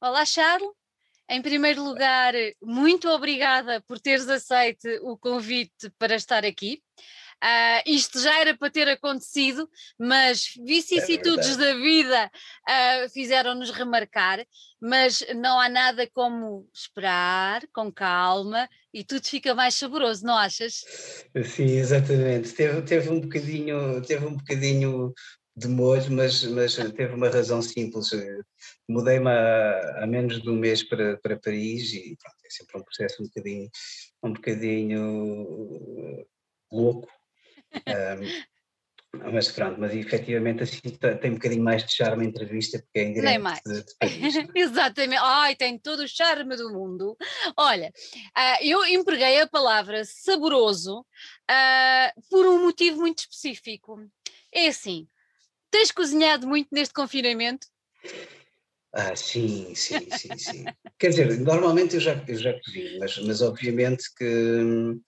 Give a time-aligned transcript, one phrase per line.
[0.00, 0.70] Olá, Charles.
[1.28, 6.80] Em primeiro lugar, muito obrigada por teres aceito o convite para estar aqui.
[7.42, 12.30] Uh, isto já era para ter acontecido, mas vicissitudes é da vida
[12.68, 14.46] uh, fizeram-nos remarcar.
[14.80, 20.84] Mas não há nada como esperar com calma e tudo fica mais saboroso, não achas?
[21.44, 22.52] Sim, exatamente.
[22.52, 25.12] Teve, teve um bocadinho, teve um bocadinho
[25.58, 28.10] de molho, mas, mas teve uma razão simples.
[28.88, 32.84] Mudei-me há, há, menos de um mês para, para Paris e pronto, é sempre um
[32.84, 33.70] processo um bocadinho,
[34.22, 36.26] um bocadinho
[36.70, 37.08] louco.
[37.74, 38.48] Um,
[39.32, 40.80] mas pronto, mas efetivamente assim
[41.20, 43.60] tem um bocadinho mais de charme a entrevista porque é em direto mais.
[43.64, 44.34] De, de Paris.
[44.54, 47.16] Exatamente, ai, tem todo o charme do mundo.
[47.56, 47.92] Olha,
[48.36, 53.98] uh, eu empreguei a palavra saboroso uh, por um motivo muito específico.
[54.52, 55.08] É assim,
[55.70, 57.66] Tens cozinhado muito neste confinamento?
[58.92, 60.64] Ah, sim, sim, sim, sim.
[60.98, 64.24] Quer dizer, normalmente eu já, eu já cozinho, mas, mas obviamente que.
[64.24, 65.00] Hum,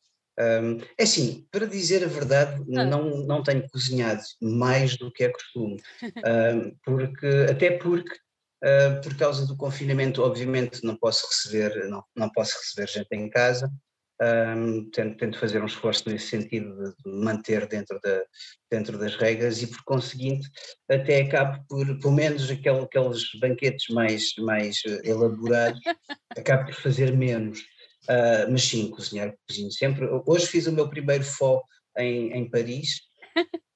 [0.97, 2.84] é assim, para dizer a verdade, ah.
[2.84, 8.14] não, não tenho cozinhado mais do que é costume, um, porque, até porque,
[8.64, 13.28] uh, por causa do confinamento, obviamente não posso receber, não, não posso receber gente em
[13.28, 13.70] casa,
[14.23, 18.23] um, tento, tento, fazer um esforço nesse sentido de manter dentro, da,
[18.71, 20.49] dentro das regras e por conseguinte
[20.91, 25.81] até acabo por, pelo menos aquel, aqueles banquetes mais, mais eh, elaborados,
[26.37, 27.61] acabo por fazer menos.
[28.09, 30.09] Uh, mas sim, cozinhar, cozinho sempre.
[30.27, 31.63] Hoje fiz o meu primeiro fó
[31.97, 33.03] em, em Paris,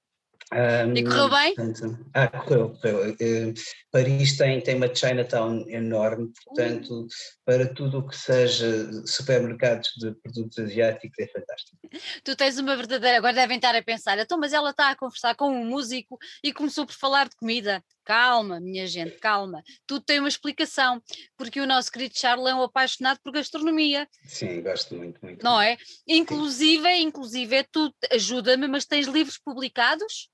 [0.53, 1.55] um, e correu bem?
[1.55, 3.11] Portanto, ah, correu, correu.
[3.12, 3.55] Uh,
[3.91, 7.06] Paris tem, tem uma Chinatown enorme, portanto,
[7.45, 11.78] para tudo o que seja supermercados de produtos asiáticos é fantástico.
[12.22, 13.19] Tu tens uma verdadeira.
[13.19, 16.53] Agora devem estar a pensar, então, mas ela está a conversar com um músico e
[16.53, 17.83] começou por falar de comida.
[18.05, 19.62] Calma, minha gente, calma.
[19.86, 21.02] Tudo tem uma explicação,
[21.38, 24.06] porque o nosso querido Charles é um apaixonado por gastronomia.
[24.27, 25.42] Sim, gosto muito, muito.
[25.42, 25.78] Não é?
[26.06, 27.02] Inclusive, Sim.
[27.02, 30.28] inclusive, tu ajuda-me, mas tens livros publicados?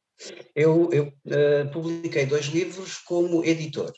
[0.54, 3.92] Eu, eu uh, publiquei dois livros como editor,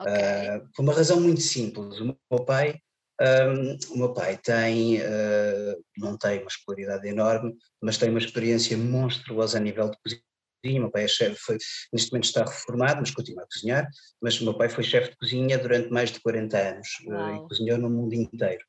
[0.00, 0.12] okay.
[0.12, 2.00] uh, por uma razão muito simples.
[2.00, 2.80] O meu pai,
[3.20, 8.18] um, ehm, o meu pai tem, uh, não tem uma escolaridade enorme, mas tem uma
[8.18, 10.20] experiência monstruosa a nível de
[10.62, 10.80] cozinha.
[10.80, 11.56] Meu pai é chefe, foi,
[11.92, 13.88] neste momento está reformado, mas continua a cozinhar.
[14.20, 17.78] Mas o meu pai foi chefe de cozinha durante mais de 40 anos e cozinhou
[17.78, 18.62] no mundo inteiro.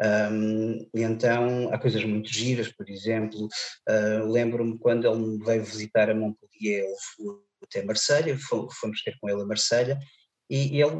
[0.00, 3.48] Um, e então há coisas muito giras, por exemplo,
[3.88, 7.34] uh, lembro-me quando ele me veio visitar a Montpellier, ele foi
[7.64, 9.98] até Marselha, fomos ter com ele a Marselha,
[10.48, 10.92] e, ele,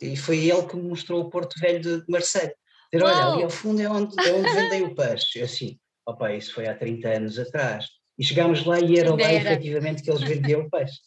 [0.00, 2.54] e foi ele que me mostrou o Porto Velho de, de Marselha.
[2.92, 5.40] Dizer, olha, ali ao fundo é onde, é onde vendem o peixe.
[5.40, 7.86] Eu assim, opa, isso foi há 30 anos atrás.
[8.18, 11.00] E chegámos lá e era lá efetivamente que eles vendiam o peixe.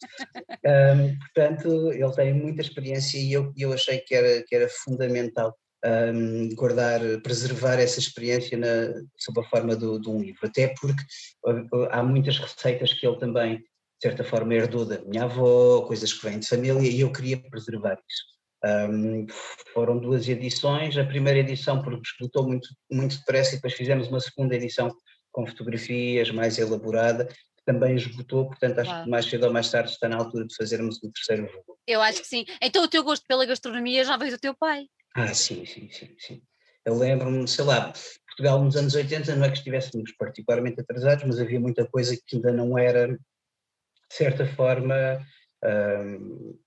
[0.64, 5.56] Um, portanto, ele tem muita experiência e eu, eu achei que era, que era fundamental
[5.84, 11.02] um, guardar, preservar essa experiência na, sob a forma do, de um livro, até porque
[11.90, 13.64] há muitas receitas que ele também, de
[14.02, 17.98] certa forma, herdou da minha avó, coisas que vêm de família, e eu queria preservar
[18.08, 18.40] isso.
[18.62, 19.26] Um,
[19.72, 24.20] foram duas edições, a primeira edição porque esgotou muito, muito depressa e depois fizemos uma
[24.20, 24.94] segunda edição
[25.32, 29.90] com fotografias mais elaborada, que também esgotou, portanto acho que mais cedo ou mais tarde
[29.90, 31.80] está na altura de fazermos o terceiro volume.
[31.86, 32.44] Eu acho que sim.
[32.60, 34.86] Então o teu gosto pela gastronomia já veio do teu pai?
[35.14, 36.42] Ah, sim, sim, sim, sim.
[36.84, 37.92] Eu lembro-me, sei lá,
[38.26, 42.36] Portugal nos anos 80 não é que estivéssemos particularmente atrasados, mas havia muita coisa que
[42.36, 43.18] ainda não era, de
[44.08, 44.94] certa forma,
[45.62, 46.58] um,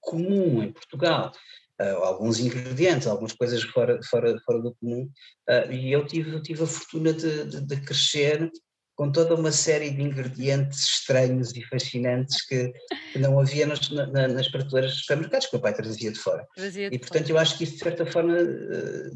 [0.00, 1.32] comum em Portugal.
[1.80, 5.08] Uh, alguns ingredientes, algumas coisas fora, fora, fora do comum,
[5.48, 8.50] uh, e eu tive, tive a fortuna de, de, de crescer
[8.94, 12.72] com toda uma série de ingredientes estranhos e fascinantes que,
[13.18, 16.46] não havia nas, na, nas prateleiras dos supermercados que o meu pai trazia de fora.
[16.54, 17.32] Trazia de e portanto fora.
[17.32, 19.10] eu acho que isso de certa forma eh,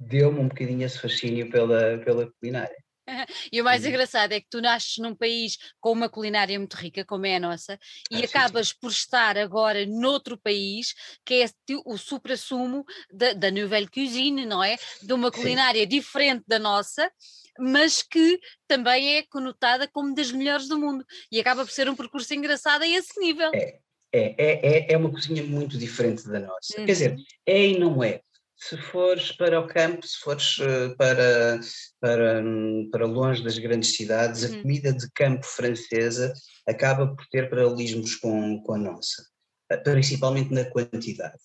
[0.00, 2.76] deu-me um bocadinho esse fascínio pela, pela culinária.
[3.52, 7.04] E o mais engraçado é que tu nasces num país com uma culinária muito rica,
[7.04, 7.78] como é a nossa,
[8.10, 8.78] e ah, acabas sim, sim.
[8.80, 11.46] por estar agora noutro país que é
[11.84, 14.76] o supra-sumo da, da Nouvelle Cuisine, não é?
[15.02, 15.88] De uma culinária sim.
[15.88, 17.10] diferente da nossa,
[17.58, 21.96] mas que também é conotada como das melhores do mundo e acaba por ser um
[21.96, 23.50] percurso engraçado a esse nível.
[23.54, 23.80] É,
[24.12, 26.78] é, é, é uma cozinha muito diferente da nossa.
[26.78, 26.86] Uhum.
[26.86, 27.24] Quer dizer, uhum.
[27.46, 28.20] é e não é.
[28.68, 31.58] Se fores para o campo, se fores eh, para,
[32.00, 32.44] para,
[32.92, 34.58] para longe das grandes cidades, uhum.
[34.58, 36.32] a comida de campo francesa
[36.68, 39.24] acaba por ter paralelismos com, com a nossa,
[39.68, 41.38] eh, principalmente na quantidade.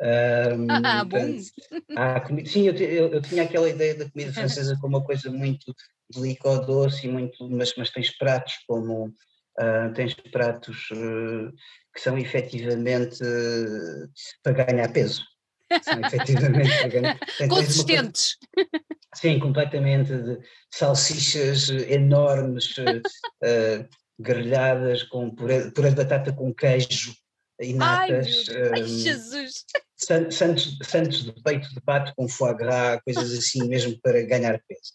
[0.00, 1.38] Um, ah, bom.
[2.20, 5.74] comida, sim, eu, eu, eu, tinha aquela ideia da comida francesa como uma coisa muito
[6.64, 11.52] doce, muito, mas, mas tens pratos como uh, tens pratos uh,
[11.94, 14.08] que são efetivamente uh,
[14.42, 15.22] para ganhar peso.
[15.82, 16.70] São efetivamente
[17.48, 18.36] Consistentes.
[18.56, 18.66] Uma...
[19.14, 20.12] Sim, completamente.
[20.14, 20.38] De
[20.70, 23.88] salsichas enormes, uh,
[24.18, 27.14] grelhadas com puré de batata com queijo
[27.60, 28.46] e natas.
[28.48, 29.64] Ai, Ai Jesus!
[29.96, 34.92] Santos, santos de peito de pato com foie gras, coisas assim mesmo para ganhar peso.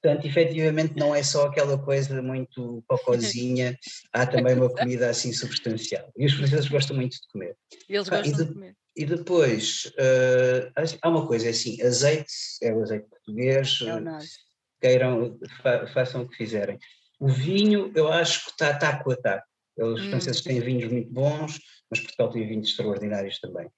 [0.00, 3.76] Portanto, efetivamente não é só aquela coisa muito cocozinha,
[4.12, 6.12] há também uma comida assim substancial.
[6.16, 7.56] E os franceses gostam muito de comer.
[7.88, 8.76] Eles gostam ah, de, de, comer.
[8.96, 12.32] E depois, uh, há uma coisa é assim, azeite,
[12.62, 14.44] é o azeite português, é
[14.80, 16.78] queiram, fa, façam o que fizerem.
[17.18, 19.46] O vinho, eu acho que está taco a taco.
[19.76, 20.10] Os hum.
[20.10, 21.58] franceses têm vinhos muito bons,
[21.90, 23.68] mas Portugal tem vinhos extraordinários também.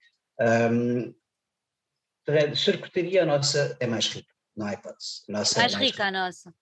[0.40, 1.14] Um,
[2.54, 5.22] charcutaria, a nossa é mais rica, não há hipótese.
[5.28, 6.54] Nossa mais, é mais rica, rica a nossa.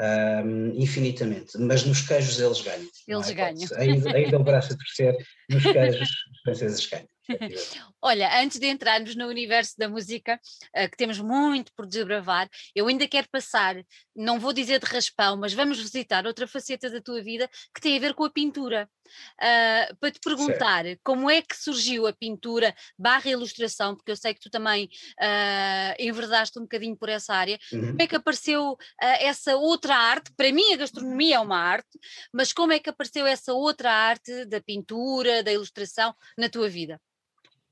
[0.00, 2.88] Um, infinitamente, mas nos queijos eles ganham.
[3.06, 3.68] Eles ganham.
[3.76, 5.16] Ainda, ainda o braço a torcer,
[5.48, 7.08] nos queijos os franceses ganham.
[8.02, 10.40] Olha, antes de entrarmos no universo da música,
[10.76, 13.76] uh, que temos muito por desbravar, eu ainda quero passar,
[14.14, 17.96] não vou dizer de raspão, mas vamos visitar outra faceta da tua vida que tem
[17.96, 18.88] a ver com a pintura.
[19.40, 21.00] Uh, para te perguntar certo.
[21.02, 25.94] como é que surgiu a pintura barra ilustração, porque eu sei que tu também uh,
[25.98, 27.88] enverdaste um bocadinho por essa área, uhum.
[27.88, 30.32] como é que apareceu uh, essa outra arte?
[30.36, 31.98] Para mim a gastronomia é uma arte,
[32.32, 37.00] mas como é que apareceu essa outra arte da pintura, da ilustração na tua vida?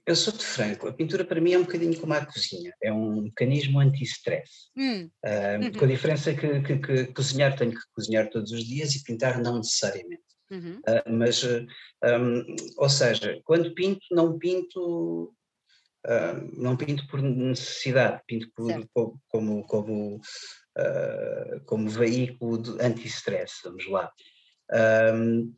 [0.09, 3.21] Eu sou-te franco, a pintura para mim é um bocadinho como a cozinha, é um
[3.21, 4.71] mecanismo anti-stress.
[4.75, 5.11] Hum.
[5.23, 5.73] Uh, uhum.
[5.73, 9.39] Com a diferença que, que, que, cozinhar tenho que cozinhar todos os dias e pintar
[9.39, 10.23] não necessariamente.
[10.51, 10.79] Uhum.
[10.79, 15.35] Uh, mas, um, ou seja, quando pinto, não pinto.
[16.57, 20.21] Não pinto por necessidade, pinto por, como, como, como,
[21.67, 24.11] como veículo de anti-stress, vamos lá.
[25.13, 25.55] Um,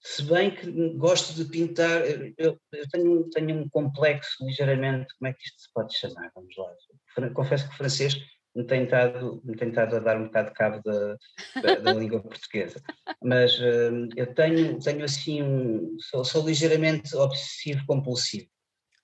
[0.00, 2.02] se bem que gosto de pintar,
[2.38, 6.30] eu, eu tenho, tenho, um complexo ligeiramente, como é que isto se pode chamar?
[6.34, 7.30] Vamos lá.
[7.30, 8.16] Confesso que o francês
[8.54, 11.16] me tem estado, me tem estado a dar um bocado de cabo da,
[11.62, 12.80] da, da língua portuguesa.
[13.22, 18.48] Mas uh, eu tenho, tenho assim, um, sou, sou ligeiramente obsessivo compulsivo.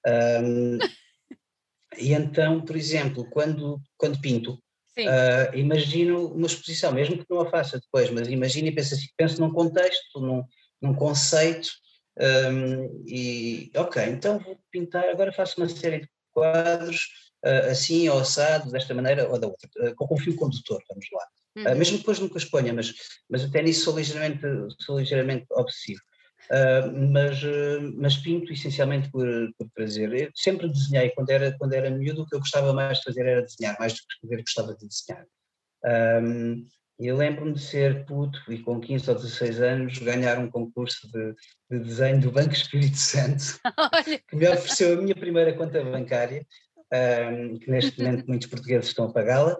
[0.07, 0.79] Um,
[1.99, 7.51] e então, por exemplo, quando, quando pinto, uh, imagino uma exposição, mesmo que não a
[7.51, 10.45] faça depois, mas imagino e penso assim, penso num contexto, num,
[10.85, 11.69] num conceito,
[12.19, 17.09] um, e ok, então vou pintar, agora faço uma série de quadros,
[17.45, 21.07] uh, assim ou assado, desta maneira ou da outra, uh, com um fio condutor, vamos
[21.13, 21.27] lá.
[21.57, 21.73] Uhum.
[21.73, 22.93] Uh, mesmo depois nunca exponha, mas,
[23.29, 24.43] mas até nisso sou ligeiramente,
[24.81, 26.01] sou ligeiramente obsessivo.
[27.11, 27.41] Mas,
[27.97, 29.27] mas pinto essencialmente por,
[29.57, 30.13] por prazer.
[30.13, 33.25] Eu sempre desenhei, quando era, quando era miúdo, o que eu gostava mais de fazer
[33.25, 35.27] era desenhar, mais do que escrever, gostava de desenhar.
[36.23, 36.67] Um,
[36.99, 41.35] eu lembro-me de ser puto e com 15 ou 16 anos ganhar um concurso de,
[41.71, 43.59] de desenho do Banco Espírito Santo,
[44.29, 46.47] que me ofereceu a minha primeira conta bancária,
[46.93, 49.59] um, que neste momento muitos portugueses estão a pagá-la.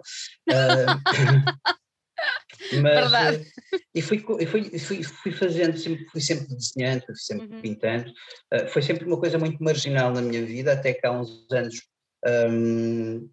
[0.49, 0.55] Um,
[2.81, 3.45] mas, Verdade.
[3.93, 7.61] e fui, fui, fui, fui fazendo, sempre, fui sempre desenhando, fui sempre uhum.
[7.61, 8.09] pintando,
[8.53, 11.81] uh, foi sempre uma coisa muito marginal na minha vida, até que há uns anos
[12.25, 13.29] um,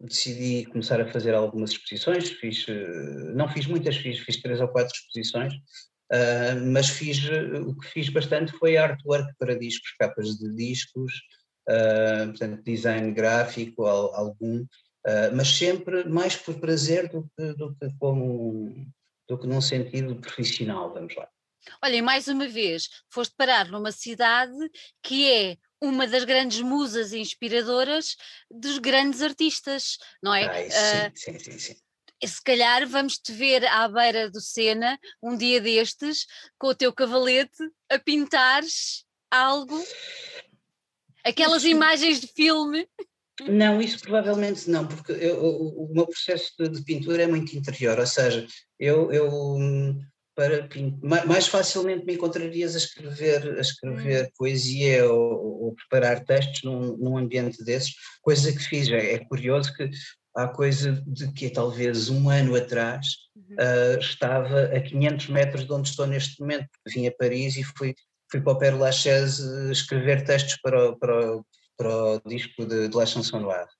[0.00, 4.68] decidi começar a fazer algumas exposições, fiz, eh, não fiz muitas, fiz, fiz três ou
[4.68, 5.54] quatro exposições,
[6.12, 7.18] uh, mas fiz,
[7.66, 11.12] o que fiz bastante foi artwork para discos, capas de discos,
[11.68, 17.88] uh, portanto design gráfico, algum, uh, mas sempre mais por prazer do que, do que
[17.98, 18.86] como
[19.28, 21.28] do que num sentido profissional, vamos lá.
[21.82, 24.56] Olha, mais uma vez, foste parar numa cidade
[25.02, 28.16] que é uma das grandes musas inspiradoras
[28.50, 30.46] dos grandes artistas, não é?
[30.46, 31.76] Ai, sim, uh, sim, sim, sim.
[32.24, 36.26] Se calhar vamos te ver à beira do Sena um dia destes
[36.58, 39.80] com o teu cavalete a pintares algo,
[41.24, 42.88] aquelas imagens de filme.
[43.48, 47.56] Não, isso provavelmente não, porque eu, o, o, meu processo de, de, pintura é muito
[47.56, 48.44] interior, ou seja,
[48.80, 49.30] eu, eu
[50.38, 50.68] para
[51.26, 54.30] mais facilmente me encontrarias a escrever, a escrever hum.
[54.38, 57.92] poesia ou, ou, preparar textos num, num, ambiente desses,
[58.22, 58.88] coisa que fiz.
[58.88, 59.90] É, é, curioso que
[60.36, 63.04] há coisa de que talvez um ano atrás
[63.34, 63.56] uhum.
[63.56, 67.92] uh, estava a 500 metros de onde estou neste momento, vim a Paris e fui,
[68.30, 69.42] fui para o Père Lachaise
[69.72, 71.44] escrever textos para o, para o,
[71.76, 73.70] para o disco de, de La Chanson Noire.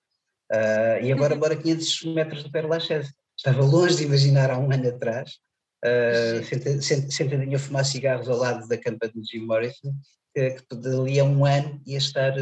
[0.50, 3.12] Uh, e agora moro a 500 metros do Père Lachaise.
[3.36, 5.38] Estava longe de imaginar há um ano atrás
[5.84, 9.92] uh, sentadinho a fumar cigarros ao lado da campa de Jim Morrison,
[10.34, 12.34] que, que dali a um ano ia estar,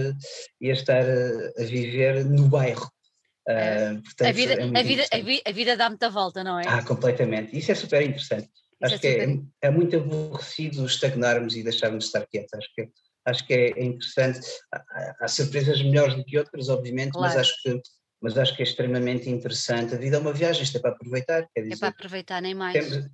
[0.61, 2.91] ia estar a viver no bairro.
[3.49, 6.59] Uh, portanto, a vida, é a, vida, a, vida, a vida dá muita volta, não
[6.59, 6.65] é?
[6.67, 7.57] Ah, completamente.
[7.57, 8.49] Isso é super interessante.
[8.85, 12.53] Isso Acho é que é, é, muito aborrecido estagnarmos e deixarmos de estar quietos.
[12.55, 12.89] Acho que
[13.25, 14.41] acho que é, é interessante.
[14.73, 17.35] Há, há, surpresas melhores do que outras, obviamente, claro.
[17.35, 17.81] mas acho que
[18.21, 19.95] mas acho que é extremamente interessante.
[19.95, 21.47] A vida é uma viagem, isto é para aproveitar.
[21.57, 22.73] Dizer, é para aproveitar, nem mais.
[22.73, 23.09] Temos,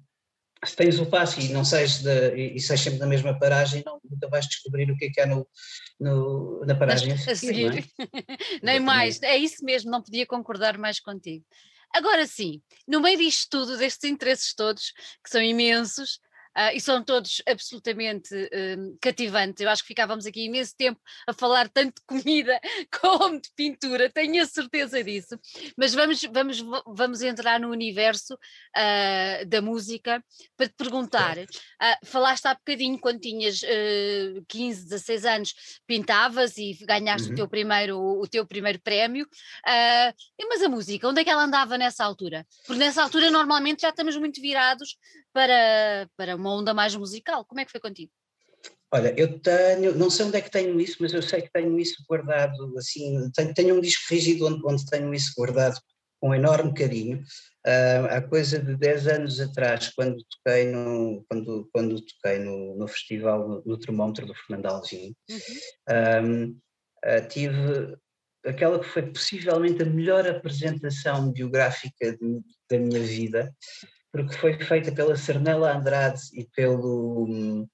[0.64, 3.82] se tens o passo e não sais de, e, e sais sempre na mesma paragem,
[3.84, 5.46] não, nunca vais descobrir o que é que há no,
[5.98, 7.12] no na paragem.
[7.12, 7.78] A seguir.
[7.78, 7.82] É?
[8.62, 11.44] nem mais, é isso mesmo, não podia concordar mais contigo.
[11.94, 14.92] Agora sim, no meio disto tudo, destes interesses todos,
[15.22, 16.20] que são imensos,
[16.56, 19.62] Uh, e são todos absolutamente uh, cativantes.
[19.62, 22.60] Eu acho que ficávamos aqui imenso tempo a falar tanto de comida
[23.00, 25.38] como de pintura, tenho a certeza disso.
[25.76, 30.22] Mas vamos, vamos, vamos entrar no universo uh, da música
[30.56, 31.36] para te perguntar.
[32.04, 33.62] falaste há bocadinho, quando tinhas
[34.48, 35.54] 15, 16 anos,
[35.86, 37.32] pintavas e ganhaste uhum.
[37.32, 39.26] o, teu primeiro, o teu primeiro prémio.
[40.48, 42.46] mas a música, onde é que ela andava nessa altura?
[42.66, 44.96] Porque nessa altura normalmente já estamos muito virados
[45.32, 47.44] para, para uma onda mais musical.
[47.44, 48.12] Como é que foi contigo?
[48.94, 51.78] Olha, eu tenho, não sei onde é que tenho isso, mas eu sei que tenho
[51.78, 55.80] isso guardado, assim, tenho, tenho um disco rígido onde, onde tenho isso guardado
[56.20, 57.22] com enorme carinho.
[57.66, 62.86] Uh, há coisa de 10 anos atrás, quando toquei no, quando, quando toquei no, no
[62.86, 65.14] festival, no, no termómetro do Fernando Alvim,
[65.88, 66.56] uhum.
[67.04, 67.96] uh, tive
[68.44, 73.54] aquela que foi possivelmente a melhor apresentação biográfica de, da minha vida,
[74.12, 77.66] porque foi feita pela Cernela Andrade e pelo hum,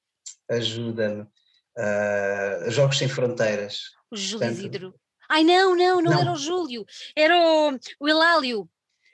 [0.48, 3.80] ajuda-me uh, Jogos Sem Fronteiras.
[4.10, 4.94] O Júlio Portanto, Isidro.
[5.28, 8.70] Ai não, não, não, não, era o Júlio, era o, o Elálio.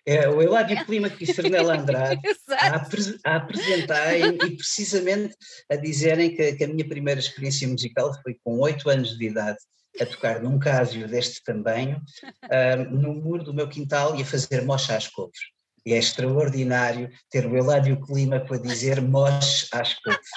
[0.06, 5.34] É, o Eládio Clima e Cernela Andrade a, a apresentarem e precisamente
[5.70, 9.56] a dizerem que, que, a minha primeira experiência musical foi com oito anos de idade
[9.98, 12.02] a tocar num casio deste tamanho
[12.44, 15.53] uh, no muro do meu quintal e a fazer mocha às couves
[15.86, 20.30] e é extraordinário ter o Eládio Clima para dizer moche às couves.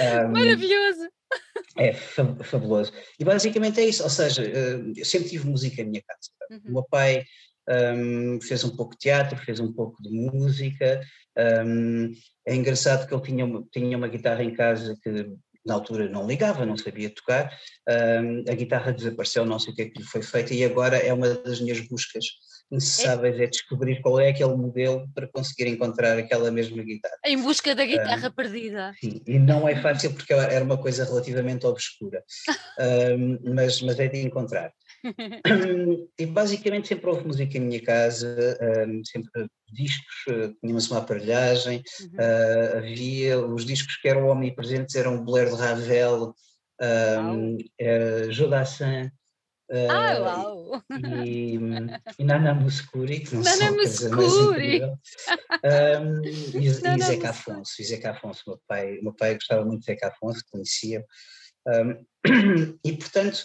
[0.00, 1.08] Um, Maravilhoso!
[1.76, 2.92] É fabuloso.
[3.18, 6.30] E basicamente é isso, ou seja, hum, eu sempre tive música em minha casa.
[6.50, 6.70] Uhum.
[6.70, 7.24] O meu pai
[7.68, 11.00] um, fez um pouco de teatro, fez um pouco de música.
[11.66, 12.12] Um,
[12.46, 15.10] é engraçado que ele tinha uma, tinha uma guitarra em casa que
[15.64, 17.50] na altura não ligava, não sabia tocar.
[17.88, 20.96] Um, a guitarra desapareceu, não sei o que é que lhe foi feito, e agora
[20.96, 22.24] é uma das minhas buscas
[22.74, 27.16] necessáveis é descobrir qual é aquele modelo para conseguir encontrar aquela mesma guitarra.
[27.24, 28.92] Em busca da guitarra perdida.
[29.00, 32.22] Sim, e não é fácil porque era uma coisa relativamente obscura,
[33.18, 34.72] um, mas, mas é de encontrar.
[36.18, 41.82] e basicamente sempre houve música em minha casa, um, sempre discos, uh, tínhamos uma aparelhagem,
[42.00, 42.08] uhum.
[42.14, 46.34] uh, havia os discos que eram omnipresentes, eram o Bolero de Ravel,
[46.80, 49.10] um, uh, Jodassin,
[49.70, 50.82] ah, uau!
[51.24, 51.54] E,
[52.18, 54.82] e Nana Muscuri, que não Nana Muscuri!
[54.82, 59.86] Um, e, e Zeca Afonso, e Zeca Afonso, meu pai, meu pai gostava muito de
[59.86, 61.04] Zeca Afonso, conhecia.
[61.66, 62.04] Um,
[62.84, 63.38] e portanto,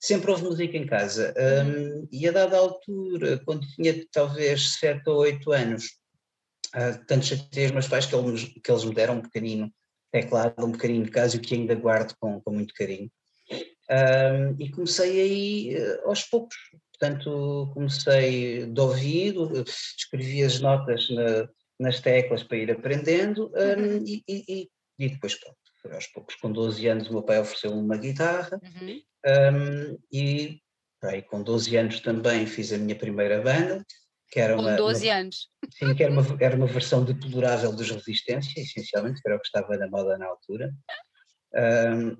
[0.00, 1.34] sempre houve música em casa.
[1.36, 5.84] Um, e a dada altura, quando tinha talvez 7 ou 8 anos,
[6.74, 9.72] uh, tanto chateei os meus pais que eles, que eles me deram um pequenino
[10.12, 13.10] teclado, um pequenino de casa, o que ainda guardo com, com muito carinho.
[13.92, 16.56] Um, e comecei aí uh, aos poucos.
[16.98, 19.64] Portanto, comecei de ouvido,
[19.98, 24.04] escrevi as notas na, nas teclas para ir aprendendo um, uhum.
[24.06, 25.58] e, e, e, depois pronto,
[25.92, 26.36] aos poucos.
[26.36, 29.02] Com 12 anos o meu pai ofereceu-me uma guitarra uhum.
[29.26, 30.60] um, e
[31.02, 33.84] aí, com 12 anos também fiz a minha primeira banda.
[34.30, 35.48] Que era com uma, 12 uma, anos.
[35.70, 39.46] Sim, que era uma, era uma versão deplorável dos Resistência, essencialmente, que era o que
[39.46, 40.72] estava na moda na altura.
[41.54, 42.16] Um,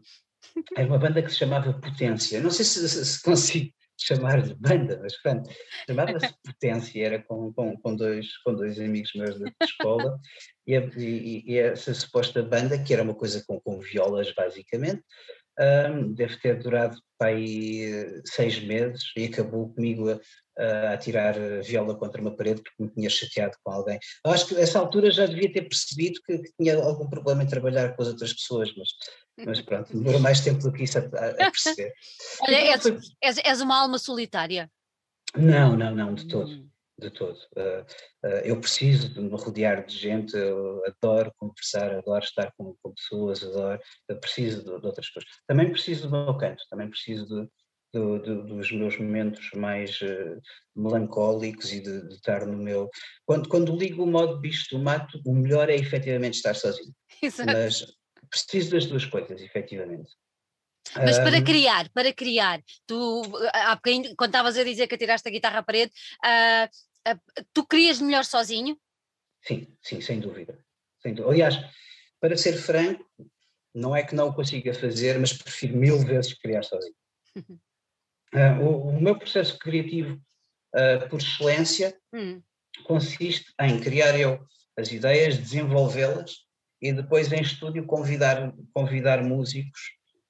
[0.77, 2.41] era uma banda que se chamava Potência.
[2.41, 5.49] Não sei se, se consigo chamar de banda, mas pronto,
[5.87, 10.19] chamava-se Potência, era com, com, com, dois, com dois amigos meus da escola,
[10.67, 15.03] e, e, e, essa suposta banda, que era uma coisa com, com violas basicamente,
[15.59, 20.11] um, deve ter durado aí eh, seis meses e acabou comigo
[20.59, 23.99] a, a tirar viola contra uma parede porque me tinha chateado com alguém.
[24.25, 27.47] Eu acho que nessa altura já devia ter percebido que, que, tinha algum problema em
[27.47, 28.89] trabalhar com as outras pessoas, mas,
[29.47, 31.93] mas pronto, demorou mais tempo do que isso a, a perceber.
[32.43, 32.87] Olha, és,
[33.23, 34.71] és, és, uma alma solitária?
[35.37, 36.72] Não, não, não, de todo.
[37.03, 37.37] De todo.
[37.57, 37.83] Uh,
[38.25, 42.95] uh, eu preciso de me rodear de gente, eu adoro conversar, adoro estar com, com
[42.95, 43.81] pessoas, adoro,
[44.21, 45.29] preciso de, de, outras coisas.
[45.49, 50.41] Também preciso do meu canto, também preciso de, de, dos meus momentos mais uh,
[50.77, 52.89] melancólicos e de, estar no meu.
[53.27, 56.95] Quando, quando ligo o modo bicho do mato, o melhor é efetivamente estar sozinho.
[57.21, 57.53] Exato.
[57.53, 57.85] Mas
[58.31, 60.13] preciso das duas coisas, efetivamente.
[60.97, 65.33] Mas para criar, para criar, tu há bocadinho, quando estavas a dizer que atiraste a
[65.33, 65.93] guitarra à parede,
[66.25, 66.69] uh,
[67.53, 68.79] tu crias melhor sozinho?
[69.43, 70.59] Sim, sim, sem dúvida.
[71.01, 71.33] Sem dúvida.
[71.33, 71.57] Aliás,
[72.21, 73.05] para ser franco,
[73.75, 76.95] não é que não o consiga fazer, mas prefiro mil vezes criar sozinho.
[77.37, 80.21] Uh, o, o, meu processo criativo,
[80.75, 82.43] uh, por excelência, hum.
[82.85, 84.45] consiste em criar eu
[84.77, 86.37] as ideias, desenvolvê-las
[86.81, 89.81] e depois em estúdio convidar, convidar músicos.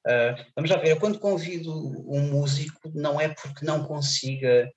[0.07, 1.71] Uh, vamos já ver, eu quando convido
[2.11, 4.73] um músico não é porque não consiga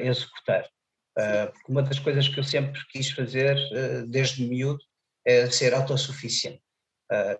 [0.00, 0.68] executar.
[1.14, 3.56] Porque uma das coisas que eu sempre quis fazer
[4.08, 4.80] desde miúdo
[5.24, 6.60] é ser autossuficiente.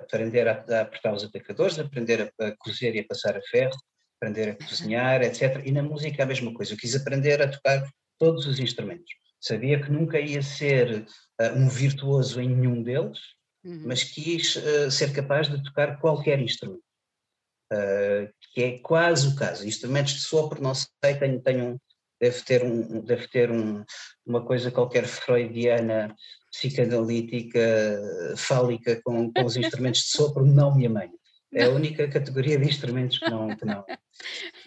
[0.00, 3.76] aprender a, a apertar os aplicadores, aprender a, a cozer e a passar a ferro,
[4.25, 5.62] aprender a cozinhar, etc.
[5.64, 6.73] E na música a mesma coisa.
[6.73, 7.85] Eu quis aprender a tocar
[8.19, 9.12] todos os instrumentos.
[9.40, 11.07] Sabia que nunca ia ser
[11.40, 13.19] uh, um virtuoso em nenhum deles,
[13.64, 13.83] uhum.
[13.87, 16.83] mas quis uh, ser capaz de tocar qualquer instrumento.
[17.73, 19.66] Uh, que é quase o caso.
[19.66, 21.78] Instrumentos de sopro, não sei, tenho, tenho um,
[22.25, 23.85] deve ter, um, deve ter um,
[24.25, 26.14] uma coisa qualquer freudiana,
[26.50, 27.61] psicanalítica,
[28.37, 31.12] fálica com, com os instrumentos de sopro, não me amanho.
[31.52, 33.85] É a única categoria de instrumentos que não, que não,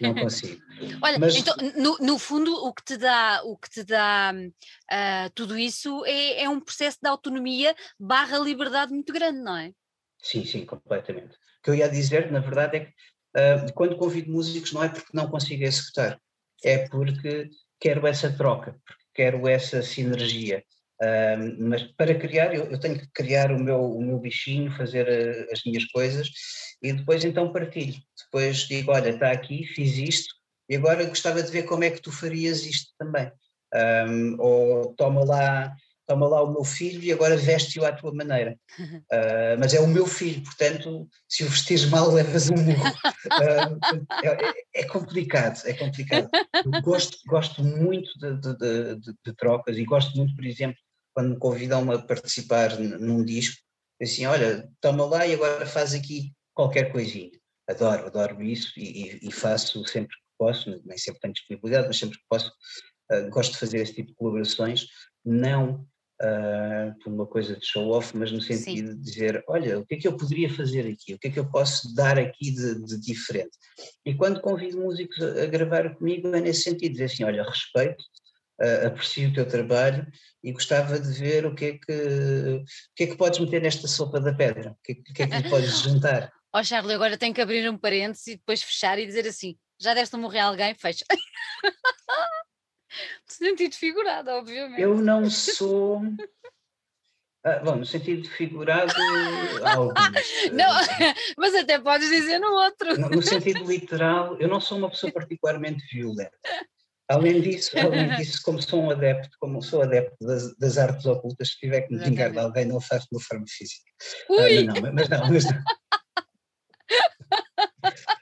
[0.00, 0.62] não consigo.
[1.02, 5.30] Olha, Mas, então, no, no, fundo, o que te dá, o que te dá uh,
[5.34, 9.72] tudo isso é, é, um processo de autonomia barra liberdade muito grande, não é?
[10.22, 11.34] Sim, sim, completamente.
[11.34, 14.88] O que eu ia dizer, na verdade, é que uh, quando convido músicos não é
[14.88, 16.18] porque não consigo executar,
[16.64, 17.50] é porque
[17.80, 18.76] quero essa troca,
[19.14, 20.62] quero essa sinergia.
[21.58, 25.52] Mas para criar, eu, eu, tenho que criar o meu, o meu bichinho, fazer uh,
[25.52, 26.28] as minhas coisas
[26.82, 27.94] e depois então partilho.
[28.24, 30.34] Depois digo: olha, está aqui, fiz isto
[30.68, 33.30] e agora gostava de ver como é que tu farias isto também.
[33.74, 35.74] Um, ou toma lá,
[36.08, 38.58] toma lá o meu filho e agora veste-o à tua maneira.
[38.80, 42.88] Uh, mas é o meu filho, portanto, se o vestires mal, levas um murro.
[42.88, 46.30] Uh, é, é, complicado, é complicado.
[46.54, 50.78] Eu gosto, gosto muito de, de, de, de, trocas e gosto muito, por exemplo,
[51.14, 53.60] quando me convidam a participar num disco,
[54.00, 57.30] assim, olha, toma lá e agora faz aqui qualquer coisinha.
[57.68, 62.16] Adoro, adoro isso e, e faço sempre que posso, nem sempre tenho disponibilidade, mas sempre
[62.16, 62.50] que posso,
[63.12, 64.86] uh, gosto de fazer esse tipo de colaborações,
[65.22, 65.86] não
[66.22, 68.96] uh, por uma coisa de show-off, mas no sentido Sim.
[68.96, 71.38] de dizer, olha, o que é que eu poderia fazer aqui, o que é que
[71.38, 73.56] eu posso dar aqui de, de diferente.
[74.04, 78.02] E quando convido músicos a, a, gravar comigo é nesse sentido, dizer assim, olha, respeito,
[78.60, 80.06] uh, aprecio o teu trabalho
[80.42, 82.64] e gostava de ver o que é que, o
[82.96, 85.36] que, é que podes meter nesta sopa da pedra, o que, é que é que
[85.42, 86.32] lhe podes juntar.
[86.52, 89.56] Ó oh, Charlie, agora tenho que abrir um parênteses e depois fechar e dizer assim,
[89.80, 91.04] já deste a morrer alguém, fecha.
[93.26, 94.80] sentido figurado, obviamente.
[94.80, 96.02] Eu não sou...
[97.44, 98.92] Ah, bom, no sentido figurado,
[99.64, 99.94] alguns.
[100.52, 100.68] Não,
[101.38, 103.00] mas até podes dizer no outro.
[103.00, 106.32] No, no sentido literal, eu não sou uma pessoa particularmente violenta.
[107.08, 111.50] Além disso, além disso, como sou um adepto, como sou adepto das, das artes ocultas,
[111.50, 113.90] se tiver que me vingar de alguém, não faço de uma forma física.
[114.28, 115.62] Uh, não, mas não, mas não.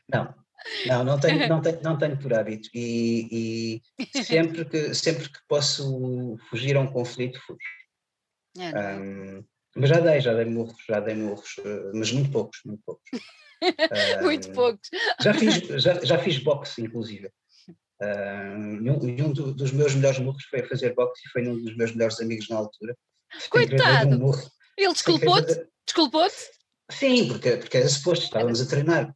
[0.08, 0.34] Não,
[0.86, 5.38] não, não tenho, não tenho, não tenho por hábito e, e sempre, que, sempre que
[5.48, 7.58] posso fugir a um conflito, fujo.
[8.58, 9.44] É, um,
[9.76, 11.56] mas já dei, já dei murros, já dei murros,
[11.92, 13.04] mas muito poucos, muito poucos.
[14.22, 14.88] muito poucos.
[15.20, 17.30] Já fiz, já, já fiz boxe, inclusive.
[18.02, 21.76] Um, um do, dos meus melhores murros foi a fazer boxe e foi um dos
[21.76, 22.96] meus melhores amigos na altura.
[23.50, 24.16] Coitado!
[24.16, 24.32] Um
[24.76, 25.66] Ele desculpou-te?
[25.86, 26.56] Desculpou-te?
[26.90, 29.14] Sim, porque, porque era suposto, estávamos a treinar.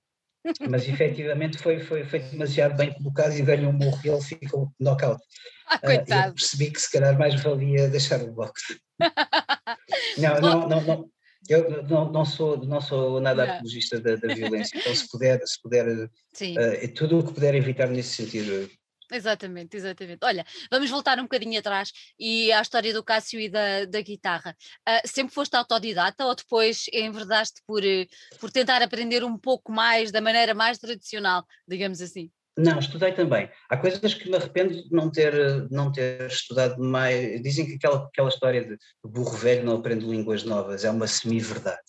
[0.69, 4.73] Mas efetivamente foi, foi, foi demasiado bem colocado e dei-lhe um murro e ele ficou
[4.81, 5.23] knockout.
[5.67, 6.29] Ah, coitado.
[6.29, 8.81] Uh, eu percebi que se calhar mais valia deixar o boxe.
[10.19, 11.11] não, não, não, não,
[11.49, 13.55] eu não, não, sou, não sou nada não.
[13.55, 17.89] apologista da, da, violência, então se puder, se puder uh, tudo o que puder evitar
[17.89, 18.71] nesse sentido.
[19.13, 20.21] Exatamente, exatamente.
[20.23, 24.57] Olha, vamos voltar um bocadinho atrás e à história do Cássio e da, da guitarra.
[24.89, 28.07] Uh, sempre foste autodidata ou depois enverdaste por, eh,
[28.39, 32.31] por tentar aprender um pouco mais, da maneira mais tradicional, digamos assim?
[32.57, 33.49] Não, estudei também.
[33.69, 35.33] Há coisas que me arrependo de não ter,
[35.71, 37.43] não ter estudado mais.
[37.43, 41.81] Dizem que aquela, aquela história de burro velho não aprende línguas novas é uma semi-verdade.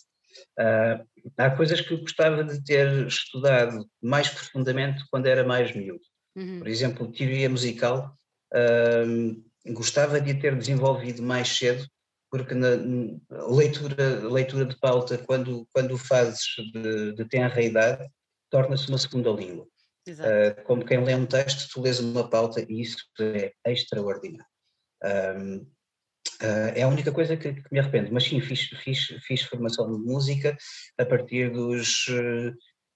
[0.60, 1.06] Uh,
[1.38, 6.06] há coisas que gostava de ter estudado mais profundamente quando era mais miúdo.
[6.36, 6.60] Uhum.
[6.60, 8.18] Por exemplo, teoria musical,
[9.68, 11.86] gostava de ter desenvolvido mais cedo,
[12.30, 12.70] porque na
[13.50, 16.40] leitura, leitura de pauta, quando, quando fazes
[16.74, 18.10] de, de tenra idade,
[18.50, 19.68] torna-se uma segunda língua.
[20.08, 24.46] Uh, como quem lê um texto, tu lês uma pauta e isso é extraordinário.
[25.04, 25.68] Um, uh,
[26.42, 29.92] ah, é a única coisa que, que, me arrependo, mas sim, fiz, fiz, fiz formação
[29.92, 30.58] de música
[30.98, 32.08] a partir dos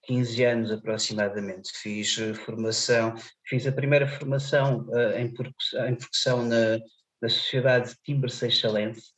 [0.05, 1.71] 15 ah, anos aproximadamente.
[1.73, 2.15] Fiz
[2.45, 3.13] formação,
[3.45, 6.77] fiz a primeira formação uh, em, percussão, em percussão na,
[7.21, 9.11] na Sociedade Timbre Seixalense,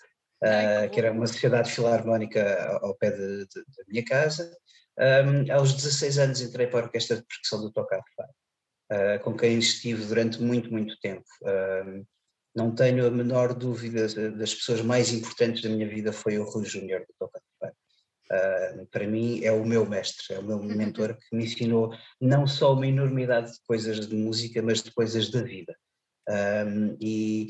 [0.43, 3.47] uh, que era uma sociedade filarmónica ao pé da
[3.87, 4.51] minha casa.
[4.99, 9.59] Um, aos 16 anos entrei para a Orquestra de Percussão do Tocar uh, com quem
[9.59, 11.25] estive durante muito, muito tempo.
[11.43, 12.03] Um,
[12.55, 16.65] não tenho a menor dúvida das pessoas mais importantes da minha vida foi o Rui
[16.65, 17.41] Júnior do Tocar
[18.31, 22.45] Uh, para mim é o meu mestre, é o meu mentor que me ensinou não
[22.45, 25.73] só uma enormidade de coisas de música, mas de coisas da vida.
[26.29, 27.47] Um, e,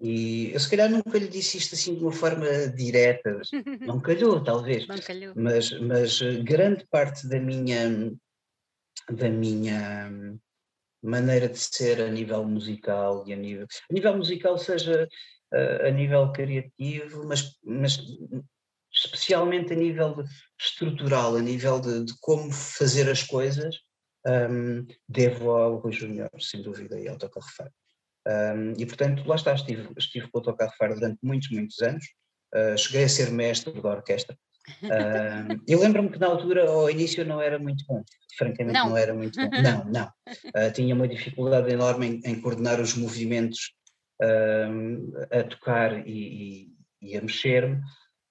[0.00, 3.40] e eu se calhar nunca lhe disse isto assim de uma forma direta,
[3.86, 5.34] não calhou talvez, não calhou.
[5.36, 8.10] Mas, mas grande parte da minha,
[9.10, 10.10] da minha
[11.02, 15.06] maneira de ser a nível musical e a nível, a nível musical seja
[15.52, 17.98] uh, a nível criativo, mas, mas
[18.92, 20.24] especialmente a nível
[20.60, 23.76] estrutural, a nível de, de como fazer as coisas,
[24.26, 27.70] um, devo ao Rui Júnior, sem dúvida, e ao Toca Refar.
[28.28, 32.04] Um, e portanto, lá está, estive, estive com o Toca Refar durante muitos, muitos anos,
[32.54, 34.36] uh, cheguei a ser mestre da orquestra.
[34.82, 38.02] Uh, eu lembro-me que na altura, ao início, não era muito bom,
[38.36, 39.50] francamente não, não era muito bom.
[39.62, 40.06] Não, não.
[40.46, 43.72] Uh, tinha uma dificuldade enorme em, em coordenar os movimentos
[45.30, 46.68] a tocar e,
[47.00, 47.80] e, e a mexer-me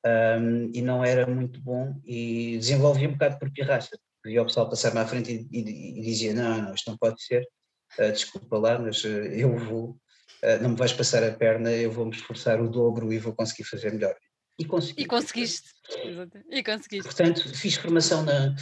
[0.05, 3.97] um, e não era muito bom e desenvolvi um bocado por pirraça.
[4.25, 7.21] Via o pessoal passar-me à frente e, e, e, dizia, não, não, isto não pode
[7.23, 7.47] ser,
[7.99, 11.91] uh, desculpa lá, mas uh, eu vou, uh, não me vais passar a perna, eu
[11.91, 14.15] vou me esforçar o dobro e vou conseguir fazer melhor.
[14.57, 15.03] E consegui.
[15.03, 15.69] E conseguiste.
[16.51, 17.03] E conseguiste.
[17.03, 18.53] Portanto, fiz formação na,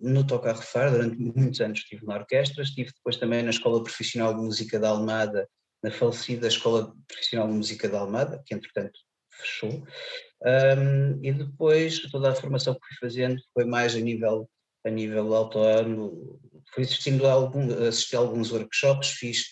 [0.00, 3.82] no Toca a Refar, durante muitos anos estive na orquestra, estive depois também na Escola
[3.82, 5.48] Profissional de Música da Almada,
[5.82, 9.00] na falecida Escola Profissional de Música da Almada, que entretanto
[9.38, 9.82] fechou.
[10.44, 14.48] Um, e depois toda a formação que fui fazendo foi mais a nível,
[14.86, 16.40] a nível autónomo,
[16.72, 19.44] fui assistindo a, algum, assisti a alguns workshops, fiz,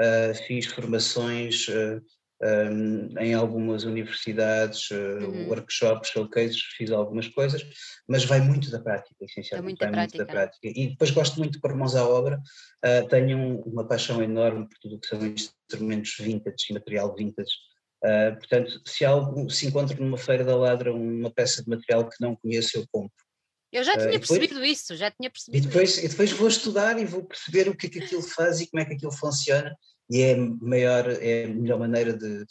[0.00, 2.02] uh, fiz formações uh,
[2.42, 5.48] ah, um, em algumas universidades, uh, uhum.
[5.48, 7.64] workshops, showcases, fiz algumas coisas,
[8.08, 10.18] mas vai muito da prática, essencialmente, é vai prática.
[10.18, 10.68] muito da prática.
[10.76, 12.40] E depois gosto muito de pôr mãos à obra,
[13.10, 17.52] tenho uma paixão enorme por tudo o que são instrumentos vintage, material vintage,
[18.04, 22.16] Uh, portanto, se algo se encontra numa feira da ladra uma peça de material que
[22.20, 23.12] não conheço, eu compro.
[23.72, 25.64] Eu já ah, tinha uh, percebido depois, isso, já tinha percebido.
[25.64, 28.60] E depois, e depois vou estudar e vou perceber o que é que aquilo faz
[28.60, 29.74] e como é que aquilo funciona
[30.10, 32.44] e é a maior, é a melhor maneira de,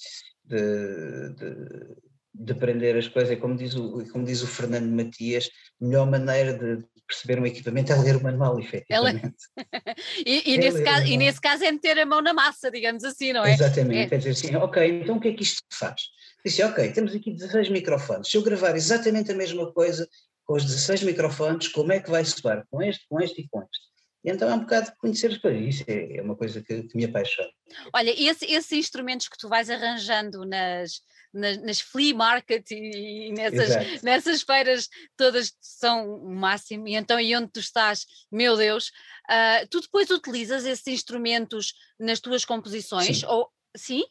[0.45, 1.95] de, de,
[2.33, 3.31] de aprender as coisas.
[3.31, 5.49] É como diz o, como diz o Fernando Matias,
[5.81, 9.35] a melhor maneira de perceber um equipamento é ler o manual, efetivamente.
[10.25, 13.03] e, e, é nesse caso, e nesse caso é meter a mão na massa, digamos
[13.03, 13.53] assim, não é?
[13.53, 16.01] Exatamente, é, dizer assim, ok, então o que é que isto faz?
[16.45, 20.07] Disse, ok, temos aqui 16 microfones, se eu gravar exatamente a mesma coisa
[20.45, 22.65] com os 16 microfones, como é que vai soar?
[22.71, 23.91] Com este, com este e com este.
[24.23, 26.95] E então é um bocado conhecer as coisas, isso é, é uma coisa que, que
[26.95, 27.49] me apaixona.
[27.93, 31.01] Olha, esse, esses instrumentos que tu vais arranjando nas,
[31.33, 37.19] nas, nas flea market e, e nessas, nessas feiras todas são o máximo, e então
[37.19, 38.91] e onde tu estás, meu Deus,
[39.29, 43.19] uh, tu depois utilizas esses instrumentos nas tuas composições?
[43.19, 43.25] Sim.
[43.27, 44.03] Ou, sim?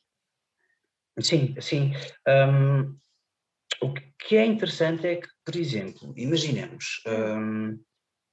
[1.21, 1.93] Sim, sim.
[2.27, 2.99] Um,
[3.83, 7.79] o que é interessante é que, por exemplo, imaginemos, um,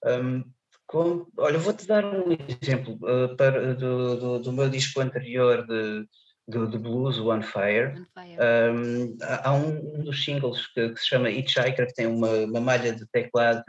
[0.05, 0.43] um,
[0.85, 6.07] com, olha, vou-te dar um exemplo uh, para, do, do, do, meu disco anterior de,
[6.47, 7.93] do, do blues, One Fire.
[7.95, 8.37] One Fire.
[8.39, 12.61] Um, há um, um, dos singles que, que, se chama Hitchhiker, que tem uma, uma
[12.61, 13.63] malha de teclado.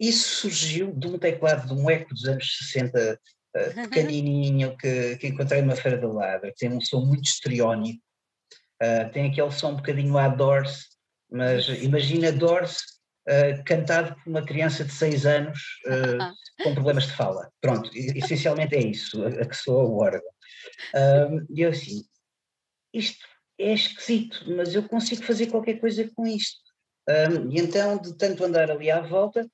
[0.00, 3.20] Isso surgiu de um teclado de um eco dos anos 60,
[3.56, 8.02] uh, pequenininho, que, que encontrei numa feira Ladra, que tem um som muito histriónico,
[8.82, 10.86] uh, tem aquele som um bocadinho a Doors,
[11.30, 12.97] mas imagina Doors
[13.28, 16.32] uh, cantado por uma criança de 6 anos uh,
[16.64, 17.50] com problemas de fala.
[17.60, 20.30] Pronto, essencialmente é isso, a, a que soa o órgão.
[21.50, 22.02] E eu assim,
[22.92, 23.24] isto
[23.58, 26.58] é esquisito, mas eu consigo fazer qualquer coisa com isto.
[27.08, 29.48] Um, e então, de tanto andar ali à volta,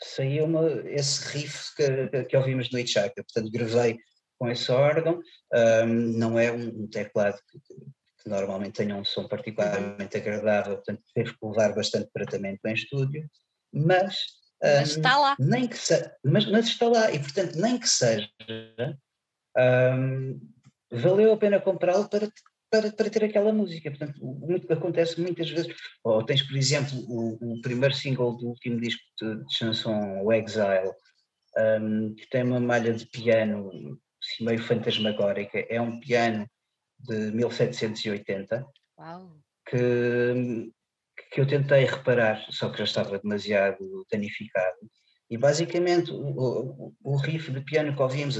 [0.00, 0.46] saiu
[0.86, 3.24] esse riff que, que ouvimos no Hitchhiker.
[3.24, 3.98] Portanto, gravei
[4.38, 5.20] com esse órgão.
[5.52, 5.86] Um,
[6.18, 7.58] não é um, um teclado que,
[8.24, 13.28] que normalmente tenham um som particularmente agradável, portanto teve que levar bastante tratamento em estúdio,
[13.72, 14.16] mas,
[14.62, 15.36] mas um, está lá.
[15.38, 18.28] Nem que se, mas, mas, está lá, e portanto nem que seja,
[19.56, 20.40] um,
[20.90, 22.28] valeu a pena comprá-lo para,
[22.70, 27.52] para, para ter aquela música, portanto muito acontece muitas vezes, ou tens por exemplo o,
[27.52, 30.92] o primeiro single do último disco de, de chanson, o Exile,
[31.58, 33.70] um, que tem uma malha de piano
[34.22, 36.48] assim, meio fantasmagórica, é um piano
[37.06, 38.66] de 1780,
[38.98, 39.36] Uau.
[39.66, 40.70] Que,
[41.32, 44.76] que eu tentei reparar, só que já estava demasiado danificado,
[45.30, 48.36] E basicamente o, o, o riff de piano que ouvimos,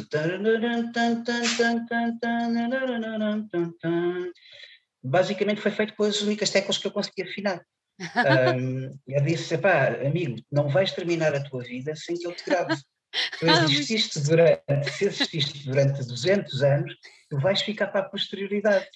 [5.02, 7.64] basicamente foi feito com as únicas teclas que eu consegui afinar.
[8.58, 12.44] um, eu disse, pá, amigo, não vais terminar a tua vida sem que eu te
[12.44, 12.74] grave.
[13.38, 16.94] Tu exististe durante, se exististe durante 200 anos,
[17.30, 18.86] tu vais ficar para a posterioridade.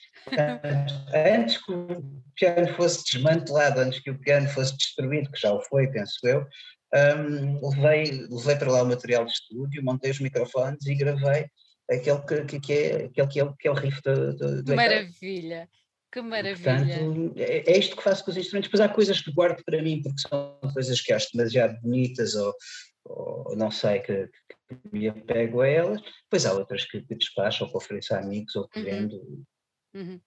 [1.14, 5.60] Antes que o piano fosse desmantelado, antes que o piano fosse destruído, que já o
[5.62, 6.46] foi, penso eu,
[6.94, 11.46] um, levei, levei para lá o material de estúdio, montei os microfones e gravei
[11.90, 14.76] aquele que, que, que é, aquele que, é, que é o riff do, do, do
[14.76, 15.68] Maravilha!
[16.10, 16.76] Que maravilha!
[16.76, 18.70] Portanto, é, é, isto que faço com os instrumentos.
[18.70, 22.54] Depois há coisas que guardo para mim porque são coisas que acho demasiado bonitas ou,
[23.04, 26.02] ou não sei, que, que, me apego a elas.
[26.24, 28.84] Depois há outras que, que despacho ou que ofereço a amigos ou que uhum.
[28.84, 29.46] vendo.
[29.94, 30.20] Uhum.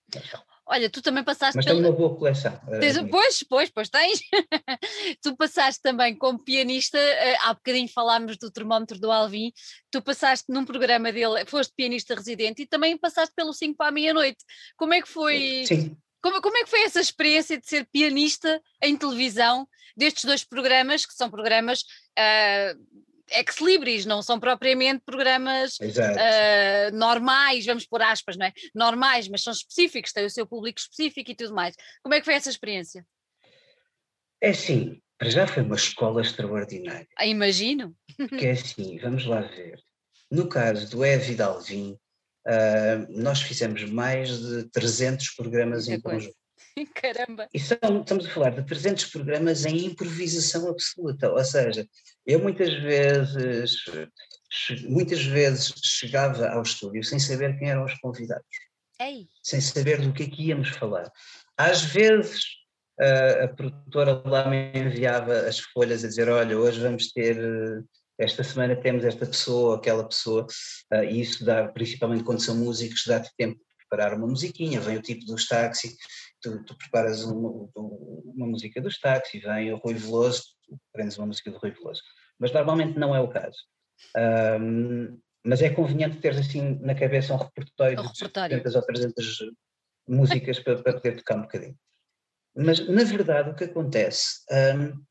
[0.66, 1.56] Olha, tu também passaste.
[1.56, 1.78] Mas pela...
[1.78, 2.60] tenho uma boa coleção.
[2.70, 4.22] Eh, tens, pois, pois, pois tens.
[5.22, 9.52] tu passaste também como pianista, eh, há bocadinho falámos do termómetro do Alvin,
[9.92, 13.92] tu passaste num programa dele, foste pianista residente e também passaste pelo 5 para a
[13.92, 14.44] meia-noite.
[14.78, 15.66] Como é que foi?
[15.68, 15.98] Sim.
[16.22, 21.06] Como, como é que foi essa experiência de ser pianista em televisão destes dois programas,
[21.06, 21.82] que são programas
[22.18, 23.02] uh,
[23.32, 28.54] ex libris, não são propriamente programas uh, normais, vamos por aspas, não é?
[28.76, 31.76] Normais, mas são específicos, têm o seu público específico e tudo mais.
[32.04, 33.06] Como é que foi essa experiência?
[34.42, 37.08] É sim, para já foi uma escola extraordinária.
[37.18, 37.96] Ah, imagino.
[38.40, 39.80] Que é assim, vamos lá ver.
[40.32, 41.98] No caso do Evi Dalvin,
[42.48, 46.36] uh, nós fizemos mais de 300 programas em conjunto.
[46.94, 47.48] Caramba!
[47.54, 51.88] E são, estamos a falar de 300 programas em improvisação absoluta, ou seja,
[52.26, 53.84] eu muitas vezes,
[54.88, 58.46] muitas vezes chegava ao estúdio sem saber quem eram os convidados,
[59.00, 59.28] Ei.
[59.44, 61.12] sem saber do que é que íamos falar.
[61.58, 62.44] Às vezes
[63.00, 67.38] a, a produtora lá me enviava as folhas a dizer, olha, hoje vamos ter
[68.22, 70.46] esta semana temos esta pessoa, aquela pessoa,
[71.10, 75.02] e isso dá, principalmente quando são músicos, dá-te tempo de preparar uma musiquinha, vem o
[75.02, 75.96] tipo dos táxi,
[76.42, 80.44] tu, tu preparas uma, uma, música dos táxi, vem o Rui Veloso,
[80.92, 82.02] prendes uma música do Rui Veloso.
[82.40, 83.58] Mas normalmente não é o caso.
[84.60, 89.38] Um, mas é conveniente ter assim na cabeça um repertório um de 200 ou 300
[90.08, 91.78] músicas para, para poder tocar um bocadinho.
[92.56, 95.04] Mas, na verdade, o que acontece um,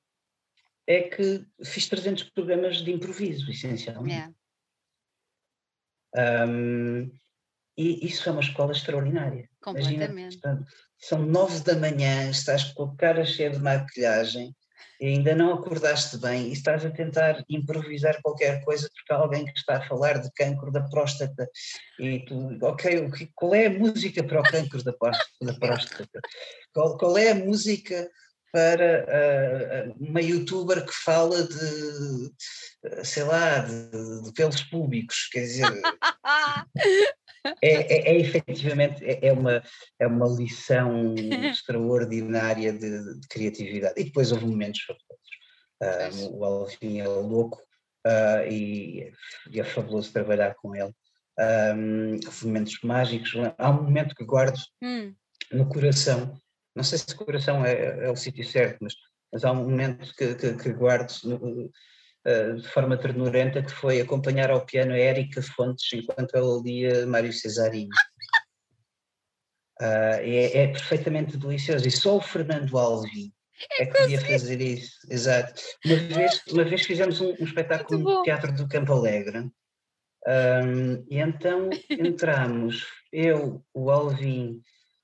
[0.87, 4.35] é que fiz 300 programas de improviso, essencialmente.
[6.15, 6.47] Yeah.
[6.49, 7.11] Um,
[7.81, 9.49] e isso é uma escola extraordinária.
[9.63, 10.39] Completamente.
[10.43, 10.67] Imagina,
[10.99, 14.55] são nove da manhã, estás com a cara cheia de maquilhagem,
[15.01, 19.47] e ainda não acordaste bem e estás a tentar improvisar qualquer coisa porque há alguém
[19.47, 21.49] que está a falar de cancro da próstata
[21.99, 24.93] e tu, ok, qual é a música para o cancro da,
[25.41, 26.21] da próstata?
[26.75, 28.11] Qual, qual é a música
[28.53, 35.71] para uh, uma youtuber que fala de, sei lá, de, de pelos públicos, quer dizer,
[37.45, 39.63] é, é, é efetivamente é, é, uma,
[39.99, 41.15] é uma lição
[41.51, 43.95] extraordinária de, de, criatividade.
[43.97, 46.21] E depois houve momentos fabulosos.
[46.23, 47.59] Um, o Alvin é louco
[48.07, 49.13] uh, e,
[49.51, 50.93] e, é fabuloso trabalhar com ele.
[51.39, 53.33] Um, houve momentos mágicos.
[53.57, 55.15] Há um momento que guardo hum.
[55.51, 56.35] no coração.
[56.77, 58.95] Não sei se o coração é, é o sítio certo, mas,
[59.33, 61.71] mas, há um momento que, que, que guardo no,
[62.25, 67.33] de forma ternurenta, que foi acompanhar ao piano a Érica Fontes enquanto ela lia Mário
[67.33, 67.89] Cesarini.
[69.81, 71.89] Uh, é, é, perfeitamente delicioso.
[71.89, 73.33] E só o Fernando Alvim
[73.79, 74.99] é que podia fazer isso.
[75.09, 75.63] Exato.
[75.87, 79.51] Uma vez, uma vez fizemos um, um espetáculo no Teatro do Campo Alegre.
[80.27, 84.61] Um, e então entramos, eu, o Alvin,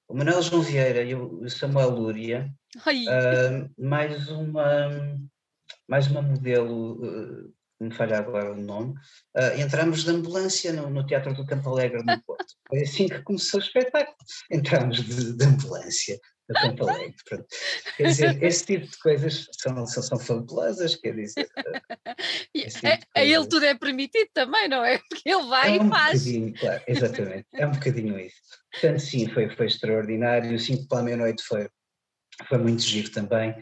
[0.06, 4.90] o Manuel João Vieira e o Samuel Lúria, uh, mais uma
[5.88, 8.94] mais uma modelo, uh, me falha agora o nome,
[9.36, 12.46] uh, entramos de ambulância no, no, Teatro do Campo Alegre, no Porto.
[12.68, 14.16] Foi assim que começou o espetáculo.
[14.50, 16.18] Entramos de, de ambulância
[16.48, 17.14] no Campo Alegre.
[17.28, 17.46] Pronto.
[17.96, 21.48] Quer dizer, esse tipo de coisas são, são, são fabulosas, quer dizer.
[22.54, 24.98] Tipo a, a, ele tudo é permitido também, não é?
[25.08, 26.24] Porque ele vai é um e faz.
[26.24, 27.46] Bocadinho, claro, exatamente.
[27.54, 28.40] É um bocadinho isso.
[28.72, 30.54] Portanto, sim, foi, foi extraordinário.
[30.54, 31.68] O 5 para a meia-noite foi,
[32.48, 33.54] foi muito giro também.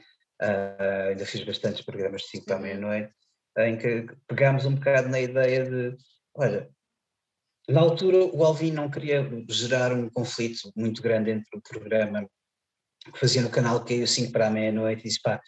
[0.44, 2.62] Uh, ainda fiz bastantes programas de 5 para a uhum.
[2.62, 3.12] meia-noite,
[3.58, 5.96] em que pegámos um bocado na ideia de,
[6.34, 6.68] olha,
[7.68, 12.28] na altura o Alvin não queria gerar um conflito muito grande entre o programa
[13.12, 15.40] que fazia no canal que eu 5 para a meia-noite e disse, pá,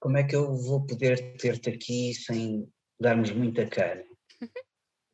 [0.00, 2.68] como é que eu vou poder ter-te aqui sem
[3.00, 4.04] darmos muita cara?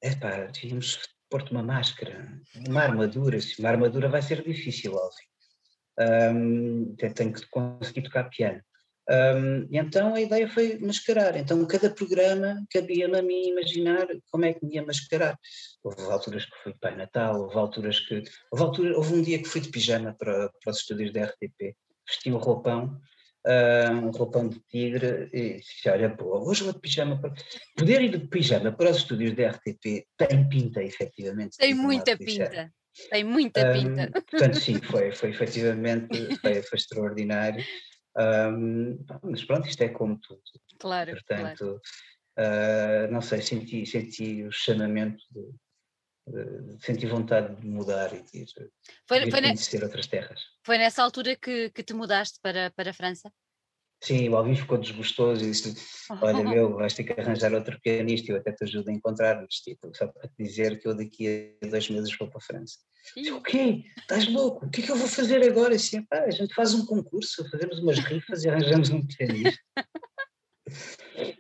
[0.03, 2.27] É pá, devíamos pôr-te uma máscara,
[2.67, 6.35] uma armadura, uma armadura vai ser difícil, Alvin.
[6.35, 8.63] Um, tenho que conseguir tocar piano.
[9.11, 11.37] Um, então a ideia foi mascarar.
[11.37, 15.37] Então cada programa cabia-me a mim imaginar como é que me ia mascarar.
[15.83, 18.23] Houve alturas que fui de Pai Natal, houve alturas que.
[18.53, 21.75] Houve, altura, houve um dia que fui de pijama para, para os estúdios da RTP,
[22.07, 23.01] vesti um roupão,
[23.47, 27.21] uh, um roupão de tigre, e disse: Olha, boa, hoje vou de pijama.
[27.21, 27.35] Para...
[27.77, 31.57] Poder ir de pijama para os estúdios da RTP tem pinta, efetivamente.
[31.57, 32.71] Tem muita pinta.
[33.11, 34.09] Tem muita pinta.
[34.09, 37.65] Um, portanto, sim, foi, foi efetivamente foi, foi extraordinário.
[38.17, 40.43] Um, mas pronto, isto é como tudo.
[40.79, 41.13] Claro.
[41.13, 41.81] Portanto, claro.
[42.39, 45.51] Uh, não sei, senti, senti o chamamento de,
[46.81, 48.47] senti vontade de mudar e de,
[49.07, 50.41] foi, de foi conhecer outras terras.
[50.65, 53.33] Foi nessa altura que, que te mudaste para, para a França?
[54.03, 55.75] Sim, o Alvin ficou desgostoso e disse:
[56.23, 59.57] Olha, meu, vais ter que arranjar outro pianista, eu até te ajudo a encontrar nos
[59.57, 62.79] tipo, só para te dizer que eu daqui a dois meses vou para a França.
[63.15, 63.85] Disse, o quê?
[63.99, 64.67] Estás louco?
[64.67, 65.75] O que é que eu vou fazer agora?
[65.75, 69.61] Assim, pá, a gente faz um concurso, fazemos umas rifas e arranjamos um pianista.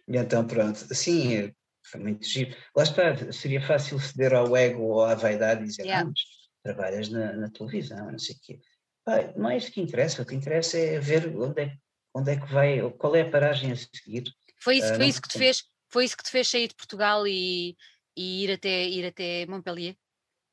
[0.06, 1.50] e então, pronto, assim,
[1.86, 2.54] foi muito giro.
[2.76, 6.06] Lá está, seria fácil ceder ao ego ou à vaidade e dizer: yeah.
[6.06, 6.20] ah, mas
[6.62, 8.60] trabalhas na, na televisão, não sei o quê.
[9.04, 11.76] Pá, não é isso que interessa, o que interessa é ver onde é
[12.14, 14.24] onde é que vai, qual é a paragem a seguir.
[14.58, 16.74] Foi isso, uh, foi isso que te fez, foi isso que te fez sair de
[16.74, 17.76] Portugal e,
[18.16, 19.96] e ir, até, ir até Montpellier?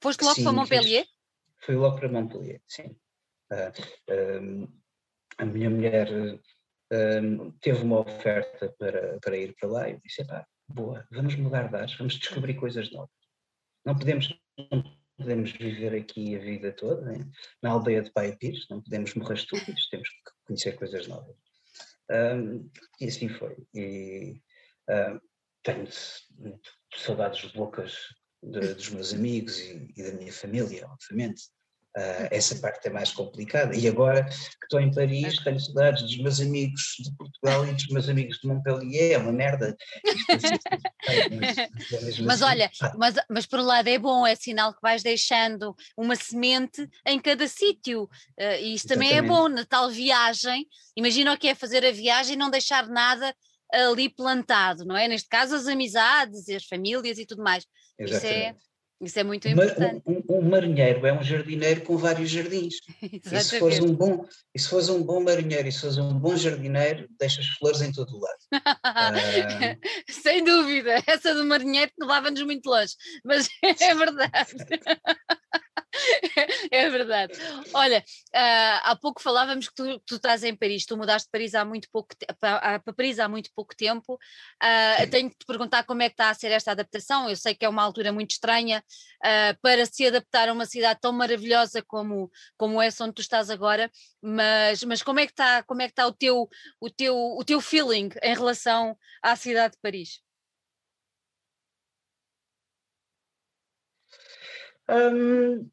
[0.01, 1.03] Foste logo sim, para Montpellier?
[1.03, 2.95] Fiz, fui logo para Montpellier, sim.
[3.51, 4.71] Uh,
[5.37, 6.09] a minha mulher
[7.61, 11.69] teve uma oferta para, para ir para lá e eu disse, pá, boa, vamos mudar
[11.69, 13.09] de ares, vamos descobrir coisas novas.
[13.85, 14.33] Não podemos,
[14.71, 14.83] não
[15.17, 17.29] podemos viver aqui a vida toda, né?
[17.61, 21.35] na aldeia de Pai Pires, não podemos morrer estúpidos, temos que conhecer coisas novas.
[22.09, 22.69] Um,
[23.01, 23.57] e assim foi.
[23.73, 24.41] E
[24.89, 25.19] uh,
[25.63, 25.87] tenho
[26.95, 27.97] saudades loucas
[28.41, 31.43] de, dos meus amigos e, e, da minha família, obviamente.
[31.97, 33.75] Uh, essa parte é mais complicada.
[33.75, 37.87] E agora que estou em Paris, tenho saudades dos meus amigos de Portugal e dos
[37.87, 39.13] meus amigos de Montpellier.
[39.13, 39.75] É uma merda.
[42.23, 46.15] mas olha, mas, mas por um lado é bom, é sinal que vais deixando uma
[46.15, 48.03] semente em cada sítio.
[48.39, 50.67] Uh, e isso também é bom na tal viagem.
[50.95, 53.33] Imagina o que é fazer a viagem e não deixar nada
[53.73, 55.07] ali plantado, não é?
[55.07, 57.65] Neste caso, as amizades e as famílias e tudo mais.
[57.99, 58.15] Exatamente.
[58.15, 58.55] Isso é,
[58.99, 60.01] isso é muito importante.
[60.07, 62.75] Um, um, um, marinheiro é um jardineiro com vários jardins.
[63.01, 66.17] e se fores um bom, e se fores um bom marinheiro e se fores um
[66.17, 68.39] bom jardineiro, deixas flores em todo o lado.
[70.09, 74.55] Sem dúvida, essa do marinheiro levava-nos muito longe, mas é verdade.
[76.71, 77.33] é verdade.
[77.73, 81.55] Olha, uh, há pouco falávamos que tu, tu, estás em Paris, tu mudaste de Paris
[81.55, 84.13] há muito pouco para, para Paris há muito pouco tempo.
[84.13, 87.29] Uh, tenho que te perguntar como é que está a ser esta adaptação.
[87.29, 88.83] Eu sei que é uma altura muito estranha
[89.23, 93.49] uh, para se adaptar a uma cidade tão maravilhosa como, como essa onde tu estás
[93.49, 96.47] agora, mas, mas como é que está, como é que está o, teu,
[96.79, 100.26] o, teu, o teu feeling em relação à cidade de Paris?
[104.89, 105.69] Um,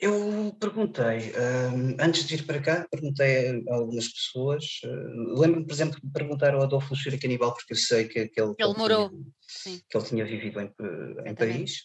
[0.00, 4.80] eu perguntei, um, antes de vir para cá, perguntei a algumas pessoas.
[4.84, 8.40] Uh, Lembro-me, por exemplo, de perguntar ao Adolfo Luxúria Canibal, porque eu sei que, que
[8.40, 9.10] ele, ele, morou.
[9.62, 10.72] Tinha, que ele tinha vivido em,
[11.26, 11.82] em Paris.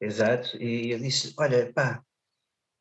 [0.00, 0.56] Exato.
[0.62, 2.02] E eu disse: Olha, pá,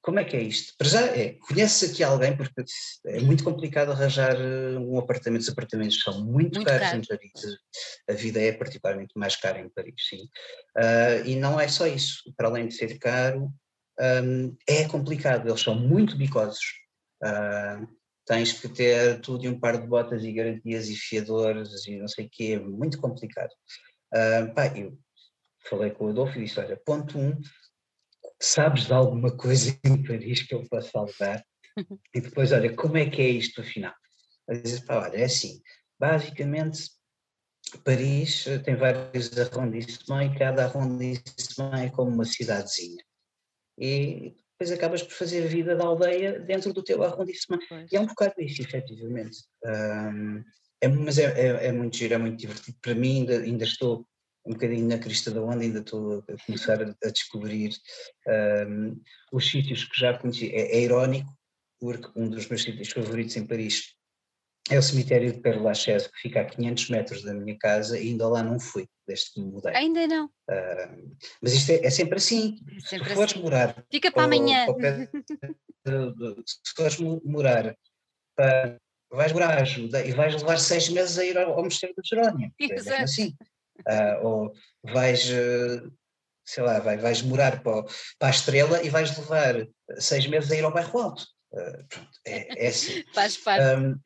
[0.02, 0.74] como é que é isto?
[0.78, 2.64] Para já é, conhece aqui alguém, porque
[3.06, 6.98] é muito complicado arranjar um apartamento, os apartamentos são muito, muito caros caro.
[6.98, 7.32] em Paris,
[8.10, 10.24] a vida é particularmente mais cara em Paris, sim.
[10.78, 13.52] Uh, e não é só isso, para além de ser caro,
[14.00, 16.64] um, é complicado, eles são muito bicosos.
[17.22, 17.86] Uh,
[18.26, 22.08] tens que ter tudo e um par de botas e garantias e fiadores e não
[22.08, 23.52] sei o quê, é muito complicado.
[24.14, 24.98] Uh, pá, eu
[25.68, 27.36] falei com o Adolfo e disse, olha, ponto um,
[28.42, 31.44] sabes de alguma coisa em Paris que eu possa falar?
[32.14, 33.94] e depois, olha, como é que é isto afinal?
[34.48, 35.62] Eu disse, pá, olha, é assim,
[36.00, 36.90] basicamente
[37.84, 43.04] Paris eh, tem vários arrondissements e cada arrondissement é como uma cidadezinha
[43.80, 47.60] e depois acabas por fazer a vida da aldeia dentro do teu arrondissement.
[47.90, 49.38] E é um bocado isso, efetivamente.
[49.64, 50.44] Um,
[50.82, 52.78] é, mas é, é, é, muito giro, é muito divertido.
[52.82, 54.06] Para mim, ainda, ainda estou
[54.46, 57.72] um bocadinho na crista da onda, ainda estou a começar a, a descobrir
[58.68, 60.50] um, os sítios que já conheci.
[60.54, 61.32] É, é irónico,
[61.80, 63.96] porque um dos meus sítios favoritos em Paris
[64.70, 68.10] é o cemitério de Père Lachaise, que fica a 500 metros da minha casa e
[68.10, 69.76] ainda lá não fui, desde que me mudei.
[69.76, 70.26] Ainda não.
[70.26, 72.60] Uh, mas isto é, é sempre assim.
[72.78, 73.42] É sempre se fores assim.
[73.42, 73.84] morar.
[73.92, 74.68] Fica para amanhã.
[76.46, 77.76] se fores morar
[78.36, 78.78] para.
[79.12, 82.54] Vais morar e vais levar seis meses a ir ao, ao Mosteiro do Jerónimo.
[82.62, 83.02] É Exato.
[83.02, 83.36] assim.
[83.88, 84.54] Uh, ou
[84.84, 85.30] vais.
[85.30, 85.92] Uh,
[86.46, 87.84] sei lá, vai, vais morar para,
[88.18, 89.68] para a Estrela e vais levar
[90.00, 91.24] seis meses a ir ao bairro alto.
[91.54, 93.04] Uh, pronto, é, é assim.
[93.14, 93.64] Faz parte.
[93.64, 94.00] Um,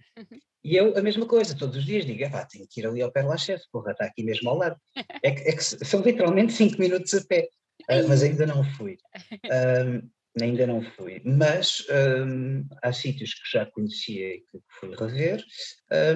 [0.63, 3.11] E eu, a mesma coisa, todos os dias digo, pá, tenho que ir ali ao
[3.11, 4.77] Père Lachaise, porra, está aqui mesmo ao lado.
[5.21, 7.49] É que, é que são literalmente 5 minutos a pé,
[7.91, 8.97] uh, mas ainda não fui.
[9.43, 10.09] Um,
[10.41, 11.85] ainda não fui, mas
[12.25, 15.43] um, há sítios que já conhecia e que fui rever,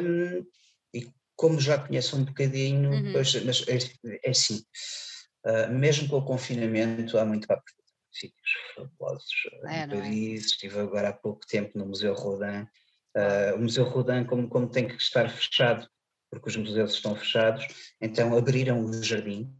[0.02, 0.46] um,
[1.38, 3.14] como já conheço um bocadinho, uhum.
[3.14, 3.78] pois, mas é,
[4.26, 4.62] é assim,
[5.46, 7.62] uh, mesmo com o confinamento, há muito para
[8.12, 9.30] sítios fabulosos.
[9.68, 9.90] É, em?
[9.90, 10.46] Paris, é?
[10.46, 12.68] estive agora há pouco tempo no Museu Rodin,
[13.18, 15.90] Uh, o Museu Rodin, como, como tem que estar fechado,
[16.30, 17.66] porque os museus estão fechados,
[18.00, 19.52] então abriram o jardim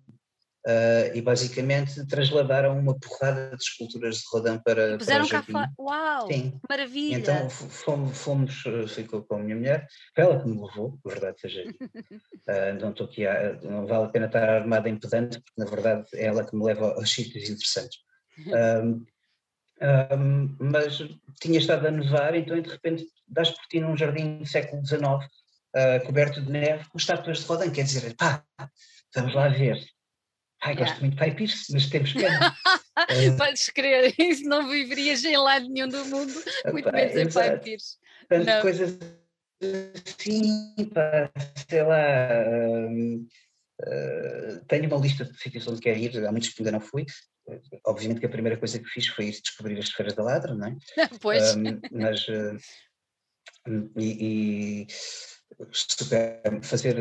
[0.66, 5.54] uh, e basicamente trasladaram uma porrada de esculturas de Rodin para, e puseram para o
[5.54, 5.74] jardim.
[5.80, 6.60] Uau, Sim.
[6.70, 7.18] maravilha!
[7.18, 11.40] Então fomos, fomos, ah, ficou com a minha mulher, foi ela que me levou, verdade
[11.40, 15.62] seja uh, não estou aqui a, não vale a pena estar armada em pedante, porque
[15.62, 18.00] na verdade é ela que me leva aos sítios interessantes.
[18.48, 19.06] Um,
[20.18, 20.98] um, mas
[21.40, 25.04] tinha estado a nevar, então de repente das por ti num jardim do século XIX,
[25.04, 28.44] uh, coberto de neve, com estátuas de Rodin, quer dizer, pá,
[29.14, 29.78] vamos lá ver.
[30.64, 31.02] Ai, gosto yeah.
[31.02, 32.50] muito de Pierce, mas temos pena.
[32.50, 36.34] uh, Podes crer, isso não viverias em lado nenhum do mundo,
[36.72, 37.98] muito menos em Pai Pierce.
[38.28, 38.98] Tanto coisas
[39.62, 41.32] assim, pá,
[41.70, 42.08] sei lá,
[43.80, 47.06] uh, tenho uma lista de sítios onde quero ir, há muitos que ainda não fui,
[47.86, 50.68] obviamente que a primeira coisa que fiz foi ir descobrir as feiras da Ladra, não
[50.68, 50.76] é?
[51.22, 51.56] pois.
[51.56, 52.58] Um, mas, uh,
[53.98, 54.88] e, e
[56.62, 56.96] fazer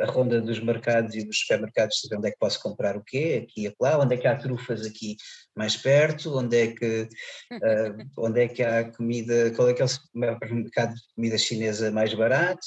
[0.00, 3.04] a, a, ronda dos mercados e dos supermercados, saber onde é que posso comprar o
[3.04, 5.16] quê, aqui e lá, onde é que há trufas aqui
[5.56, 7.08] mais perto, onde é que,
[7.52, 11.90] uh, onde é que há comida, qual é que é o mercado de comida chinesa
[11.90, 12.66] mais barato,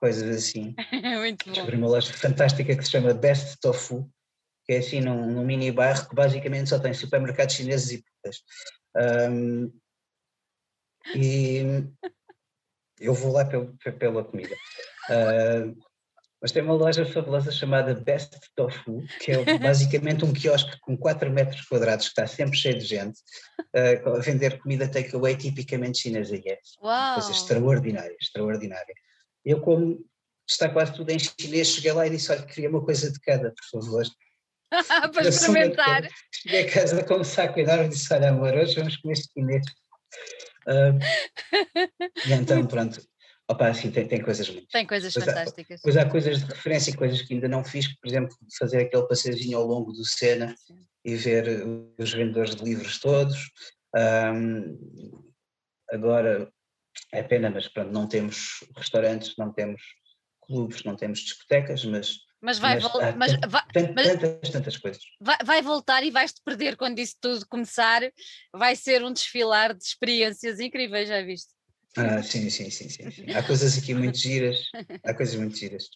[0.00, 0.74] coisas assim.
[1.18, 1.52] Muito bom.
[1.52, 4.08] Descobri uma loja fantástica que se chama Best Tofu,
[4.64, 8.42] que é assim num, num mini bairro que basicamente só tem supermercados chineses e putas.
[9.30, 9.72] Um,
[11.14, 11.62] e
[13.00, 14.54] eu vou lá pelo, pela comida.
[15.10, 15.76] Uh,
[16.40, 21.30] mas tem uma loja fabulosa chamada Best Tofu, que é basicamente um quiosque com 4
[21.30, 23.18] metros quadrados, que está sempre cheio de gente,
[23.74, 26.36] uh, a vender comida takeaway tipicamente chinesa.
[26.36, 27.14] E é Uau.
[27.14, 28.94] coisa extraordinária, extraordinária.
[29.44, 30.04] Eu, como
[30.48, 33.52] está quase tudo em chinês, cheguei lá e disse: Olha, queria uma coisa de cada,
[33.52, 34.04] por favor.
[35.12, 36.08] Para experimentar.
[36.32, 39.64] Cheguei a casa com um saco enorme e disse: Olha, amor, hoje vamos comer chinês.
[40.68, 40.98] Uh,
[42.26, 43.00] e então, pronto.
[43.50, 44.68] Opa, assim, tem, tem coisas muito.
[44.68, 45.80] Tem coisas pois fantásticas.
[45.80, 48.82] Há, pois há coisas de referência e coisas que ainda não fiz, por exemplo, fazer
[48.82, 50.76] aquele passeiozinho ao longo do Sena Sim.
[51.02, 51.66] e ver
[51.98, 53.50] os vendedores de livros todos.
[53.96, 54.78] Um,
[55.90, 56.52] agora,
[57.12, 59.80] é pena, mas pronto, não temos restaurantes, não temos
[60.42, 63.16] clubes, não temos discotecas, mas mas vai voltar.
[63.16, 65.02] Mas, vai, tantas, tantas coisas.
[65.20, 68.02] Vai, vai voltar e vais-te perder quando isso tudo começar.
[68.52, 71.52] Vai ser um desfilar de experiências incríveis, já viste?
[71.96, 73.04] Ah, sim, sim, sim, sim.
[73.34, 74.70] Há coisas aqui muito giras,
[75.02, 75.88] há coisas muito giras.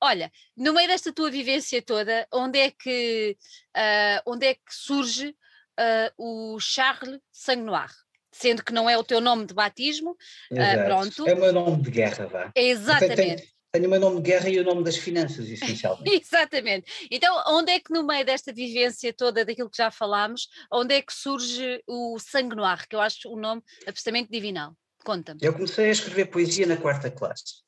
[0.00, 3.36] Olha, no meio desta tua vivência toda, onde é que,
[3.76, 7.90] uh, onde é que surge uh, o Charles Sanguinoir?
[8.32, 11.28] Sendo que não é o teu nome de batismo, uh, pronto.
[11.28, 12.52] É o meu nome de guerra, vá.
[12.54, 13.52] Exatamente.
[13.72, 16.10] Tenho o meu nome de guerra e o nome das finanças, essencialmente.
[16.10, 17.08] Exatamente.
[17.10, 21.02] Então, onde é que no meio desta vivência toda daquilo que já falámos, onde é
[21.02, 24.74] que surge o Sangue Noir, que eu acho o nome absolutamente divinal?
[25.04, 25.40] Conta-me.
[25.42, 27.62] Eu comecei a escrever poesia na quarta classe.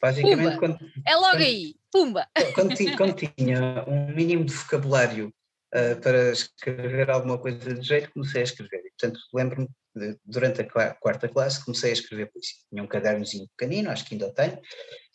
[0.00, 2.28] Basicamente, quando, é logo quando, aí, pumba!
[2.54, 5.32] Quando, quando, tinha um mínimo de vocabulário
[5.74, 8.84] uh, para escrever alguma coisa de jeito, comecei a escrever.
[8.84, 9.68] E, portanto, lembro-me
[10.24, 12.56] durante a quarta classe comecei a escrever poesia.
[12.68, 14.60] Tinha um cadernozinho pequenino, acho que ainda tenho,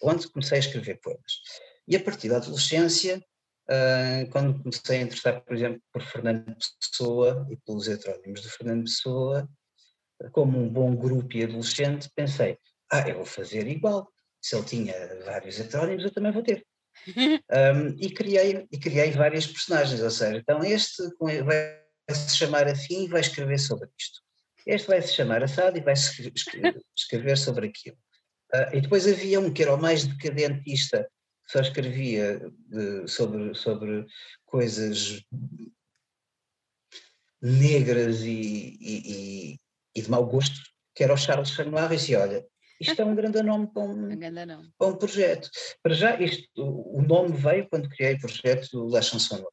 [0.02, 1.42] onde comecei a escrever poemas.
[1.88, 3.24] E a partir da adolescência,
[3.70, 8.84] uh, quando comecei a interessar, por exemplo, por Fernando Pessoa e pelos heterónimos de Fernando
[8.84, 9.50] Pessoa,
[10.32, 12.58] como um bom grupo e adolescente, pensei,
[12.92, 14.08] ah, eu vou fazer igual.
[14.42, 16.66] Se ele tinha vários heterónimos, eu também vou ter.
[17.08, 21.04] um, e, criei, e criei várias personagens, ou seja, então este
[21.44, 24.22] vai se chamar assim e vai escrever sobre isto.
[24.66, 25.93] Este vai se chamar assado e vai
[26.95, 27.97] escrever sobre aquilo.
[28.53, 31.09] Uh, e depois havia um que era o mais decadentista,
[31.45, 34.05] que só escrevia de, sobre, sobre
[34.45, 35.24] coisas
[37.41, 39.57] negras e, e,
[39.95, 40.59] e, de mau gosto,
[40.93, 42.45] que era o Charles Chanoir, e disse, olha,
[42.80, 44.09] isto é um grande nome para um,
[44.78, 45.49] para um projeto.
[45.82, 49.43] Para já, isto, o nome veio quando criei o projeto La Chanson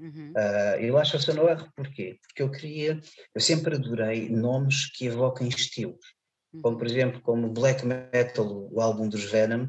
[0.00, 0.32] Uhum.
[0.32, 2.18] Uh, eu acho a Sonora porquê?
[2.22, 2.98] Porque eu queria,
[3.34, 6.14] eu sempre adorei nomes que evoquem estilos,
[6.54, 6.62] uhum.
[6.62, 9.68] como por exemplo, como Black Metal, o álbum dos Venom,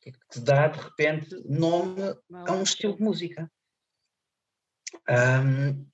[0.00, 2.02] que, que dá de repente nome
[2.32, 3.48] a um estilo de música.
[5.08, 5.86] Um,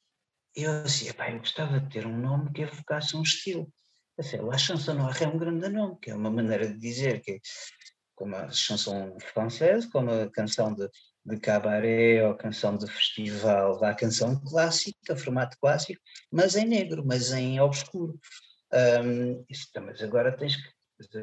[0.57, 3.71] eu assim, epá, eu gostava de ter um nome que evocasse um estilo.
[4.17, 7.39] Assim, a chanson noire é um grande nome, que é uma maneira de dizer que
[8.15, 10.89] como a chanson française, como a canção de,
[11.25, 16.01] de cabaré ou canção de festival, a canção clássica, formato clássico,
[16.31, 18.19] mas em negro, mas em obscuro.
[18.73, 20.75] Um, isso, mas agora tens que.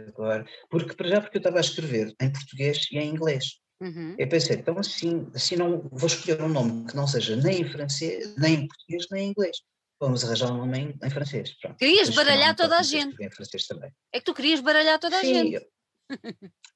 [0.09, 3.61] Agora, porque, para já, porque eu estava a escrever em português e em inglês.
[3.81, 4.15] Uhum.
[4.17, 7.69] Eu pensei, então assim, assim não vou escolher um nome que não seja nem em
[7.69, 9.57] francês, nem em português, nem em inglês.
[9.99, 11.55] Vamos arranjar um nome em, em francês.
[11.59, 11.77] Pronto.
[11.77, 13.15] Querias baralhar toda a gente.
[13.23, 13.91] Em francês também.
[14.11, 15.53] É que tu querias baralhar toda a Sim, gente.
[15.55, 15.61] Eu,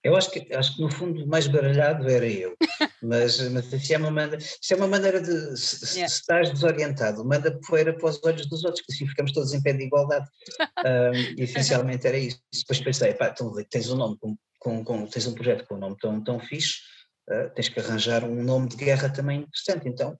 [0.03, 2.55] eu acho que, acho que no fundo mais baralhado era eu,
[3.01, 6.07] mas, mas isso, é uma maneira, isso é uma maneira de, se, yeah.
[6.07, 9.61] se estás desorientado, manda poeira para os olhos dos outros, que assim ficamos todos em
[9.61, 10.27] pé de igualdade.
[10.85, 12.39] um, e essencialmente era isso.
[12.53, 15.79] Depois pensei, pá, então tens um nome, com, com, com, tens um projeto com um
[15.79, 16.75] nome tão, tão fixe,
[17.29, 19.87] uh, tens que arranjar um nome de guerra também interessante.
[19.87, 20.15] Então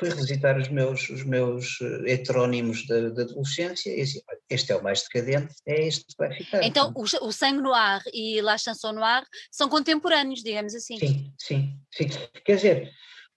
[0.00, 4.76] fui revisitar os meus, os meus eh, heterónimos da, da adolescência e assim, este é
[4.76, 6.62] o mais decadente, é este que vai ficar.
[6.64, 9.22] Então, o, o Sangue Noir e La Chanson Noir
[9.52, 10.98] são contemporâneos, digamos assim.
[10.98, 12.08] Sim, sim, sim.
[12.46, 12.90] Quer dizer,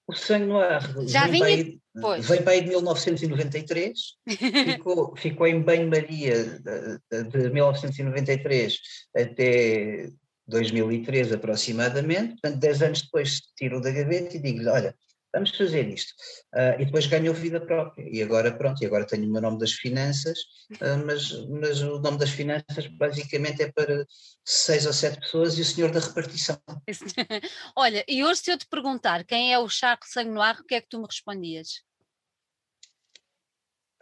[0.07, 1.79] o Sangue Noir Já vem, vinha...
[2.01, 3.99] para aí, vem para aí de 1993,
[4.65, 8.79] ficou, ficou em banho-maria de, de 1993
[9.17, 10.09] até
[10.47, 14.95] 2003 aproximadamente, portanto 10 anos depois tiro da gaveta e digo-lhe, olha,
[15.33, 16.13] vamos fazer isto.
[16.53, 18.07] Uh, e depois ganhou vida própria.
[18.07, 20.37] E agora, pronto, e agora tenho o meu nome das finanças,
[20.73, 24.05] uh, mas, mas o nome das finanças basicamente é para
[24.45, 26.61] seis ou sete pessoas e o senhor da repartição.
[27.75, 30.81] Olha, e hoje se eu te perguntar quem é o Charles Sagnoir, o que é
[30.81, 31.81] que tu me respondias?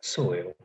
[0.01, 0.55] Sou eu.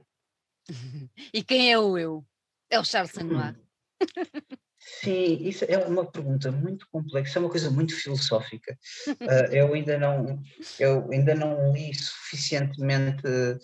[1.33, 2.27] e quem é o eu?
[2.69, 3.57] É o Charles Sagnoir.
[4.89, 8.79] Sim, isso é uma pergunta muito complexa, é uma coisa muito filosófica.
[9.09, 9.17] Uh,
[9.53, 10.41] eu ainda não,
[10.79, 13.59] eu ainda não li suficientemente uh,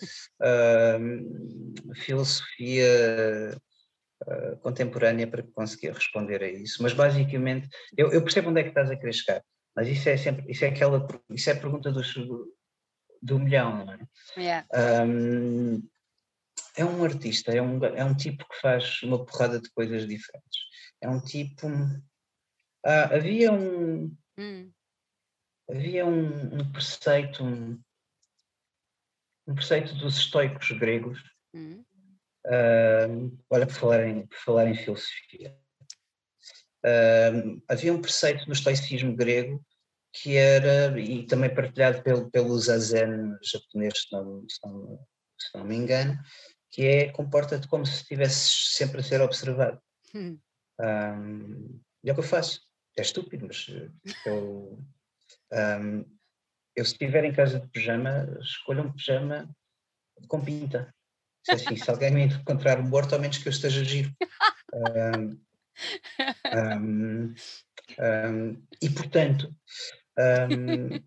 [1.95, 3.57] filosofia
[4.27, 6.83] uh, contemporânea para conseguir responder a isso.
[6.83, 9.41] Mas basicamente, eu, eu, percebo onde é que estás a querer chegar.
[9.73, 12.01] Mas isso é sempre, isso é aquela, isso é a pergunta do,
[13.21, 13.99] do milhão, não é?
[14.37, 14.67] Yeah.
[15.07, 15.81] Um,
[16.75, 20.72] é um artista, é um, é um tipo que faz uma porrada de coisas diferentes
[21.03, 21.67] é um tipo.
[22.85, 24.15] Ah, havia um.
[24.37, 24.71] Hum.
[25.69, 27.79] Havia um, um preceito, um,
[29.47, 31.21] um, preceito dos estoicos gregos.
[31.53, 31.83] Hum.
[32.45, 35.57] Uh, olha, por falar em, por falar em filosofia.
[36.85, 39.63] Uh, havia um preceito no estoicismo grego
[40.11, 44.99] que era, e também partilhado pelo, pelo zazen japonês, se não, se não,
[45.39, 46.19] se não me engano,
[46.69, 49.81] que é comporta-te como se estivesses sempre a ser observado.
[50.13, 50.37] Hum.
[50.79, 52.61] Um, e é o que eu faço.
[52.97, 53.67] É estúpido, mas
[54.25, 54.79] eu,
[55.51, 55.99] um,
[56.75, 59.49] eu se estiver em casa de pijama, escolho um pijama
[60.27, 60.93] com pinta.
[61.43, 64.15] Se, é assim, se alguém me encontrar morto, ao menos que eu esteja giro.
[64.73, 65.41] Um,
[66.55, 67.35] um,
[67.99, 69.55] um, e portanto,
[70.19, 71.03] uh,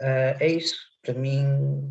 [0.00, 0.76] é isso.
[1.02, 1.90] Para mim,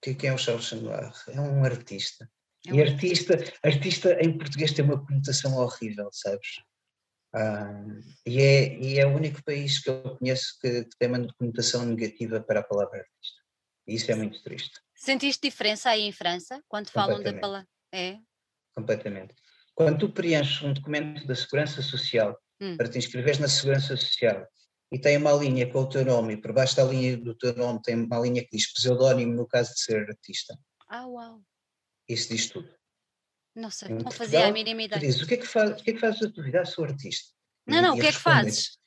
[0.00, 1.12] quem é o Charles Chandoir?
[1.28, 2.28] É um artista.
[2.66, 6.48] É e artista, artista em português tem uma conotação horrível, sabes?
[8.26, 11.84] e, é, e é o único país que eu conheço que, que, tem uma conotação
[11.84, 13.40] negativa para a palavra artista.
[13.86, 14.80] E isso é muito triste.
[14.96, 17.68] Sentiste diferença aí em França, quando falam da palavra?
[17.92, 18.18] É?
[18.74, 19.34] Completamente.
[19.74, 22.76] Quando tu preenches um documento da Segurança Social hum.
[22.76, 24.46] para te inscreveres na Segurança Social
[24.92, 27.54] e tem uma linha com o teu nome, e por baixo da linha do teu
[27.54, 30.58] nome tem uma linha que diz pseudónimo no caso de ser artista.
[30.88, 31.40] Ah, uau!
[32.12, 32.68] Isso diz tudo.
[33.54, 35.00] Não sei, não fazia a mínima ideia.
[35.00, 36.64] Diz, o que é que, faz, o que, é que fazes da tua vida?
[36.64, 37.32] Sou artista.
[37.66, 38.78] Não, não, e o que é que fazes?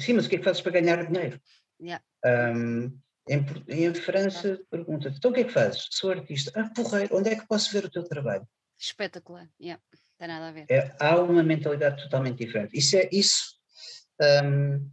[0.00, 1.40] sim, mas o que é que fazes para ganhar dinheiro?
[1.80, 2.04] Yeah.
[2.24, 2.98] Um,
[3.28, 5.86] em, em, França, pergunta então o que é que fazes?
[5.90, 6.52] Sou artista.
[6.54, 8.46] Ah, porreiro, onde é que posso ver o teu trabalho?
[8.78, 9.82] Espetacular, yeah.
[10.18, 10.66] tem nada a ver.
[10.68, 12.76] É, há uma mentalidade totalmente diferente.
[12.76, 13.54] Isso é isso.
[14.20, 14.90] Um,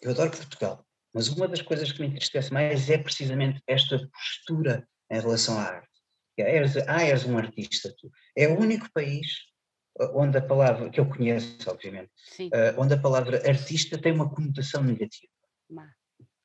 [0.00, 4.86] eu adoro Portugal, mas uma das coisas que me entristece mais é precisamente esta postura
[5.10, 5.89] em relação à arte.
[6.36, 8.10] És, ah, és um artista, tu.
[8.36, 9.50] É o único país
[10.14, 12.10] onde a palavra, que eu conheço, obviamente,
[12.40, 15.32] uh, onde a palavra artista tem uma conotação negativa.
[15.68, 15.92] Má.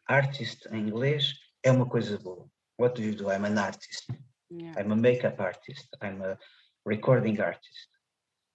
[0.07, 1.33] Artist, em inglês,
[1.63, 2.49] é uma coisa boa.
[2.79, 3.31] What do you do?
[3.31, 4.07] I'm an artist.
[4.51, 4.79] Yeah.
[4.79, 5.88] I'm a makeup artist.
[6.01, 6.38] I'm a
[6.86, 7.89] recording artist.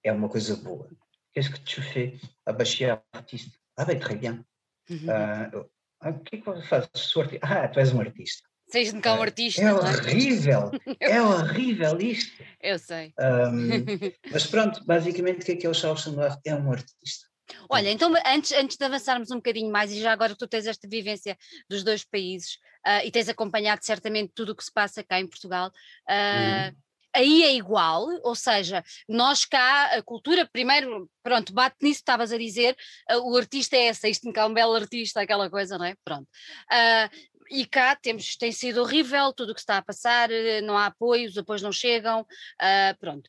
[0.04, 0.88] É uma coisa boa.
[1.32, 2.20] Qu'est-ce que tu fais?
[2.46, 3.58] Ah, bah, je suis artiste.
[3.76, 4.44] Ah, bem, très bien.
[4.90, 5.06] Uhum.
[5.08, 5.70] Uh,
[6.02, 7.14] o que é que fazes?
[7.42, 8.49] Ah, tu és um artista.
[8.70, 9.62] Seis de cá um artista.
[9.62, 12.42] É, é horrível, é horrível isto.
[12.60, 13.12] Eu sei.
[13.18, 16.36] Um, mas pronto, basicamente o que é que é o Charles Noir?
[16.44, 17.28] É um artista.
[17.68, 20.66] Olha, então antes, antes de avançarmos um bocadinho mais, e já agora que tu tens
[20.66, 21.36] esta vivência
[21.68, 22.54] dos dois países
[22.86, 26.76] uh, e tens acompanhado certamente tudo o que se passa cá em Portugal, uh,
[27.14, 32.38] aí é igual, ou seja, nós cá, a cultura, primeiro, pronto, bate nisso, estavas a
[32.38, 32.76] dizer,
[33.10, 35.94] uh, o artista é essa, isto é um belo artista, aquela coisa, não é?
[36.04, 36.28] Pronto.
[36.72, 40.78] Uh, e cá temos, tem sido horrível tudo o que está a passar, eh, não
[40.78, 43.28] há apoio, os apoios não chegam, uh, pronto.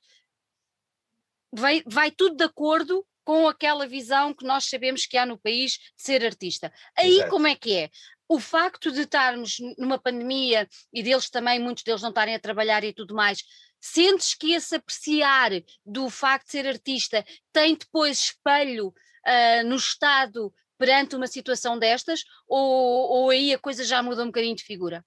[1.52, 5.74] Vai, vai tudo de acordo com aquela visão que nós sabemos que há no país
[5.74, 6.72] de ser artista.
[6.98, 7.30] Aí Exato.
[7.32, 7.90] como é que é?
[8.28, 12.84] O facto de estarmos numa pandemia e deles também, muitos deles não estarem a trabalhar
[12.84, 13.44] e tudo mais,
[13.80, 15.52] sentes que esse apreciar
[15.86, 22.24] do facto de ser artista tem depois espelho uh, no Estado perante uma situação destas,
[22.48, 25.06] ou, ou aí a coisa já muda um bocadinho de figura?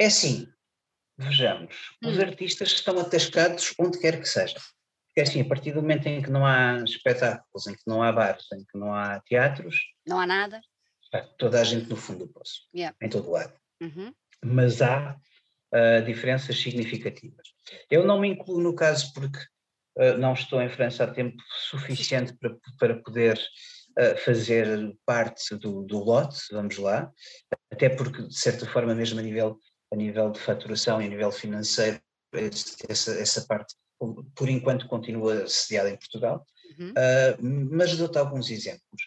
[0.00, 0.48] É assim,
[1.18, 2.08] vejamos, hum.
[2.08, 4.58] os artistas estão atascados onde quer que seja.
[5.08, 8.10] Porque assim, a partir do momento em que não há espetáculos, em que não há
[8.10, 9.76] bares, em que não há teatros.
[10.06, 10.62] Não há nada.
[11.02, 12.62] Está toda a gente no fundo do poço.
[12.74, 12.96] Yeah.
[13.02, 13.52] Em todo lado.
[13.82, 14.14] Uhum.
[14.42, 15.14] Mas há
[15.74, 17.48] uh, diferenças significativas.
[17.90, 19.40] Eu não me incluo no caso porque
[19.98, 21.36] uh, não estou em França há tempo
[21.68, 23.38] suficiente para, para poder
[23.98, 27.10] uh, fazer parte do, do lote, vamos lá,
[27.70, 29.58] até porque, de certa forma, mesmo a nível,
[29.92, 32.00] a nível de faturação e a nível financeiro,
[32.88, 33.74] essa, essa parte,
[34.34, 36.44] por enquanto, continua sediada em Portugal,
[36.78, 36.90] uhum.
[36.90, 39.02] uh, mas dou-te alguns exemplos.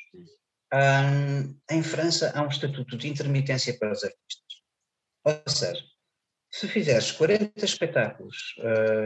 [0.73, 4.57] Um, em França há um estatuto de intermitência para os artistas.
[5.23, 5.83] Ou seja,
[6.51, 8.55] se fizeres 40 espetáculos,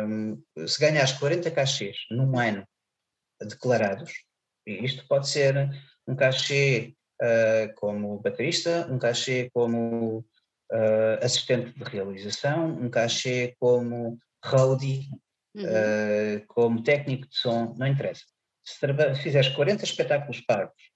[0.07, 2.67] um, se ganhares 40 cachês num ano
[3.41, 4.11] declarados,
[4.65, 5.69] e isto pode ser
[6.07, 10.19] um cachê uh, como baterista, um cachê como
[10.71, 15.09] uh, assistente de realização, um cachê como roadie,
[15.55, 15.63] uhum.
[15.63, 18.23] uh, como técnico de som, não interessa.
[18.63, 18.77] Se
[19.21, 20.91] fizeres 40 espetáculos pagos,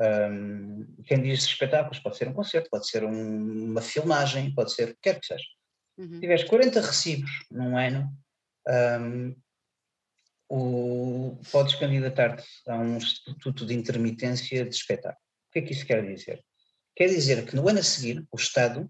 [0.00, 4.84] um, quem diz espetáculos pode ser um concerto, pode ser um, uma filmagem, pode ser
[4.84, 5.44] o que quer que seja.
[5.98, 6.14] Uhum.
[6.14, 8.10] Se tiveres 40 recibos num ano,
[9.00, 9.36] um,
[10.54, 15.24] o, podes candidatar-te a um estatuto de intermitência de espetáculo.
[15.48, 16.44] O que é que isso quer dizer?
[16.94, 18.86] Quer dizer que no ano a seguir o Estado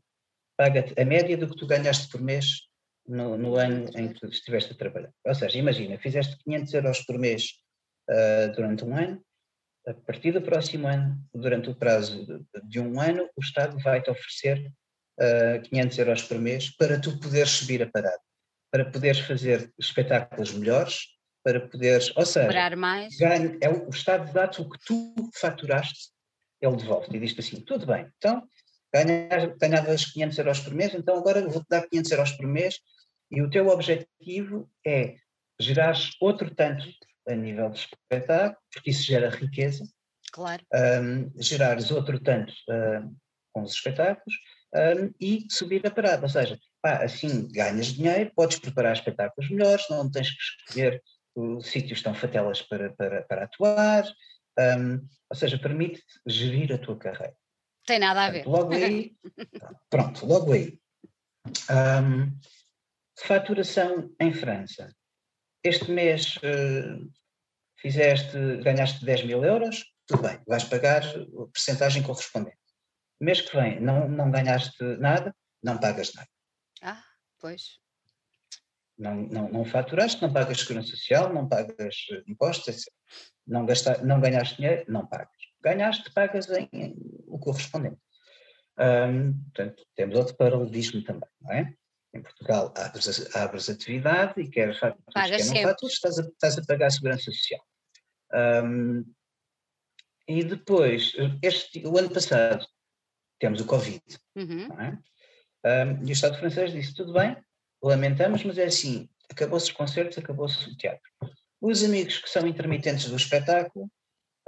[0.56, 2.62] paga-te a média do que tu ganhaste por mês
[3.06, 5.12] no, no, ano em que estiveste a trabalhar.
[5.24, 7.52] Ou seja, imagina, fizeste 500 euros por mês
[8.10, 9.24] uh, durante um ano,
[9.86, 14.10] a partir do próximo ano, durante o prazo de, de um ano, o Estado vai-te
[14.10, 14.66] oferecer
[15.20, 18.20] uh, ah, 500 euros por mês para tu poderes subir a parada,
[18.70, 23.16] para poderes fazer espetáculos melhores, para poderes, ou seja, mais.
[23.16, 26.10] Ganho, é o, o Estado dá-te o que tu faturaste,
[26.60, 28.42] ele devolve-te e diz-te assim, tudo bem, então
[28.94, 32.78] ganhas, ganhavas 500 euros por mês, então agora vou-te dar 500 euros por mês
[33.30, 35.16] e o teu objetivo é
[35.58, 36.84] gerar outro tanto
[37.28, 39.84] a nível de espetáculo, porque isso gera riqueza.
[40.32, 40.62] Claro.
[40.72, 43.14] Um, gerares outro tanto um,
[43.52, 44.34] com os espetáculos
[44.74, 46.22] um, e subir a parada.
[46.22, 51.02] Ou seja, pá, assim ganhas dinheiro, podes preparar espetáculos melhores, não tens que escolher
[51.34, 54.04] os sítios estão fatelas para, para, para atuar,
[54.58, 57.36] um, ou seja, permite gerir a tua carreira.
[57.86, 58.46] Tem nada a ver.
[58.46, 59.16] Logo aí,
[59.90, 60.78] pronto, logo aí.
[61.70, 62.38] Um,
[63.18, 64.94] faturação em França.
[65.64, 67.10] Este mês uh,
[67.76, 72.56] fizeste, ganhaste 10 mil euros, tudo bem, vais pagar a percentagem correspondente.
[73.20, 76.28] Mês que vem não, não ganhaste nada, não pagas nada.
[76.82, 77.02] Ah,
[77.38, 77.81] pois.
[79.02, 81.96] Não, não, não faturaste, não pagas segurança social, não pagas
[82.28, 82.84] impostos.
[83.44, 85.28] Não, gastaste, não ganhaste dinheiro, não pagas.
[85.60, 86.94] Ganhaste, pagas em, em
[87.26, 87.98] o correspondente.
[88.78, 91.74] Um, portanto, temos outro paralelismo também, não é?
[92.14, 96.64] Em Portugal abres, abres atividade e quer faturas, quer não faturas, estás a, estás a
[96.64, 97.60] pagar a segurança social.
[100.28, 102.64] E depois, este, o ano passado,
[103.40, 104.02] temos o Covid,
[104.36, 104.68] uhum.
[104.80, 104.98] é?
[106.04, 107.36] E o Estado francês disse, tudo bem,
[107.82, 111.02] lamentamos, mas é assim, acabou-se os concertos, acabou-se o teatro.
[111.60, 113.86] Os amigos que são intermitentes do espetáculo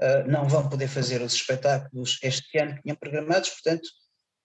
[0.01, 3.89] uh, não vão poder fazer os espetáculos este ano que tinham programados, portanto,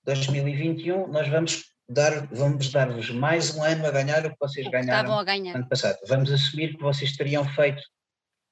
[0.06, 5.18] 2021 nós vamos dar, vamos dar-vos mais um ano a ganhar o que vocês ganharam
[5.18, 5.56] a ganhar.
[5.56, 5.98] ano passado.
[6.08, 7.82] Vamos assumir que vocês teriam feito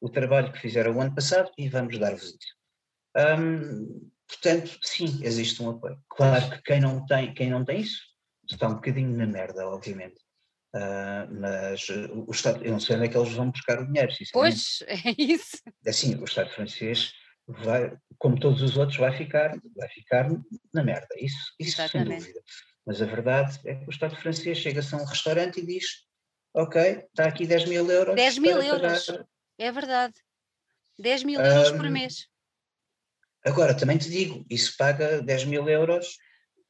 [0.01, 2.57] o trabalho que fizeram o ano passado e vamos dar-vos isso.
[4.27, 5.97] Portanto, sim, existe um apoio.
[6.09, 8.01] Claro que quem não tem, quem não tem isso
[8.49, 10.26] está um bocadinho na merda, obviamente.
[10.77, 14.13] Uh, mas o Estado, eu não sei onde é que eles vão buscar o dinheiro.
[14.31, 15.57] Pois, é isso.
[15.87, 17.13] Assim, o Estado francês
[17.47, 20.29] vai, como todos os outros, vai ficar, vai ficar
[20.71, 22.39] na merda, isso, isso sem dúvida.
[22.85, 25.85] Mas a verdade é que o Estado francês chega-se a um restaurante e diz:
[26.53, 28.15] Ok, está aqui 10 mil euros.
[28.15, 29.27] 10 mil euros, pagar.
[29.57, 30.13] é verdade.
[30.99, 32.27] 10 mil euros um, por mês.
[33.43, 36.17] Agora, também te digo, isso paga 10 mil euros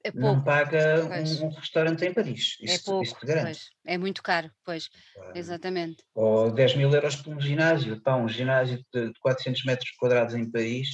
[0.03, 2.57] é não paga um, um, restaurante em Paris.
[2.61, 3.59] É isso, é pouco, isso te garante.
[3.85, 4.89] É muito caro, pois,
[5.33, 6.03] exatamente.
[6.13, 8.01] Ou 10 mil euros por um ginásio.
[8.01, 10.89] Pá, um ginásio de 400 metros quadrados em Paris,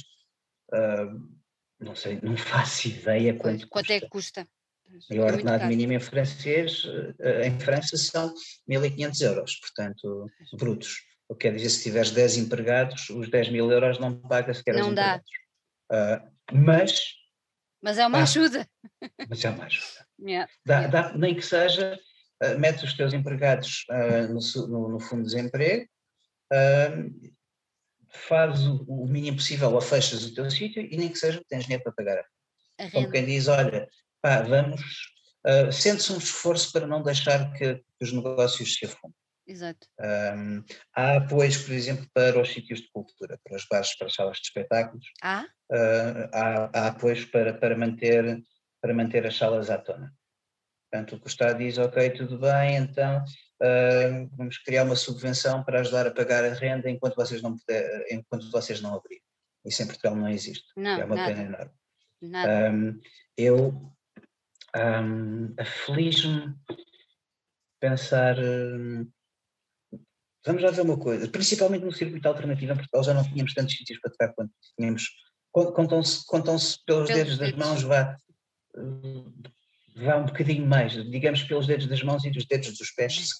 [0.72, 1.34] uh,
[1.78, 4.46] não sei, não faço ideia quanto, quanto é que custa.
[5.10, 6.82] E o é ordenado mínimo em francês,
[7.18, 8.32] eh, em França, são
[8.68, 10.26] 1.500 euros, portanto,
[10.56, 11.02] brutos.
[11.28, 14.74] O que quer dizer, se tiveres 10 empregados, os 10 mil euros não paga sequer
[14.74, 15.20] Não dá.
[15.90, 17.00] Uh, mas.
[17.84, 18.66] Mas é uma ajuda.
[19.28, 20.06] Mas é uma ajuda.
[20.18, 21.02] Yeah, dá, yeah.
[21.10, 22.00] Dá, nem que seja,
[22.42, 25.86] uh, metes os teus empregados uh, no, no, no, fundo de desemprego,
[26.50, 27.30] uh,
[28.08, 31.64] faz o, o, mínimo possível ou fechas o teu sítio e nem que seja tens
[31.64, 32.24] dinheiro para pagar
[32.80, 33.86] a Como quem diz, olha,
[34.22, 34.80] pá, vamos,
[35.46, 39.14] uh, sente-se um esforço para não deixar que, que os negócios se afundem.
[39.46, 39.86] Exato.
[40.00, 40.64] Um,
[40.96, 44.38] há apoios, por exemplo, para os sítios de cultura, para os bares, para as salas
[44.38, 45.06] de espetáculos.
[45.22, 45.46] Ah?
[45.74, 48.40] Uh, há, há apoios para, para, manter,
[48.80, 50.14] para manter as salas à tona.
[50.88, 55.64] Portanto, o que o Estado diz, ok, tudo bem, então uh, vamos criar uma subvenção
[55.64, 59.24] para ajudar a pagar a renda enquanto vocês não, puder, enquanto vocês não abrirem.
[59.64, 60.66] Isso em Portugal não existe.
[60.76, 61.34] Não, é uma nada.
[61.34, 61.72] pena enorme.
[62.22, 62.70] Nada.
[62.70, 63.00] Um,
[63.36, 63.92] eu
[64.76, 66.54] um, aflige-me
[67.80, 68.38] pensar.
[68.38, 69.10] Um,
[70.46, 73.74] vamos lá ver uma coisa, principalmente no circuito alternativo em Portugal já não tínhamos tantos
[73.74, 75.08] sítios para tocar quanto tínhamos.
[75.54, 78.18] Contam-se contam pelos, pelos dedos das mãos, vá,
[79.96, 83.30] vá um bocadinho mais, digamos pelos dedos das mãos e dos dedos dos pés,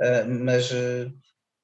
[0.00, 1.12] uh, mas uh,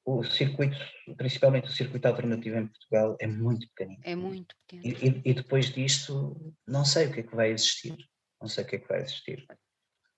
[0.05, 0.77] o circuito,
[1.17, 4.01] principalmente o circuito alternativo em Portugal, é muito pequenino.
[4.05, 4.97] É muito pequeno.
[5.01, 7.97] E, e, e depois disto, não sei o que é que vai existir
[8.41, 9.47] não sei o que é que vai existir.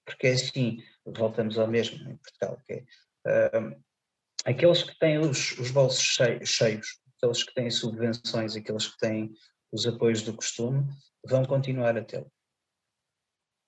[0.05, 3.83] Porque é assim, voltamos ao mesmo em Portugal, que é, uh,
[4.45, 9.35] aqueles que têm os, os bolsos cheios, cheios, aqueles que têm subvenções, aqueles que têm
[9.73, 10.85] os apoios do costume,
[11.25, 12.31] vão continuar a tê-lo.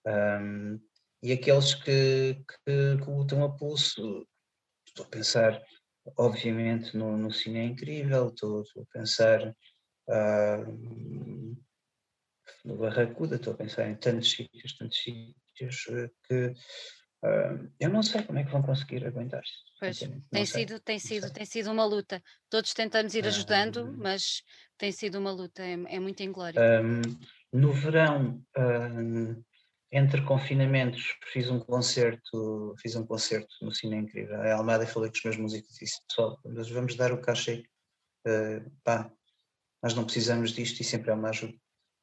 [0.06, 0.80] Um,
[1.22, 2.34] e aqueles que,
[2.64, 4.26] que, que lutam a pulso,
[4.86, 5.62] estou a pensar,
[6.16, 9.48] obviamente, no, no Cine é Incrível, estou, estou a pensar
[10.08, 11.56] uh,
[12.64, 16.54] no Barracuda, estou a pensar em tantos sítios, tantos sítios eh, que
[17.24, 19.52] uh, eu não sei como é que vão conseguir aguentar-se.
[19.78, 19.98] Pois,
[20.30, 22.22] tem sido, tem sido, tem sido uma luta.
[22.48, 24.42] Todos tentamos ir ajudando, uh, mas
[24.76, 26.60] tem sido uma luta, é, é muito inglório.
[26.60, 27.02] Um,
[27.52, 29.42] no verão, um,
[29.92, 34.40] entre confinamentos, fiz um concerto, fiz um concerto no Cine Incrível.
[34.40, 37.64] A Almada falei com os meus músicos e disse, pessoal, vamos dar o cachê.
[38.26, 39.10] Uh, pá,
[39.82, 41.54] nós não precisamos disto e sempre é uma ajuda.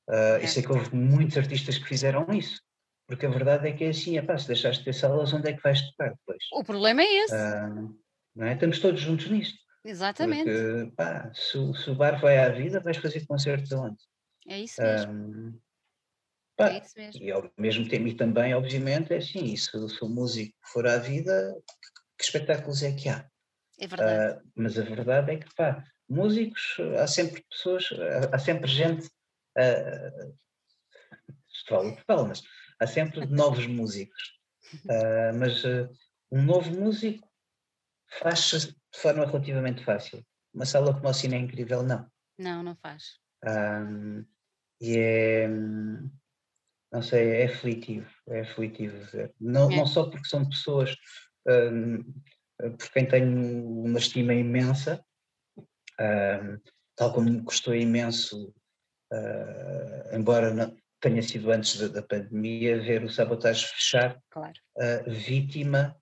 [0.10, 2.62] Uh, e sei que houve muitos artistas que fizeram isso,
[3.08, 5.54] porque a verdade é que é assim, pá, se deixaste de ter salas, onde é
[5.54, 6.44] que vais tocar depois?
[6.52, 7.34] O problema é esse.
[7.34, 7.98] Uh,
[8.36, 8.54] não é?
[8.54, 9.58] Estamos todos juntos nisto.
[9.84, 10.52] Exatamente.
[10.52, 13.98] Porque, pá, se, se, o bar vai à vida, vais fazer concertos aonde?
[14.48, 15.62] É isso mesmo.
[16.58, 17.24] pá, é isso mesmo.
[17.24, 20.98] E ao mesmo tempo, e também, obviamente, é assim, se, se o músico for à
[20.98, 23.26] vida, que, que espetáculos é que há?
[23.80, 24.38] É verdade.
[24.38, 27.88] Uh, mas a verdade é que, pá, músicos, há sempre pessoas,
[28.34, 29.08] há sempre gente
[29.58, 30.38] uh,
[31.68, 32.42] falo de mas
[32.80, 34.38] há sempre novos músicos.
[34.86, 35.90] Uh, mas uh,
[36.32, 37.28] um novo músico
[38.20, 40.26] faz-se de forma relativamente fácil.
[40.54, 42.10] Uma sala como o Cine é incrível, não.
[42.38, 43.20] Não, não faz.
[43.46, 44.26] Um,
[44.82, 49.34] e é, não sei, é aflitivo, é aflitivo ver.
[49.40, 49.78] Não, é.
[49.78, 50.96] não só porque são pessoas
[51.48, 52.04] um,
[52.60, 55.04] por quem tenho uma estima imensa,
[55.60, 56.60] um,
[56.96, 58.54] tal como me custou imenso
[59.14, 64.54] uh, embora não, tenha sido antes da, da, pandemia, ver o sabotagem fechar, claro.
[64.78, 65.96] uh, vítima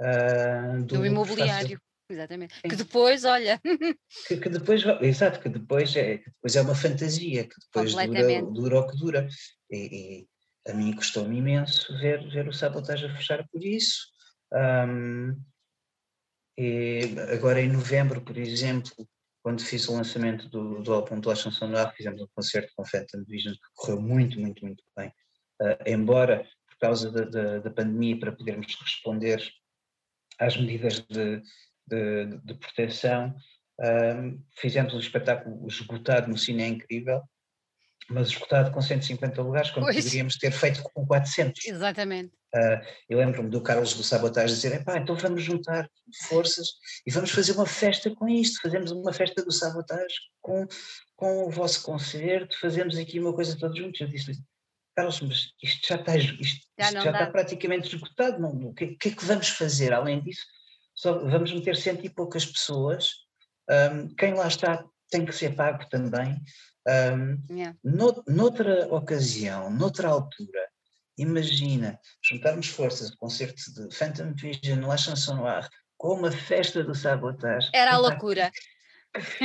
[0.00, 1.80] uh, do, do, imobiliário.
[2.10, 2.54] Exatamente.
[2.54, 2.68] Sim.
[2.68, 3.60] Que depois, olha.
[4.28, 8.42] que, que, depois, exato, que depois é, que depois é uma fantasia, que depois dura,
[8.42, 9.28] dura o que dura.
[9.70, 14.06] E, e a mim custou-me imenso ver, ver o sabotagem a fechar por isso.
[14.52, 15.38] Um,
[16.56, 18.90] e agora em novembro, por exemplo,
[19.48, 23.24] quando fiz o lançamento do, do álbum do Chanson Noire, fizemos um concerto com Phantom
[23.26, 25.08] Vision que correu muito, muito, muito bem.
[25.58, 29.42] Uh, embora, por causa da, da, da, pandemia, para podermos responder
[30.38, 31.40] às medidas de,
[31.86, 33.34] de, de proteção,
[33.80, 37.22] uh, fizemos um espetáculo esgotado no Cine é Incrível,
[38.10, 39.96] mas esgotado com 150 lugares, quando pois.
[39.96, 41.64] poderíamos ter feito com 400.
[41.64, 42.37] Exatamente.
[42.54, 45.88] Uh, eu lembro-me do Carlos do Sabotagem dizer: pá, então vamos juntar
[46.28, 46.68] forças
[47.06, 48.62] e vamos fazer uma festa com isto.
[48.62, 50.66] Fazemos uma festa do Sabotagem com,
[51.14, 54.00] com o vosso concerto, fazemos aqui uma coisa todos juntos.
[54.00, 54.42] Eu disse
[54.96, 56.36] Carlos, mas isto já está, isto,
[56.78, 58.40] já, isto já está praticamente esgotado.
[58.40, 60.44] Não, o que, que, é que vamos fazer além disso?
[60.94, 63.10] Só vamos meter cento e poucas pessoas.
[63.70, 66.42] Um, quem lá está tem que ser pago também.
[66.88, 67.76] Um, yeah.
[68.26, 70.68] noutra ocasião, noutra altura,
[71.18, 76.94] imagina, juntarmos forças, o concerto de Phantom Vision, La Chanson Noire, com uma festa do
[76.94, 77.70] Sabotage.
[77.74, 78.50] Era a loucura.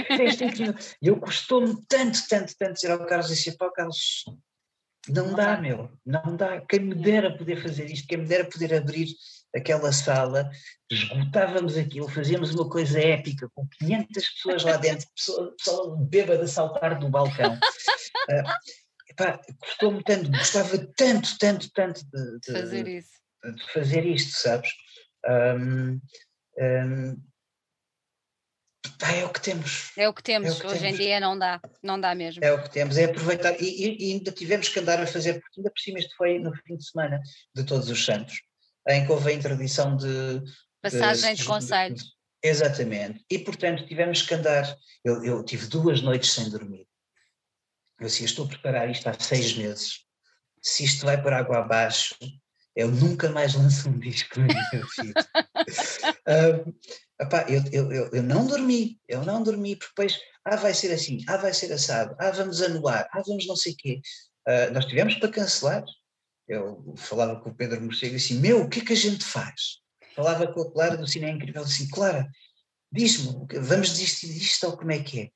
[0.07, 0.76] Festa incrível.
[1.01, 4.24] E eu custou-me tanto, tanto, tanto dizer ao Carlos e disse, pá, Carlos,
[5.09, 6.61] não dá, meu, não dá.
[6.61, 9.07] Quem me dera poder fazer isto, quem me dera poder abrir
[9.55, 10.49] aquela sala,
[10.89, 16.47] esgotávamos aquilo, fazíamos uma coisa épica com 500 pessoas lá dentro, pessoa, pessoa bêbada a
[16.47, 17.53] saltar do balcão.
[17.53, 17.57] uh,
[19.59, 23.09] Custou-me tanto, gostava tanto, tanto, tanto de, de fazer isso.
[23.43, 24.70] De fazer isto, sabes?
[25.26, 25.99] Um,
[26.59, 27.24] um,
[29.11, 29.91] é o que temos.
[29.97, 30.99] É o que temos, é o que hoje temos.
[30.99, 32.43] em dia não dá, não dá mesmo.
[32.43, 35.59] É o que temos, é aproveitar, e, e, ainda tivemos que andar a fazer, porque
[35.59, 37.22] ainda por cima isto foi no fim de semana
[37.55, 38.41] de Todos os Santos,
[38.88, 40.41] em que houve a interdição de...
[40.82, 42.03] Passagem de, de conselhos.
[42.43, 46.86] Exatamente, e portanto tivemos que andar, eu, eu tive duas noites sem dormir,
[48.04, 49.99] eu assim, estou a preparar isto há seis meses,
[50.62, 52.16] se isto vai por água abaixo,
[52.76, 55.28] eu nunca mais lanço um disco na minha vida.
[56.68, 56.74] um,
[57.22, 60.91] Epá, eu, eu, eu, eu, não dormi, eu não dormi, porque depois, ah, vai ser
[60.91, 64.01] assim, ah, vai ser assado, ah, vamos anular, ah, vamos não sei o quê.
[64.47, 65.86] Uh, nós tivemos para cancelar.
[66.47, 69.24] Eu falava com o Pedro Morcego e assim, meu, o que é que a gente
[69.24, 69.80] faz?
[70.14, 72.28] Falava com a Clara do Cine Incrível assim, Clara,
[72.91, 75.30] diz-me, vamos desistir disto ou como é que é?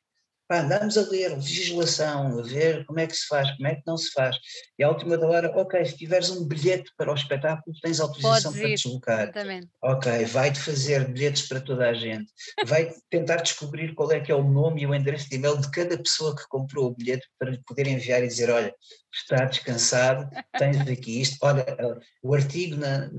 [0.48, 3.84] Pá, andamos a ler legislação, a ver como é que se faz, como é que
[3.86, 4.38] não se faz.
[4.80, 8.54] E à última da hora, ok, se tiveres um bilhete para o espetáculo, tens autorização
[8.54, 9.24] para deslocar.
[9.24, 9.68] Exatamente.
[9.82, 12.32] Ok, vai-te fazer bilhetes para toda a gente.
[12.66, 15.70] Vai tentar descobrir qual é que é o nome e o endereço de e-mail de
[15.70, 18.74] cada pessoa que comprou o bilhete para lhe poder enviar e dizer, olha,
[19.14, 21.66] está descansado, tens aqui isto, olha,
[22.22, 23.10] o artigo na,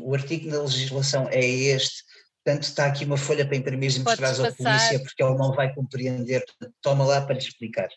[0.00, 2.02] o artigo na legislação é este,
[2.48, 5.74] Portanto, está aqui uma folha para imprimir e mostrar à polícia porque ele não vai
[5.74, 6.42] compreender,
[6.80, 7.90] toma lá para lhe explicar.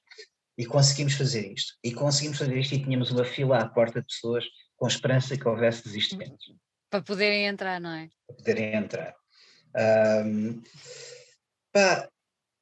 [0.58, 1.74] E conseguimos fazer isto.
[1.82, 4.44] E conseguimos fazer isto e tínhamos uma fila à porta de pessoas
[4.76, 6.36] com esperança que houvesse desistimento.
[6.90, 8.10] Para poderem entrar, não é?
[8.28, 9.16] Para poderem entrar.
[10.26, 10.62] Um,
[11.72, 12.10] pá,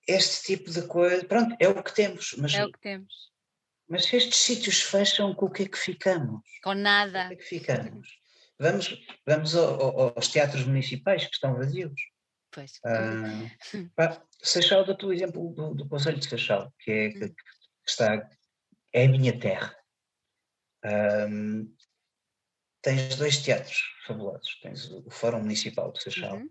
[0.07, 2.35] este tipo de coisa, pronto, é o que temos.
[2.37, 3.31] Mas, é o que temos.
[3.87, 6.41] Mas se estes sítios fecham, com o que é que ficamos?
[6.63, 7.21] Com nada.
[7.21, 8.18] Com o que é que ficamos?
[8.59, 12.01] Vamos, vamos ao, aos teatros municipais que estão vazios.
[12.51, 12.79] Pois.
[12.83, 13.49] Ah,
[13.95, 17.33] pá, Seixal, dou-te o exemplo do, do Conselho de Seixal, que, é, que, hum.
[17.33, 18.29] que está,
[18.93, 19.75] é a minha terra.
[20.83, 21.73] Um,
[22.81, 24.59] tens dois teatros fabulosos.
[24.61, 26.49] Tens o Fórum Municipal de Seixal uhum.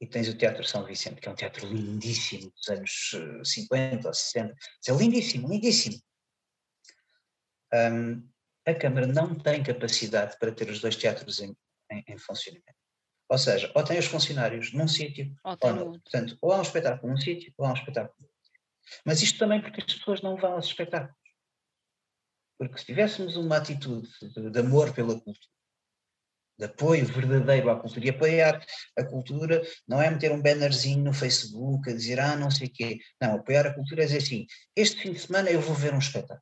[0.00, 3.10] e tens o Teatro São Vicente, que é um teatro lindíssimo dos anos
[3.44, 4.54] 50 eh, ou 60.
[4.88, 6.00] É lindíssimo, lindíssimo.
[7.72, 8.33] Um,
[8.66, 11.56] a Câmara não tem capacidade para ter os dois teatros em,
[11.90, 12.74] em, em funcionamento.
[13.28, 15.92] Ou seja, ou tem os funcionários num sítio ou, ou não.
[15.92, 18.60] Portanto, ou há um espetáculo num sítio ou há um espetáculo num sítio.
[19.04, 21.16] Mas isto também porque as pessoas não vão aos espetáculos.
[22.58, 25.48] Porque se tivéssemos uma atitude de, de amor pela cultura,
[26.56, 28.64] de apoio verdadeiro à cultura, e apoiar
[28.96, 32.72] a cultura não é meter um bannerzinho no Facebook a dizer, ah, não sei o
[32.72, 33.00] quê.
[33.20, 34.46] Não, apoiar a cultura é dizer assim,
[34.76, 36.40] este fim de semana eu vou ver um espetáculo.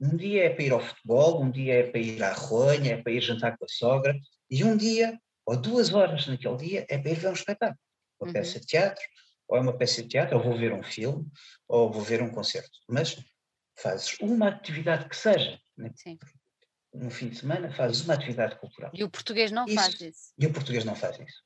[0.00, 3.02] Um dia é para ir ao futebol, um dia é para ir à ronha, é
[3.02, 4.14] para ir jantar com a sogra,
[4.50, 7.80] e um dia, ou duas horas naquele dia, é para ir ver um espetáculo.
[8.20, 8.32] Uma uhum.
[8.32, 9.02] peça de teatro,
[9.48, 11.26] ou é uma peça de teatro, ou vou ver um filme,
[11.66, 12.78] ou vou ver um concerto.
[12.88, 13.16] Mas
[13.78, 15.58] fazes uma atividade que seja.
[15.76, 15.90] Né?
[15.96, 16.18] Sim.
[16.92, 18.90] No fim de semana fazes uma atividade cultural.
[18.94, 20.32] E o português não isso, faz isso.
[20.38, 21.42] E o português não faz isso.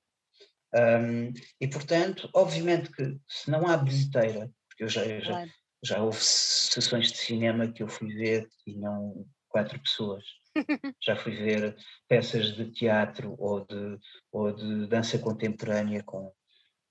[0.72, 5.50] Um, e portanto, obviamente que se não há bilheteira, porque eu já, eu já, claro
[5.82, 10.24] já houve sessões de cinema que eu fui ver que tinham quatro pessoas.
[11.02, 11.76] já fui ver
[12.08, 13.98] peças de teatro ou de,
[14.32, 16.32] ou de dança contemporânea com,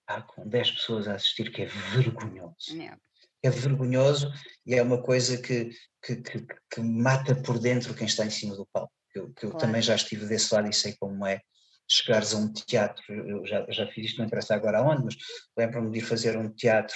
[0.08, 2.56] ah, com 10 pessoas a assistir, que é vergonhoso.
[2.72, 2.98] Yeah.
[3.44, 4.32] É vergonhoso
[4.66, 5.72] e é uma coisa que,
[6.04, 8.92] que, que, que, mata por dentro quem está em cima do palco.
[9.16, 9.66] Eu, que eu claro.
[9.66, 11.42] também já estive desse lado e sei como é
[11.90, 15.16] chegares a um teatro, eu já, já fiz isto, não interessa agora aonde, mas
[15.58, 16.96] lembro-me de ir fazer um teatro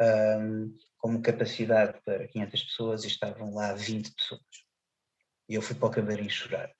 [0.00, 4.40] um, como capacidade para 500 pessoas e estavam lá 20 pessoas.
[5.48, 6.72] E eu fui para o camarim chorar.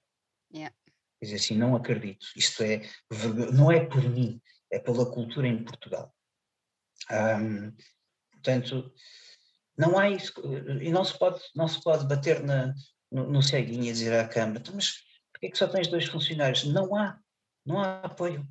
[0.55, 0.73] Yeah.
[1.19, 2.83] Quer dizer assim, não acredito, isto é,
[3.53, 6.15] não é por mim, é pela cultura em Portugal.
[7.11, 7.75] Um,
[8.31, 8.95] portanto,
[9.77, 10.33] não há isso,
[10.81, 12.73] e não se pode, não se pode bater na,
[13.11, 14.95] no, no ceguinho e dizer à Câmara, então, mas
[15.33, 16.65] porquê é que só tens dois funcionários?
[16.65, 17.19] Não há,
[17.67, 18.47] não há apoio.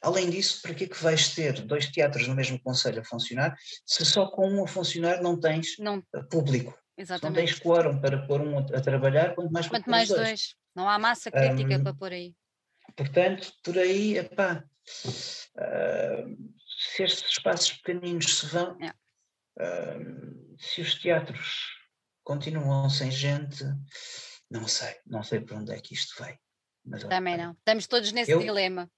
[0.00, 3.56] Além disso, para que é que vais ter dois teatros no mesmo conselho a funcionar
[3.86, 6.02] se só com um a funcionar não tens não.
[6.30, 6.76] público?
[6.96, 7.40] Exatamente.
[7.40, 10.20] Não tens quórum para pôr um a trabalhar, quanto mais Quanto mais dois.
[10.20, 10.54] dois.
[10.74, 12.34] Não há massa crítica um, para pôr aí.
[12.96, 14.64] Portanto, por aí, epá,
[15.56, 18.90] uh, se estes espaços pequeninos se vão, é.
[18.90, 21.72] uh, se os teatros
[22.22, 23.64] continuam sem gente,
[24.50, 26.38] não sei, não sei para onde é que isto vai.
[27.08, 28.90] Também não, estamos todos nesse eu, dilema.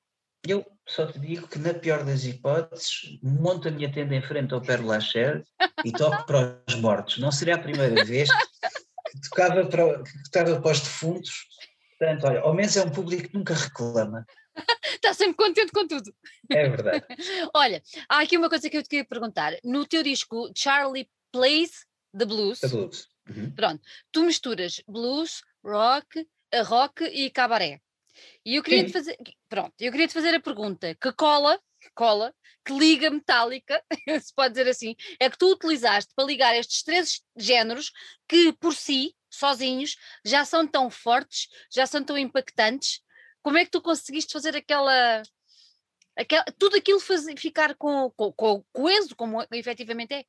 [0.47, 4.53] Eu só te digo que, na pior das hipóteses, monto a minha tenda em frente
[4.53, 5.45] ao Père Lachaise
[5.85, 7.19] e toco para os mortos.
[7.19, 11.31] Não seria a primeira vez que tocava para, que tocava para os defuntos.
[11.99, 14.27] Portanto, olha, ao menos é um público que nunca reclama.
[14.85, 16.15] Está sempre contente com tudo.
[16.51, 17.05] É verdade.
[17.55, 19.55] olha, há aqui uma coisa que eu te queria perguntar.
[19.65, 21.87] No teu disco Charlie Plays
[22.17, 22.61] the Blues.
[22.61, 23.09] The Blues.
[23.29, 23.51] Uhum.
[23.53, 23.83] Pronto,
[24.13, 26.29] tu misturas blues, rock,
[26.67, 27.81] rock e cabaré.
[28.45, 29.17] E eu queria te fazer,
[29.49, 32.35] pronto, eu queria te fazer a pergunta que cola, que cola,
[32.65, 33.83] que liga metálica,
[34.23, 37.91] se pode dizer assim, é que tu utilizaste para ligar estes três géneros
[38.29, 43.01] que por si, sozinhos, já são tão fortes, já são tão impactantes.
[43.43, 45.23] Como é que tu conseguiste fazer aquela,
[46.17, 50.25] aquela tudo aquilo fazer, ficar com, com, com coeso, como efetivamente é?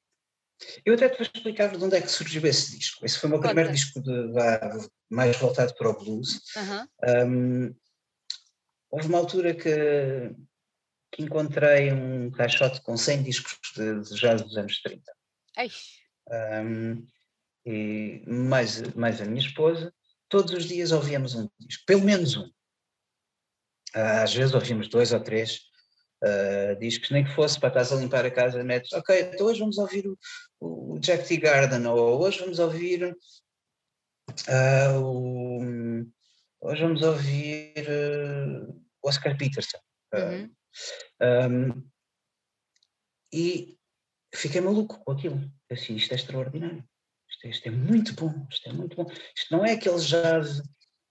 [0.86, 3.06] Eu até te vou explicar de onde é que surgiu esse disco.
[3.06, 3.50] Esse foi o meu Conta.
[3.50, 6.42] primeiro disco de, de, mais voltado para o blues.
[6.56, 6.88] Uhum.
[7.28, 7.76] Um,
[8.90, 10.34] houve uma altura que,
[11.12, 15.12] que, encontrei um caixote com 100 discos de, de jazz dos anos 30.
[16.32, 17.06] Um,
[17.66, 19.94] e mais, mais a minha esposa,
[20.30, 22.50] todos os dias ouvíamos um disco, pelo menos um.
[23.94, 25.62] Às vezes ouvíamos dois ou três,
[26.24, 29.60] uh, discos, nem que fosse para estás a limpar a casa, metes, ok, então hoje
[29.60, 30.18] vamos ouvir o,
[30.60, 31.38] o Jack T.
[31.38, 33.16] Garden, ou hoje vamos ouvir
[34.50, 35.60] uh, o,
[36.62, 39.80] hoje vamos ouvir uh, Oscar Peterson.
[40.14, 40.52] Uhum.
[41.22, 41.90] Um,
[43.34, 43.78] e
[44.34, 45.40] fiquei maluco com aquilo.
[45.72, 46.84] Assim, isto é extraordinário.
[47.30, 49.10] Isto, é, isto, é muito bom, isto é muito bom.
[49.36, 50.62] Isto não é aquele jazz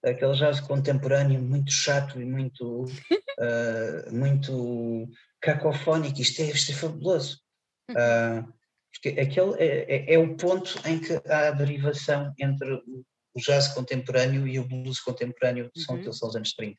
[0.04, 5.08] aquele jazz contemporâneo muito chato e muito, uh, muito
[5.40, 7.40] cacofónico, isto é, isto é fabuloso.
[7.90, 8.52] Uh,
[8.94, 12.72] porque aquele é, é, é, o ponto em que há a derivação entre
[13.34, 16.12] o jazz contemporâneo e o blues contemporâneo, que são, uhum.
[16.12, 16.76] são os anos 30,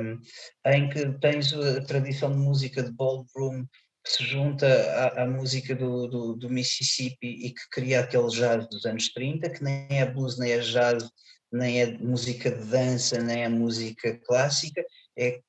[0.00, 0.20] um,
[0.66, 3.64] em que tens a tradição de música de ballroom
[4.04, 8.68] que se junta à, à música do, do, do, Mississippi e que cria aquele jazz
[8.68, 11.08] dos anos 30, que nem é blues nem é jazz,
[11.52, 14.84] nem é música de dança, nem é música clássica,
[15.16, 15.40] é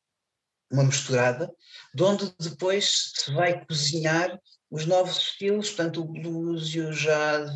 [0.71, 1.51] uma misturada,
[1.93, 4.39] de onde depois se vai cozinhar
[4.74, 7.47] os novos estilos, portanto o blues e o jazz,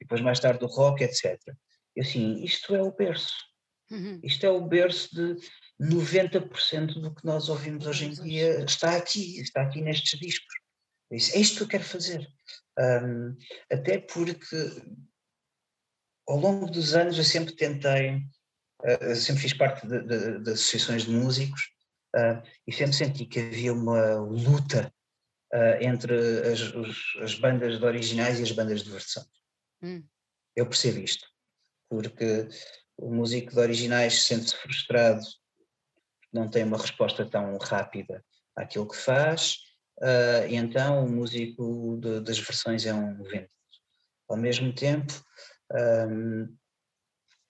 [0.00, 1.38] depois mais tarde o rock, etc.
[1.94, 3.34] E assim, isto é o berço.
[3.90, 4.18] Uhum.
[4.24, 5.36] Isto é o berço de
[5.78, 10.54] 90% do que nós ouvimos hoje em dia, está aqui, está aqui nestes discos.
[11.10, 12.26] É isto que eu quero fazer.
[12.78, 13.36] Um,
[13.70, 14.56] até porque
[16.26, 21.02] ao longo dos anos eu sempre tentei, uh, sempre fiz parte de, de, de associações
[21.02, 21.60] de músicos
[22.16, 24.90] uh, e sempre senti que havia uma luta
[25.54, 26.14] uh, entre
[26.50, 29.24] as, os, as, bandas de originais e as bandas de versão.
[29.82, 30.04] Hum.
[30.56, 31.26] Eu percebo isto,
[31.88, 32.48] porque
[32.96, 35.22] o músico de originais sente-se frustrado,
[36.32, 38.24] não tem uma resposta tão rápida
[38.56, 39.58] àquilo que faz,
[40.48, 43.50] e então o músico de, das versões é um vendido.
[44.28, 45.12] Ao mesmo tempo,
[45.72, 46.56] um,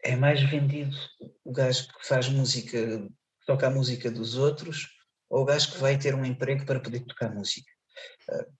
[0.03, 0.97] é mais vendido
[1.45, 4.89] o gajo que faz música, que toca a música dos outros,
[5.31, 7.72] ou o gajo que vai ter um emprego para poder tocar música.
[8.29, 8.53] Uh,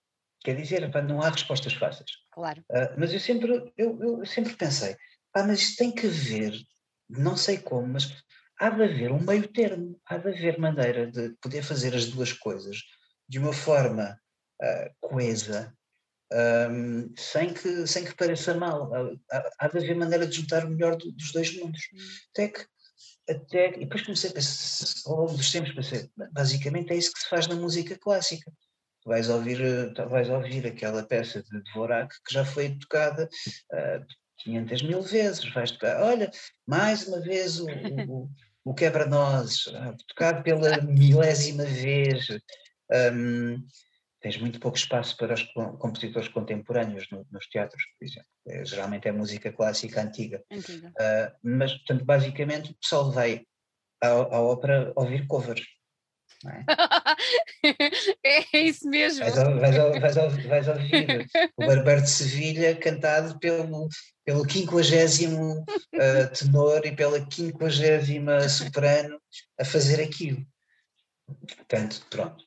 [0.43, 2.09] quer dizer, pá, não há respostas fáceis.
[2.31, 2.61] Claro.
[2.69, 4.95] Uh, mas eu sempre, eu, eu sempre pensei,
[5.31, 6.53] pá, mas isto tem que haver,
[7.09, 8.23] não sei como, mas
[8.59, 12.33] há de haver um meio termo, há de haver maneira de poder fazer as duas
[12.33, 12.77] coisas
[13.27, 14.19] de uma forma
[14.61, 15.75] uh, coesa,
[16.33, 18.91] um, sem, que, sem que pareça mal.
[19.31, 21.81] Há, há, de haver maneira de juntar o melhor do, dos dois mundos.
[21.93, 21.97] Hum.
[22.31, 22.65] Até que,
[23.29, 27.19] até, e depois comecei a pensar, ao longo dos tempos, pensei, basicamente é isso que
[27.19, 28.51] se faz na música clássica.
[29.05, 33.27] Vais ouvir, vais ouvir aquela peça de Dvorak que já foi tocada
[33.73, 34.05] uh,
[34.37, 36.31] 500 mil vezes, vais tocar, olha,
[36.67, 37.67] mais uma vez o,
[38.07, 38.29] o,
[38.63, 42.27] o quebra-nozes, uh, tocado pela milésima vez.
[42.91, 43.65] Um,
[44.23, 45.43] tens muito pouco espaço para os
[45.79, 48.29] compositores contemporâneos no, nos teatros, por exemplo.
[48.47, 50.41] É, geralmente é música clássica antiga.
[50.49, 50.89] antiga.
[50.89, 53.45] Uh, mas, portanto, basicamente o pessoal vai
[54.01, 55.61] à, à ópera ouvir covers.
[56.49, 56.63] É?
[58.53, 58.57] é?
[58.59, 59.19] isso mesmo.
[59.19, 61.27] Vais, vais, vais, vais ouvir
[61.57, 63.87] o Barbeiro de Sevilha cantado pelo,
[64.25, 69.19] pelo quinquagésimo uh, tenor e pela quinquagésima soprano
[69.59, 70.45] a fazer aquilo.
[71.57, 72.43] Portanto, pronto.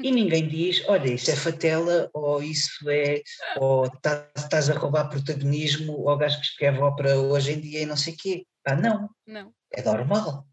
[0.00, 3.22] E ninguém diz, olha, isso é fatela, ou isso é,
[3.58, 7.82] ou tá, estás a roubar protagonismo, ou o gajo que escreve ópera hoje em dia
[7.82, 8.46] e não sei o quê.
[8.62, 9.10] Pá, não.
[9.26, 9.52] Não.
[9.70, 10.46] É normal.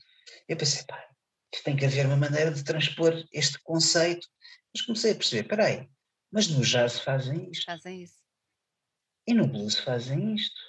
[0.47, 1.01] Eu pensei, pá,
[1.53, 4.27] isto tem que haver uma maneira de transpor este conceito.
[4.73, 5.89] Mas comecei a perceber, peraí,
[6.31, 7.65] mas no jazz fazem isto.
[7.65, 8.17] Fazem isso.
[9.27, 10.59] E no blues fazem isto.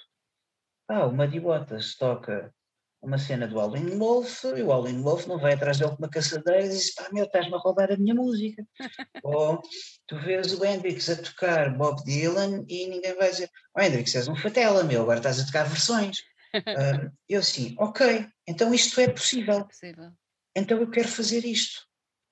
[0.87, 2.53] ah, o Muddy Waters toca
[3.01, 6.09] uma cena do Allen Wolf e o Allen Wolf não vai atrás dele com uma
[6.09, 8.65] caçadeira e diz, pá, meu, estás-me a roubar a minha música.
[9.23, 9.61] Ou
[10.07, 14.27] tu vês o Hendrix a tocar Bob Dylan e ninguém vai dizer, oh, Hendrix, és
[14.27, 16.17] um fatela, meu, agora estás a tocar versões.
[16.55, 19.65] um, eu assim, ok, então isto é possível.
[19.65, 20.11] possível.
[20.55, 21.85] Então eu quero fazer isto.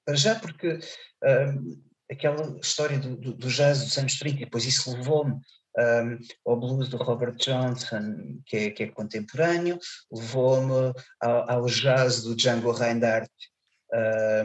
[0.06, 0.80] Para já, porque
[1.24, 6.20] um, aquela história do, do, do, jazz dos anos 30, e depois isso levou-me um,
[6.46, 9.80] ao blues do Robert Johnson, que é, que é contemporâneo,
[10.12, 13.32] levou-me ao, ao, jazz do Django Reinhardt,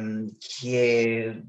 [0.00, 1.42] um, que é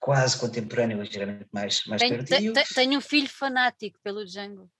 [0.00, 2.52] quase contemporâneo, ligeiramente mais, mais tenho, tardio.
[2.74, 4.70] Tenho um filho fanático pelo Django.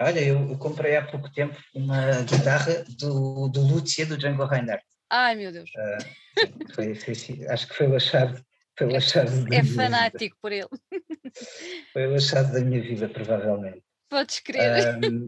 [0.00, 4.84] Olha, eu, eu, comprei há pouco tempo uma guitarra do, do Lucia do Django Reinhardt.
[5.10, 5.70] Ai, meu Deus.
[5.70, 8.44] Uh, foi, foi, acho que foi o achado
[8.78, 10.36] foi o achado é, é fanático vida.
[10.40, 10.68] por ele.
[11.92, 13.82] Foi o achado da minha vida, provavelmente.
[14.08, 14.98] Podes crer.
[14.98, 15.26] Um,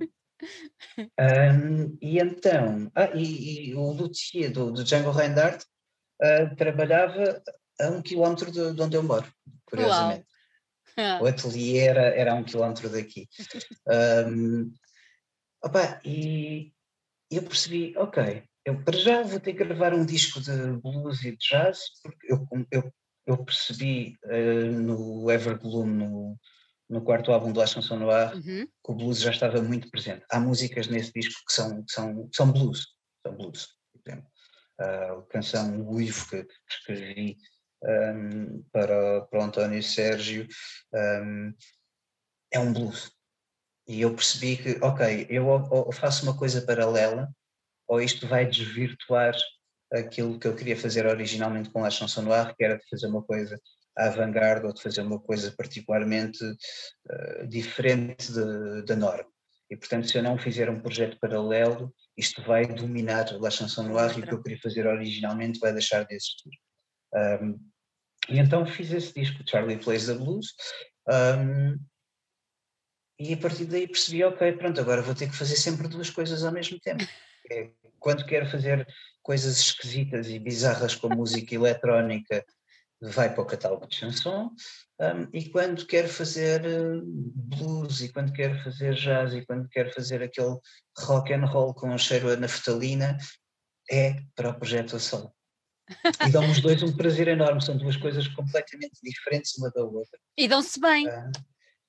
[1.21, 5.65] um, e então, ah, e, e o Luthier do, do Django Reinhardt
[6.23, 7.43] uh, trabalhava
[7.81, 9.27] a um quilómetro de, de onde eu moro,
[9.65, 10.21] curiosamente.
[10.21, 10.29] Uau.
[11.23, 13.29] O ateliê era, era a um quilómetro daqui.
[14.27, 14.73] Um,
[15.63, 16.73] opa, e
[17.31, 21.33] eu percebi, ok, eu para já vou ter que gravar um disco de blues e
[21.33, 22.93] de jazz, porque eu, eu
[23.29, 26.41] eu percebi uh, no Evergloom, no,
[26.89, 28.67] no quarto álbum do Chanson Noir, uhum.
[28.67, 30.25] que o blues já estava muito presente.
[30.31, 32.87] Há músicas nesse disco que são, que são, são blues,
[33.23, 34.27] são blues, por exemplo.
[34.81, 37.37] Uh, a canção Uivo que, que escrevi
[37.85, 40.49] um, para, para o António Sérgio
[40.95, 41.53] um,
[42.51, 43.13] é um blues.
[43.87, 47.29] E eu percebi que, ok, eu faço uma coisa paralela,
[47.89, 49.35] ou isto vai desvirtuar
[49.93, 53.23] aquilo que eu queria fazer originalmente com a chanson noir, que era de fazer uma
[53.23, 53.59] coisa
[53.97, 58.31] à vanguarda ou de fazer uma coisa particularmente uh, diferente
[58.87, 59.29] da norma.
[59.71, 64.17] E, portanto, se eu não fizer um projeto paralelo, isto vai dominar a chanson noir
[64.17, 66.51] e o que eu queria fazer originalmente vai deixar de existir.
[67.15, 67.59] Um,
[68.29, 70.55] e então fiz esse disco, Charlie Plays the Blues,
[71.09, 71.79] um,
[73.19, 76.45] e a partir daí percebi, ok, pronto, agora vou ter que fazer sempre duas coisas
[76.45, 77.05] ao mesmo tempo.
[77.51, 78.87] É, quando quero fazer
[79.23, 82.45] coisas esquisitas e bizarras com música eletrónica,
[83.01, 84.51] vai para o catálogo de chanson,
[85.01, 89.93] um, e quando quero fazer uh, blues, e quando quero fazer jazz, e quando quero
[89.93, 90.57] fazer aquele
[90.99, 93.17] rock and roll com um cheiro a naftalina,
[93.91, 95.33] é para o projeto a sol.
[96.27, 100.19] E dão os dois um prazer enorme, são duas coisas completamente diferentes uma da outra.
[100.37, 101.07] E dão-se bem.
[101.07, 101.31] Uh,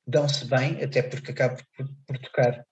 [0.05, 2.63] dão-se bem, até porque acabo por, por tocar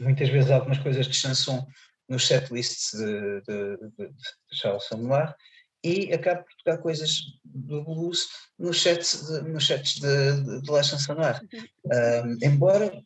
[0.00, 1.66] muitas vezes algumas coisas de chanson
[2.12, 4.14] nos setlists de, de, de,
[4.52, 5.34] Charles Samuel
[5.82, 10.82] e acabo por tocar coisas do blues nos sets de, nos sets de, de, La
[10.82, 11.40] Chanson Noir.
[11.84, 13.02] Um, embora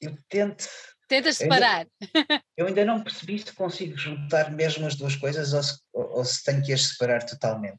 [0.00, 0.68] eu tente.
[1.08, 1.86] Tentas separar.
[2.00, 6.24] Ainda, eu ainda não percebi se consigo juntar mesmo as duas coisas ou se, ou
[6.24, 7.78] se tenho que as separar totalmente.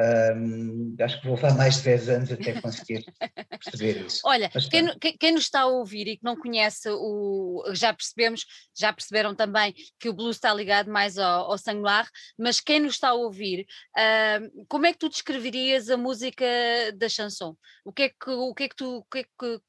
[0.00, 3.04] Um, acho que vou levar mais de 10 anos até conseguir
[3.50, 4.22] perceber isso.
[4.24, 7.62] Olha, quem, quem, quem, nos está a ouvir e que não conhece o.
[7.72, 12.60] Já percebemos, já perceberam também que o blues está ligado mais ao, ao sangular, mas
[12.60, 16.46] quem nos está a ouvir, uh, como é que tu descreverias a música
[16.94, 17.54] da chanson?
[17.84, 18.98] O que é que, o que, é que tu.
[18.98, 19.60] O que é que,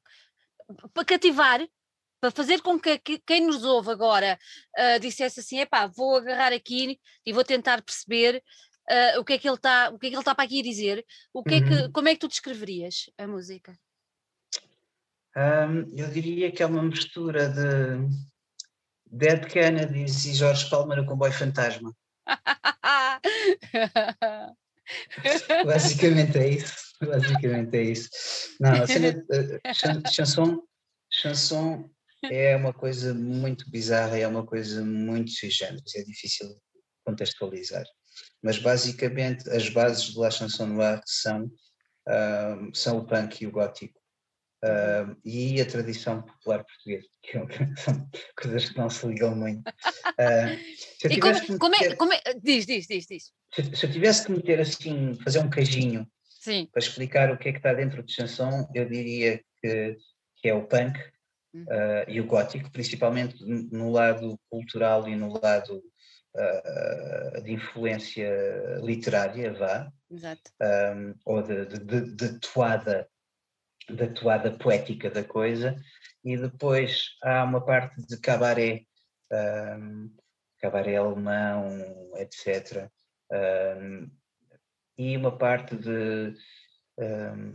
[0.94, 1.60] para cativar,
[2.22, 4.38] para fazer com que, quem nos ouve agora
[4.78, 8.42] uh, dissesse assim, epá, vou agarrar aqui e vou tentar perceber
[8.90, 10.62] uh, o que é que ele está, o que é que ele está para aqui
[10.62, 11.56] dizer, o que uhum.
[11.56, 11.92] é que, uhum.
[11.92, 13.78] como é que tu descreverias a música?
[15.36, 18.06] Um, eu diria que é uma mistura de
[19.06, 21.96] Dead Kennedys e Jorge Palmer no Comboio Fantasma.
[25.64, 26.74] Basicamente é isso.
[27.00, 28.10] Basicamente é isso.
[28.60, 29.60] Não, a cena de, uh,
[30.12, 30.62] chanson,
[31.10, 31.90] chanson
[32.30, 36.54] é uma coisa muito bizarra, é uma coisa muito sui generis, é difícil
[37.04, 37.84] contextualizar
[38.42, 43.52] mas basicamente as bases do La Chanson Noir são, uh, são o punk e o
[43.52, 44.00] gótico.
[44.64, 48.08] Uh, e a tradição popular portuguesa, que são
[48.40, 49.68] coisas que não se ligam muito.
[49.68, 53.32] Uh, e como, como, é, como é, diz, diz, diz, diz.
[53.52, 56.68] Se, se, eu tivesse que meter assim, fazer um queijinho Sim.
[56.72, 59.96] para explicar o que é que está dentro de chanson, eu diria que,
[60.36, 60.96] que é o punk
[61.56, 65.82] uh, e o gótico, principalmente no lado cultural e no lado
[66.34, 68.28] uh, de influência
[68.82, 69.92] literária, vá,
[70.60, 73.08] um, ou de, de, de, toada,
[73.88, 75.76] da toada poética da coisa,
[76.24, 78.84] e depois há uma parte de cabaré,
[79.78, 80.14] um,
[80.60, 81.68] cabaré alemão,
[82.16, 82.88] etc.,
[83.30, 84.10] um,
[84.98, 86.34] e uma parte de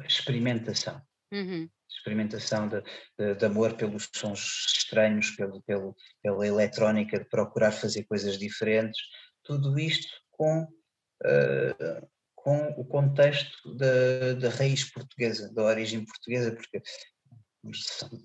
[0.05, 0.99] experimentação.
[1.31, 1.69] Uhum.
[1.89, 2.81] Experimentação de,
[3.17, 8.99] de, de, amor pelos sons estranhos, pelo, pelo, pela eletrónica, de procurar fazer coisas diferentes,
[9.43, 16.81] tudo isto com, uh, com o contexto da, da raiz portuguesa, da origem portuguesa, porque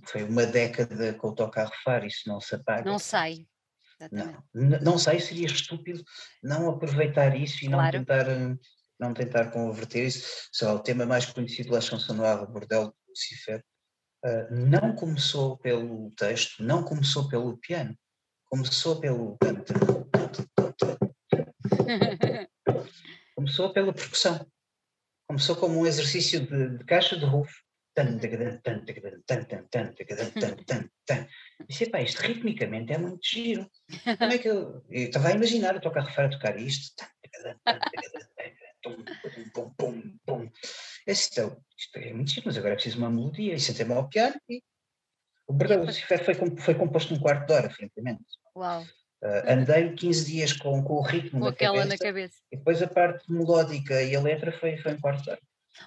[0.06, 2.88] foi uma década com o tocar refar, isso não se apaga.
[2.88, 3.46] Não sai.
[4.10, 6.02] Não, não sei, seria estúpido
[6.42, 7.98] não aproveitar isso e claro.
[7.98, 8.26] não tentar
[8.98, 10.48] não tentar converter isso.
[10.52, 13.64] Só o tema mais conhecido da chanson noire, Bordel de Lucifer,
[14.24, 17.96] uh, não começou pelo texto, não começou pelo piano,
[18.46, 19.38] começou pelo
[23.34, 24.46] começou pela percussão.
[25.26, 27.54] Começou como um exercício de, de caixa de rufo
[31.68, 33.70] Disse, pá, isto ritmicamente é muito giro.
[34.18, 34.82] Como é que eu.
[34.90, 37.04] Eu estava a imaginar, eu estou a refar a tocar isto.
[38.82, 40.50] Pum, pum, pum,
[41.06, 44.40] Esse, então, isto é muito mas agora é preciso uma melodia e sentei-me ao piano
[44.48, 44.62] e.
[45.46, 48.24] O Bordel Lucifer foi, foi composto num quarto de hora, francamente.
[48.56, 48.82] Uau!
[49.22, 52.36] Uh, andei 15 dias com, com o ritmo com na, aquela cabeça, na cabeça.
[52.50, 55.40] E depois a parte melódica e a letra foi, foi um quarto de hora.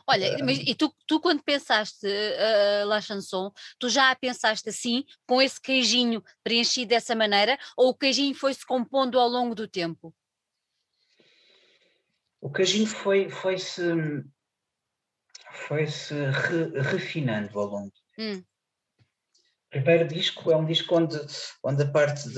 [0.07, 5.03] Olha, mas, e tu, tu quando pensaste uh, La Chanson, tu já a pensaste assim,
[5.27, 10.13] com esse queijinho preenchido dessa maneira, ou o queijinho foi-se compondo ao longo do tempo?
[12.45, 13.81] O queijinho foi, foi-se
[15.49, 17.93] foi-se re, refinando ao longo.
[18.19, 18.37] Hum.
[18.37, 21.17] O primeiro disco é um disco onde,
[21.63, 22.29] onde a parte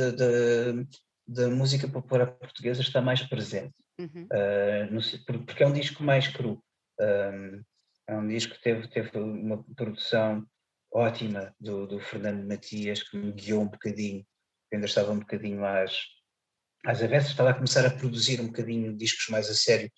[1.27, 4.29] da música popular portuguesa está mais presente, uhum.
[4.31, 6.63] uh, no, porque é um disco mais cru.
[7.01, 7.61] Um,
[8.07, 10.47] é um disco que teve, teve uma produção
[10.89, 14.25] ótima do, do Fernando Matias, que me guiou um bocadinho,
[14.71, 15.97] ainda estava um bocadinho às,
[16.87, 19.91] às avessas, estava a começar a produzir um bocadinho discos mais a sério,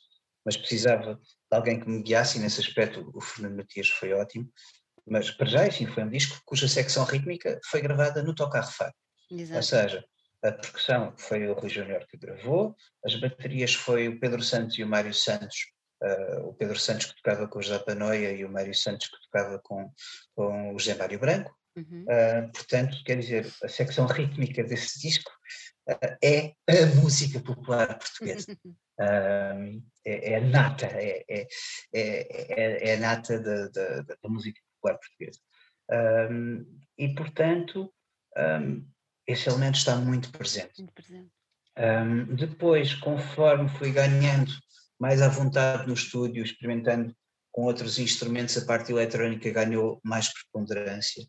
[0.43, 4.51] mas precisava de alguém que me guiasse e nesse aspecto o Fernando Matias foi ótimo.
[5.05, 8.91] Mas para já, enfim, foi um disco cuja secção rítmica foi gravada no Tocar Refar.
[9.31, 10.03] Ou seja,
[10.43, 12.75] a percussão foi o Rui Júnior que gravou,
[13.05, 15.57] as baterias foi o Pedro Santos e o Mário Santos
[16.01, 19.17] Uh, o Pedro Santos que tocava com o José Panoia e o Mário Santos que
[19.29, 19.91] tocava com,
[20.33, 21.53] com o José Mário Branco.
[21.75, 22.03] Uhum.
[22.03, 25.29] Uh, portanto, quer dizer, a secção rítmica desse disco
[26.21, 28.47] é a música popular portuguesa.
[28.99, 31.47] é, é, a nata, é, é,
[31.93, 35.39] é, é nata da, da, da, música popular portuguesa.
[36.31, 37.93] Um, e, portanto,
[38.37, 38.85] um,
[39.25, 40.79] esse elemento está muito presente.
[40.79, 41.31] Muito presente.
[41.77, 44.51] Um, depois, conforme fui ganhando
[44.99, 47.15] mais à vontade no estúdio, experimentando
[47.51, 51.25] com outros instrumentos, a parte eletrónica ganhou mais preponderância.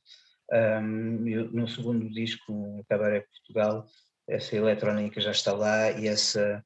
[0.52, 1.18] Um,
[1.52, 3.86] no segundo disco, no Cabaré Portugal,
[4.30, 6.64] essa eletrónica já está lá e essa.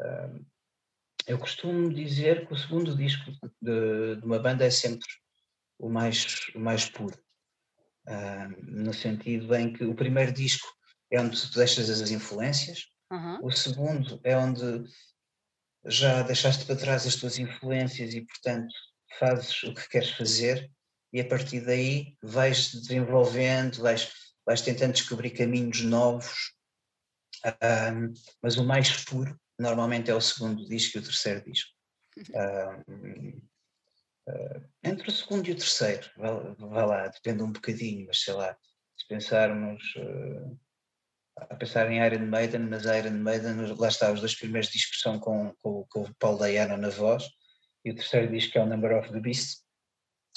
[0.00, 0.44] Um,
[1.26, 5.08] eu costumo dizer que o segundo disco de, de uma banda é sempre
[5.78, 7.18] o mais, o mais puro,
[8.06, 10.66] um, no sentido em que o primeiro disco
[11.10, 13.38] é onde tu deixas as influências, uhum.
[13.42, 14.84] o segundo é onde
[15.84, 18.72] já deixaste para trás as tuas influências e, portanto,
[19.18, 20.70] fazes o que queres fazer
[21.12, 24.12] e a partir daí vais desenvolvendo, vais,
[24.44, 26.55] vais tentando descobrir caminhos novos,
[27.44, 31.70] um, mas o mais puro normalmente é o segundo disco e o terceiro disco.
[32.34, 33.42] Um, uh,
[34.28, 38.56] ah, entre o segundo e o terceiro, vá, lá, depende um bocadinho, mas sei lá,
[38.96, 39.82] se pensarmos.
[39.96, 40.58] Uh,
[41.36, 45.18] a pensar em Iron Maiden, mas Iron Maiden, lá está, os dois primeiros discos são
[45.18, 47.24] com, com, com o Paul Dayano na voz,
[47.84, 49.60] e o terceiro disco é o Number of the Beast,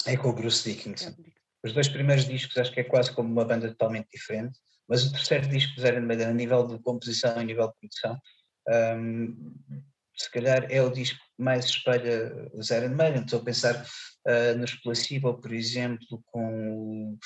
[0.06, 1.14] é com o Bruce Dickinson.
[1.64, 4.58] Os dois primeiros discos acho que é quase como uma banda totalmente diferente,
[4.90, 8.20] mas o terceiro disco dos Iron Maiden, a nível de composição e nível de produção,
[8.68, 9.54] um,
[10.16, 13.22] se calhar é o disco que mais espelha os Iron Maiden.
[13.22, 17.16] Estou a pensar uh, nos Placebo, por exemplo, com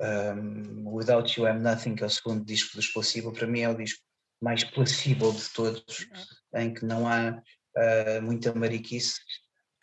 [0.00, 3.68] um, Without You I'm Nothing, que é o segundo disco dos Placebo, para mim é
[3.68, 4.02] o disco
[4.42, 6.08] mais placebo de todos,
[6.54, 9.20] em que não há uh, muita mariquice,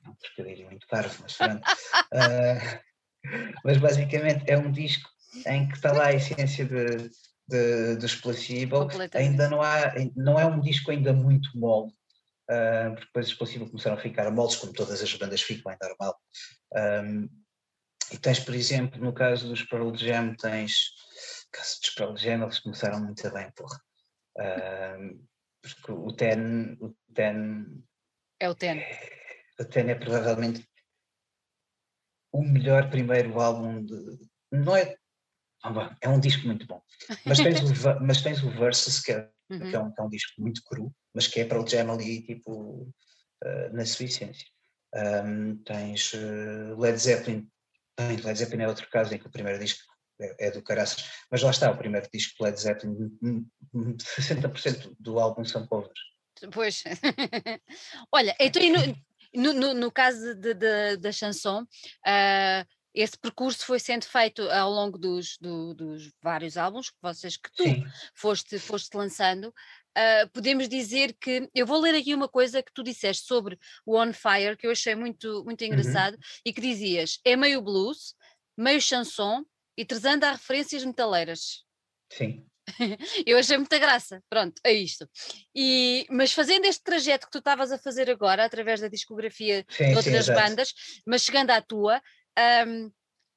[0.03, 1.61] não trocadilho muito parvo, mas pronto.
[1.61, 2.81] uh,
[3.63, 5.10] mas basicamente é um disco
[5.45, 7.09] em que está lá a essência de,
[7.47, 11.91] de, dos Placebo, ainda não há, não é um disco ainda muito mole,
[12.49, 15.77] uh, porque depois os Placebo começaram a ficar moles, como todas as bandas ficam, é
[15.81, 16.17] normal.
[16.73, 17.29] Um,
[18.11, 20.91] e tens, por exemplo, no caso dos Pearl Jam, tens.
[21.51, 23.79] Caso dos Pearl Jam, eles começaram muito bem, porra.
[25.61, 26.77] Porque o Ten.
[26.79, 27.65] O Ten
[28.39, 28.83] é o Ten.
[29.59, 30.67] O Ten é provavelmente
[32.33, 34.19] o melhor primeiro álbum de.
[34.51, 34.97] Não é.
[36.01, 36.81] É um disco muito bom.
[37.25, 37.65] Mas tens o,
[38.01, 39.69] mas tens o Versus, que é, uhum.
[39.69, 41.91] que, é um, que é um disco muito cru, mas que é para o Jam
[41.91, 42.83] ali, tipo,
[43.43, 44.47] uh, na sua essência.
[44.93, 47.49] Um, tens uh, Led Zeppelin
[48.23, 49.79] Led Zeppelin é outro caso em que o primeiro disco
[50.19, 53.11] é, é do caraças, mas lá está, o primeiro disco Led Zeppelin,
[53.73, 55.99] 60% do álbum são covers.
[56.51, 56.83] Pois.
[58.11, 58.61] Olha, então
[59.33, 64.69] no, no, no caso de, de, da chanson, uh, esse percurso foi sendo feito ao
[64.69, 67.63] longo dos, do, dos vários álbuns que vocês que tu
[68.13, 69.53] foste, foste lançando.
[69.97, 73.97] Uh, podemos dizer que eu vou ler aqui uma coisa que tu disseste sobre o
[73.97, 75.67] On Fire que eu achei muito, muito uhum.
[75.67, 76.21] engraçado uhum.
[76.45, 78.15] e que dizias é meio blues,
[78.57, 79.43] meio chanson
[79.77, 81.63] e trazendo a referências metaleiras.
[82.11, 82.45] Sim.
[83.25, 85.09] eu achei muita graça, pronto, é isto.
[85.55, 89.89] E, mas fazendo este trajeto que tu estavas a fazer agora, através da discografia sim,
[89.89, 90.73] de outras sim, bandas,
[91.05, 92.01] mas chegando à tua,
[92.67, 92.91] um,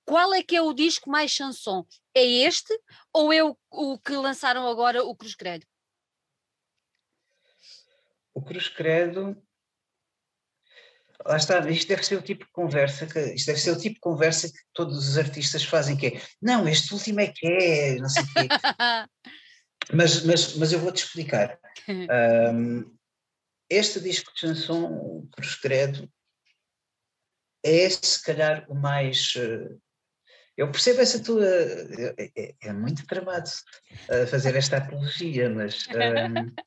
[0.07, 1.87] qual é que é o disco mais chanson?
[2.15, 2.73] É este
[3.13, 5.67] ou é o, o que lançaram agora, o Cruz Credo?
[8.35, 9.41] O Cruz Credo
[11.27, 13.95] lá está, isto deve ser o tipo de conversa que isto deve ser o tipo
[13.95, 17.97] de conversa que todos os artistas fazem, que é não, este último é que é,
[17.97, 18.49] não sei o quê.
[19.93, 21.59] mas, mas, mas eu vou-te explicar.
[21.87, 22.97] Um,
[23.69, 26.11] este disco de chanson, o Cruz Credo,
[27.65, 29.35] é se calhar o mais.
[29.37, 29.75] Eh,
[30.57, 31.45] eu percebo essa tua.
[31.47, 35.87] É, é, é muito tramado uh, fazer esta apologia, mas.
[35.89, 36.55] Um,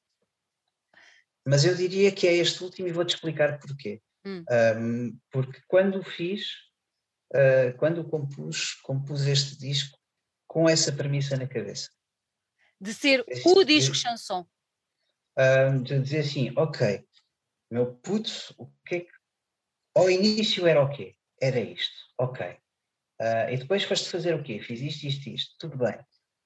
[1.48, 4.02] mas eu diria que é este último e vou-te explicar porquê.
[4.26, 4.44] Hum.
[4.78, 6.48] Um, porque quando o fiz,
[7.34, 9.98] uh, quando o compus, compus este disco
[10.48, 11.90] com essa premissa na cabeça.
[12.82, 14.46] De ser este o disco chanson.
[15.38, 17.08] Um, de dizer assim, ok,
[17.72, 19.17] meu puto, o que é que.
[19.98, 21.16] Ao início era o quê?
[21.42, 22.46] Era isto, ok.
[23.20, 24.60] Uh, e depois foste fazer o quê?
[24.60, 25.98] Fiz isto, isto, isto, tudo bem.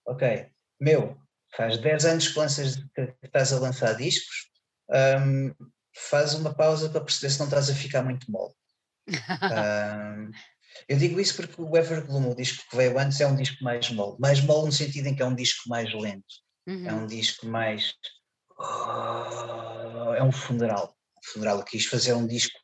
[0.06, 0.48] Ok,
[0.80, 1.18] meu,
[1.56, 4.50] faz 10 anos que, lanças, que estás a lançar discos,
[4.90, 5.54] um,
[5.94, 8.54] faz uma pausa para perceber se não estás a ficar muito mole.
[9.10, 10.32] um,
[10.88, 13.90] eu digo isso porque o Evergloom, o disco que veio antes, é um disco mais
[13.92, 14.18] mole.
[14.20, 16.24] Mais mole no sentido em que é um disco mais lento.
[16.68, 16.88] Uhum.
[16.88, 17.94] É um disco mais.
[18.58, 20.96] Oh, é um funeral.
[21.18, 21.58] Um funeral.
[21.60, 22.58] Eu quis fazer um disco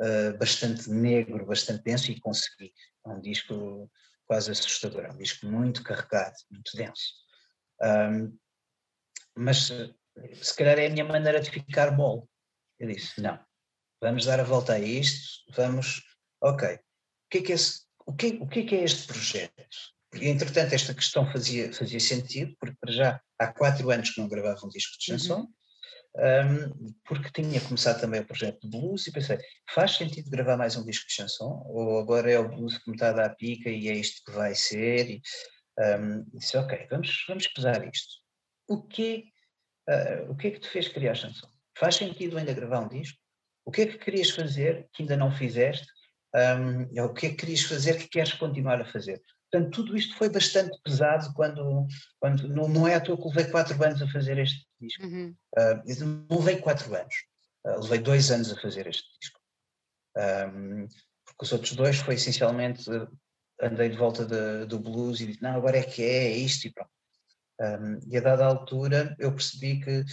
[0.00, 2.72] uh, bastante negro, bastante denso e consegui.
[3.06, 3.90] É um disco
[4.26, 5.04] quase assustador.
[5.04, 7.14] É um disco muito carregado, muito denso.
[7.82, 8.36] Um,
[9.36, 9.70] mas
[10.42, 12.22] se calhar é a minha maneira de ficar mole.
[12.78, 13.38] Eu disse: não,
[14.00, 16.02] vamos dar a volta a isto, vamos.
[16.40, 16.78] Ok, o
[17.30, 19.94] que é que, esse, o que, o que, é, que é este projeto?
[20.14, 24.28] E, entretanto, esta questão fazia, fazia sentido, porque para já há quatro anos que não
[24.28, 25.48] gravava um disco de chanson, uhum.
[26.16, 29.38] Um, porque tinha começado também o projeto de blues e pensei,
[29.74, 31.62] faz sentido gravar mais um disco de chanson?
[31.66, 34.32] Ou agora é o blues que me está a dar pica e é isto que
[34.32, 35.10] vai ser?
[35.10, 35.22] E,
[35.78, 38.14] um, disse, ok, vamos, vamos pesar isto.
[38.68, 39.24] O que,
[39.88, 41.48] uh, o que é que te fez criar chanson?
[41.76, 43.18] Faz sentido ainda gravar um disco?
[43.64, 45.86] O que é que querias fazer que ainda não fizeste?
[46.34, 49.20] Um, o que é que querias fazer que queres continuar a fazer?
[49.50, 51.86] Portanto, tudo isto foi bastante pesado quando,
[52.18, 55.04] quando não, não é à toa que levei quatro anos a fazer este disco.
[55.04, 55.34] Uhum.
[55.56, 57.14] Uh, levei quatro anos,
[57.66, 59.40] uh, levei dois anos a fazer este disco.
[60.16, 60.86] Um,
[61.24, 63.08] porque os outros dois foi essencialmente uh,
[63.60, 66.66] andei de volta de, do blues e disse, não, agora é que é, é isto
[66.66, 66.90] e pronto.
[67.60, 70.04] Um, e a dada altura eu percebi que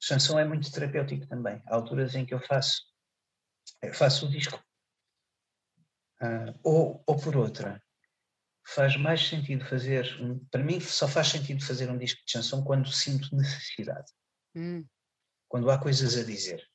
[0.00, 1.62] chanson é muito terapêutico também.
[1.66, 2.82] Há alturas em que eu faço,
[3.82, 4.62] eu faço o disco.
[6.22, 7.82] Uh, ou, ou por outra,
[8.66, 10.06] faz mais sentido fazer,
[10.50, 14.10] para mim só faz sentido fazer um disco de chanson quando sinto necessidade.
[14.54, 14.84] Hum.
[15.48, 16.66] Quando há coisas a dizer.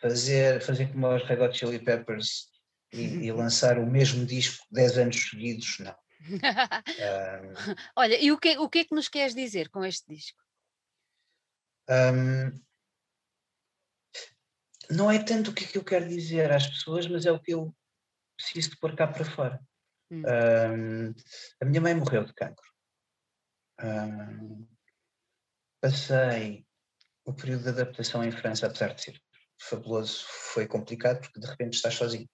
[0.00, 2.48] Fazer, fazer como os Red Hot Chili Peppers
[2.92, 5.94] e, e lançar o mesmo disco 10 anos seguidos, não.
[6.30, 10.40] um, Olha, e o que, o que é que nos queres dizer com este disco?
[11.88, 12.58] Um,
[14.90, 17.40] não é tanto o que, é que eu quero dizer às pessoas, mas é o
[17.40, 17.74] que eu
[18.36, 19.60] preciso de pôr cá para fora.
[20.12, 20.22] Hum.
[20.26, 21.14] Um,
[21.62, 22.70] a minha mãe morreu de cancro.
[23.82, 24.68] Um,
[25.80, 26.66] passei
[27.24, 29.18] o período de adaptação em França, apesar de ser
[29.58, 32.28] fabuloso, foi complicado porque de repente estás sozinho.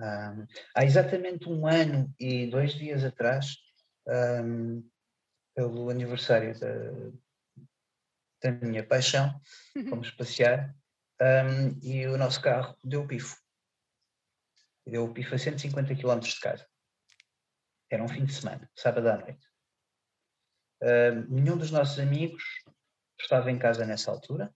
[0.00, 3.56] Um, há exatamente um ano e dois dias atrás,
[4.44, 4.88] um,
[5.54, 7.12] pelo aniversário da,
[8.42, 9.40] da minha paixão,
[9.76, 9.88] uhum.
[9.88, 10.74] fomos passear
[11.22, 13.36] um, e o nosso carro deu o pifo.
[14.84, 16.66] Deu o pifo a 150 km de casa.
[17.90, 19.46] Era um fim de semana, sábado à noite.
[20.82, 22.42] Uh, nenhum dos nossos amigos
[23.20, 24.54] estava em casa nessa altura.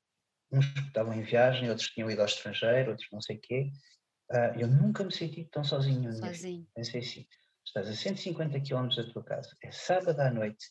[0.50, 3.72] Uns estavam em viagem, outros tinham ido ao estrangeiro, outros não sei o quê.
[4.30, 6.12] Uh, eu nunca me senti tão sozinho.
[6.12, 6.66] Sozinho.
[6.74, 7.26] Pensei assim,
[7.66, 10.66] estás a 150 km da tua casa, é sábado à noite,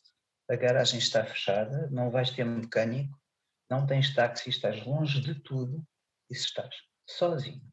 [0.50, 3.20] a garagem está fechada, não vais ter mecânico,
[3.70, 5.86] não tens táxi, estás longe de tudo
[6.30, 6.76] e se estás
[7.10, 7.66] sozinho,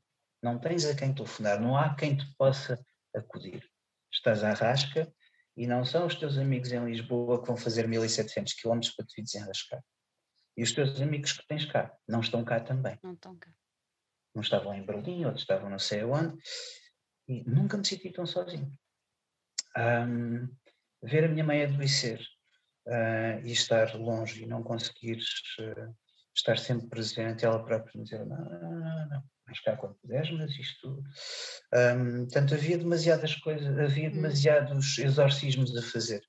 [0.43, 2.79] não tens a quem telefonar, não há quem te possa
[3.15, 3.68] acudir.
[4.13, 5.13] Estás à rasca
[5.57, 9.23] e não são os teus amigos em Lisboa que vão fazer 1700 km para te
[9.23, 9.83] desenrascar.
[10.57, 12.99] E os teus amigos que tens cá não estão cá também.
[13.03, 13.51] Não estão cá.
[14.35, 16.37] Não estavam em Berlim, outros estavam não sei aonde.
[17.27, 18.73] E nunca me senti tão sozinho.
[19.77, 20.49] Um,
[21.03, 22.21] ver a minha mãe adoecer
[22.87, 25.19] uh, e estar longe e não conseguir
[25.61, 25.95] uh,
[26.35, 30.31] estar sempre presente, ela própria me dizer, não, não, não, não, vais cá quando puderes,
[30.31, 31.03] mas isto...
[31.75, 34.13] Um, portanto, havia demasiadas coisas, havia hum.
[34.13, 36.23] demasiados exorcismos a fazer.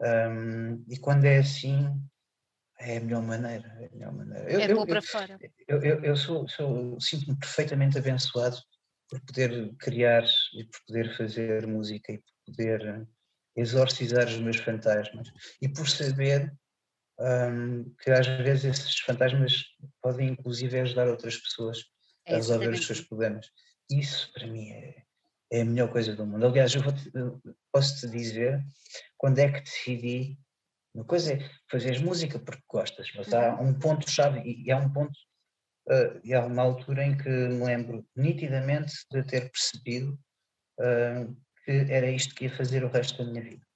[0.00, 1.90] Um, e quando é assim,
[2.78, 3.68] é a melhor maneira.
[3.80, 4.50] É, a melhor maneira.
[4.50, 5.38] Eu, é pôr para fora.
[5.66, 8.56] Eu, eu, eu sou, sou sinto-me perfeitamente abençoado
[9.08, 10.24] por poder criar
[10.54, 13.08] e por poder fazer música e por poder
[13.56, 15.28] exorcizar os meus fantasmas
[15.60, 16.52] e por saber
[17.18, 19.64] um, que às vezes esses fantasmas
[20.00, 21.82] podem inclusive ajudar outras pessoas
[22.28, 23.50] a resolver os seus problemas.
[23.90, 25.02] Isso para mim é,
[25.50, 26.46] é a melhor coisa do mundo.
[26.46, 26.82] Aliás, eu,
[27.14, 27.40] eu
[27.72, 28.62] posso te dizer
[29.16, 30.38] quando é que decidi.
[30.94, 33.68] Uma coisa é fazeres música porque gostas, mas há uhum.
[33.68, 35.12] um ponto-chave e há um ponto,
[35.88, 40.18] uh, e há uma altura em que me lembro nitidamente de ter percebido
[40.80, 43.66] uh, que era isto que ia fazer o resto da minha vida.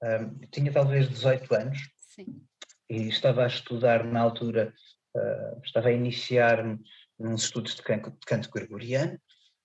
[0.00, 2.46] Eu tinha talvez 18 anos Sim.
[2.90, 4.72] e estava a estudar na altura,
[5.16, 6.78] uh, estava a iniciar-me
[7.18, 9.18] nos estudos de canto, de canto gregoriano,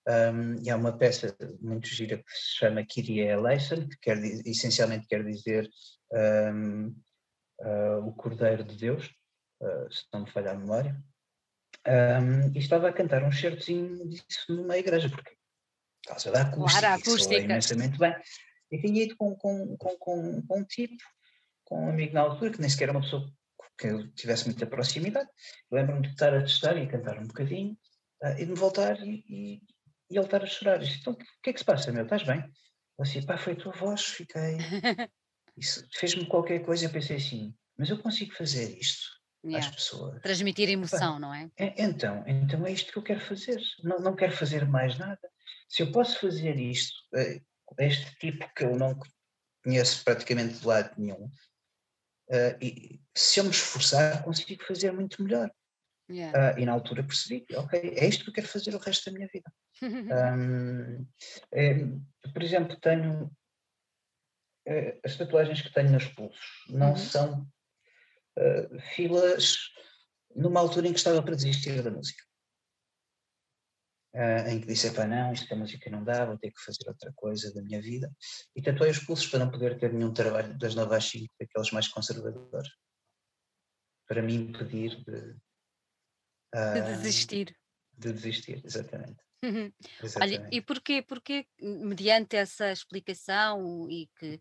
[0.08, 5.06] um, e há uma peça muito gira que se chama Kyrie eleison, que quer, essencialmente
[5.06, 5.68] quer dizer
[6.12, 6.94] um,
[7.60, 9.06] uh, o Cordeiro de Deus,
[9.60, 10.96] uh, se não me falhar a memória,
[11.86, 15.30] um, e estava a cantar um certozinho disso numa igreja, porque
[16.02, 17.36] por causa da acústica, claro, acústica.
[17.36, 18.14] imensamente bem.
[18.72, 21.02] E tinha ido com, com, com, com um tipo,
[21.64, 23.30] com um amigo na altura, que nem sequer era uma pessoa
[23.80, 25.28] que eu tivesse muita proximidade.
[25.70, 27.76] Lembro-me de estar a testar e a cantar um bocadinho,
[28.22, 29.54] uh, e de me voltar e, e,
[30.10, 30.78] e, ele estar a chorar.
[30.78, 32.04] disse, então, o que é que se passa, meu?
[32.04, 32.40] Estás bem?
[32.98, 34.58] Eu assim, pá, foi a tua voz, fiquei...
[35.56, 39.66] Isso fez-me qualquer coisa, eu pensei assim, mas eu consigo fazer isto yeah.
[39.66, 40.22] às pessoas.
[40.22, 41.50] Transmitir emoção, não é?
[41.58, 41.82] é?
[41.82, 43.60] Então, então é isto que eu quero fazer.
[43.82, 45.20] Não, não quero fazer mais nada.
[45.68, 47.40] Se eu posso fazer isto, eh,
[47.78, 48.98] este tipo que eu não
[49.62, 51.30] conheço praticamente de lado nenhum,
[52.30, 55.50] uh, e se eu me esforçar, consigo fazer muito melhor.
[56.10, 56.56] Yeah.
[56.56, 59.10] Uh, e na altura percebi que, ok, é isto que eu quero fazer o resto
[59.10, 59.52] da minha vida.
[59.82, 61.06] um,
[61.52, 61.74] é,
[62.32, 63.30] por exemplo, tenho
[64.66, 66.96] é, as tatuagens que tenho nos pulsos não uhum.
[66.96, 67.48] são
[68.38, 69.56] uh, filas
[70.34, 72.22] numa altura em que estava para desistir da música
[74.14, 76.88] uh, em que disse, pá, não, isto é música não dá, vou ter que fazer
[76.88, 78.10] outra coisa da minha vida.
[78.54, 81.70] E tatuei os pulsos para não poder ter nenhum trabalho das novas às 5, daqueles
[81.70, 82.70] mais conservadores,
[84.06, 85.36] para me impedir de...
[86.54, 87.56] Uh, de desistir.
[87.96, 89.20] De desistir, exatamente.
[89.42, 89.72] Uhum.
[90.20, 94.38] Olha, e porquê, porquê, mediante essa explicação e que,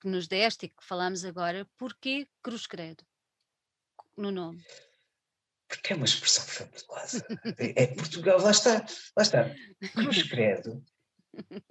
[0.00, 3.04] que nos deste e que falamos agora, porquê Cruz Credo
[4.16, 4.62] no nome?
[5.70, 7.24] Porque é uma expressão fabulosa.
[7.56, 8.84] É, é Portugal, lá está,
[9.16, 9.54] lá está.
[9.94, 10.84] Cruz Credo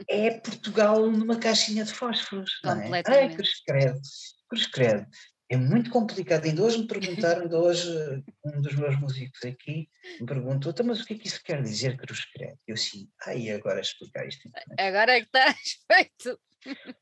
[0.07, 2.59] é Portugal numa caixinha de fósforos.
[2.63, 3.03] Não é?
[3.05, 3.99] Ai, Cruz Credo,
[4.47, 5.05] Cruz Credo.
[5.51, 6.45] É muito complicado.
[6.45, 7.89] Ainda hoje me perguntaram, ainda hoje
[8.45, 9.89] um dos meus músicos aqui
[10.21, 12.57] me perguntou, então, mas o que é que isso quer dizer, Cruz Credo?
[12.65, 14.49] Eu assim, ai, agora explicar isto.
[14.79, 15.57] Agora é que estás
[15.91, 16.39] feito.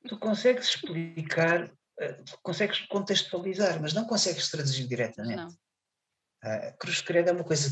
[0.07, 5.35] Tu consegues explicar, eh, consegues contextualizar, mas não consegues traduzir diretamente.
[5.35, 5.66] Não.
[6.43, 7.69] Uh, Cruz Credo é uma coisa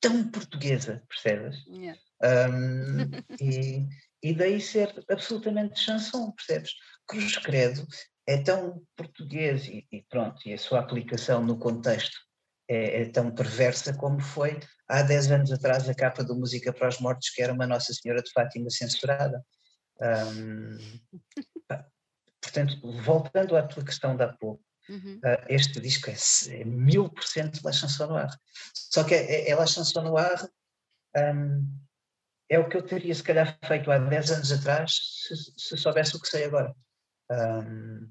[0.00, 1.56] tão portuguesa, percebes?
[1.66, 2.00] Yeah.
[2.22, 3.10] Um,
[3.40, 3.86] e,
[4.22, 6.72] e daí ser absolutamente chanson, percebes?
[7.06, 7.86] Cruz Credo
[8.26, 12.16] é tão português e, e pronto, e a sua aplicação no contexto
[12.68, 16.88] é, é, tão perversa como foi há 10 anos atrás a capa do Música para
[16.88, 19.42] os Mortos, que era uma Nossa Senhora de Fátima censurada.
[20.00, 20.78] Um,
[22.42, 25.20] portanto, voltando à tua questão de há pouco, Uhum.
[25.24, 26.14] Uh, este disco é,
[26.60, 28.30] é mil por cento La Chanson Noir.
[28.74, 30.48] Só que é, é, é La Chanson Noir
[31.16, 31.78] um,
[32.48, 34.92] é o que eu teria se calhar feito há 10 anos atrás
[35.26, 36.74] se, se soubesse o que sei agora.
[37.30, 38.10] Um,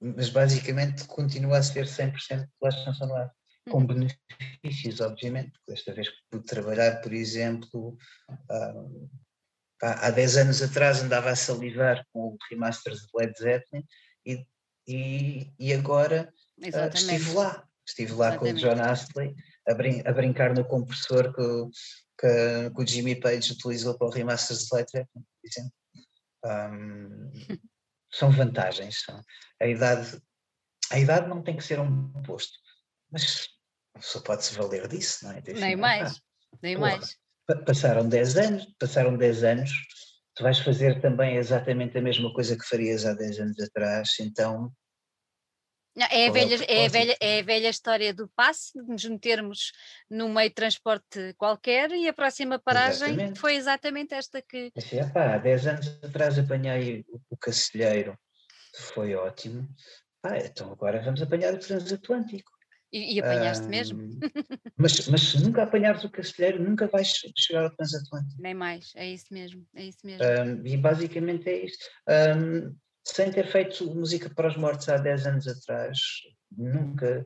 [0.00, 3.30] mas basicamente continua a ser 100% La Chanson Noir.
[3.70, 3.86] Com uhum.
[3.86, 7.96] benefícios, obviamente, desta vez pude trabalhar, por exemplo,
[8.50, 9.08] um,
[9.82, 13.84] há, há 10 anos atrás andava a salivar com o remaster de Led Zeppelin
[14.26, 14.46] e
[14.86, 17.66] e, e agora uh, estive lá.
[17.86, 18.62] Estive lá Exatamente.
[18.62, 19.36] com o John Astley
[19.68, 21.70] a, brin a, brincar no compressor que,
[22.18, 25.06] que, que, o Jimmy Page utilizou para o remaster de
[25.44, 25.72] exemplo.
[26.44, 27.30] Um,
[28.10, 29.02] são vantagens.
[29.04, 29.20] São.
[29.60, 30.18] A, idade,
[30.90, 32.58] a idade não tem que ser um posto,
[33.10, 33.48] mas
[34.04, 35.42] pessoa pode-se valer disso, não é?
[35.54, 36.20] nem mais,
[36.62, 37.16] nem mais.
[37.66, 39.70] Passaram 10 anos, passaram 10 anos
[40.34, 44.72] tu vais fazer também exatamente a mesma coisa que farias há 10 anos atrás, então
[45.96, 48.82] não, é, a é velha, é, a velha, é a velha história do passe, de
[48.88, 49.72] nos metermos
[50.10, 53.38] num meio de transporte qualquer e a próxima paragem exatamente.
[53.38, 54.72] foi exatamente esta que.
[54.76, 58.18] Assim, há 10 anos atrás apanhei o, o Cacilheiro,
[58.92, 59.68] foi ótimo.
[60.24, 62.50] Ah, então agora vamos apanhar o transatlântico.
[62.94, 63.98] E, e apanhaste mesmo?
[64.78, 68.42] Mas, mas se nunca apanhares o Cacilheiro, nunca vais chegar ao transatlântico.
[68.42, 70.24] Nem mais, é isso mesmo, é isso mesmo.
[70.26, 71.84] Um, e basicamente é isto.
[72.08, 75.98] Um, sem ter feito música para os mortos há 10 anos atrás,
[76.56, 77.24] nunca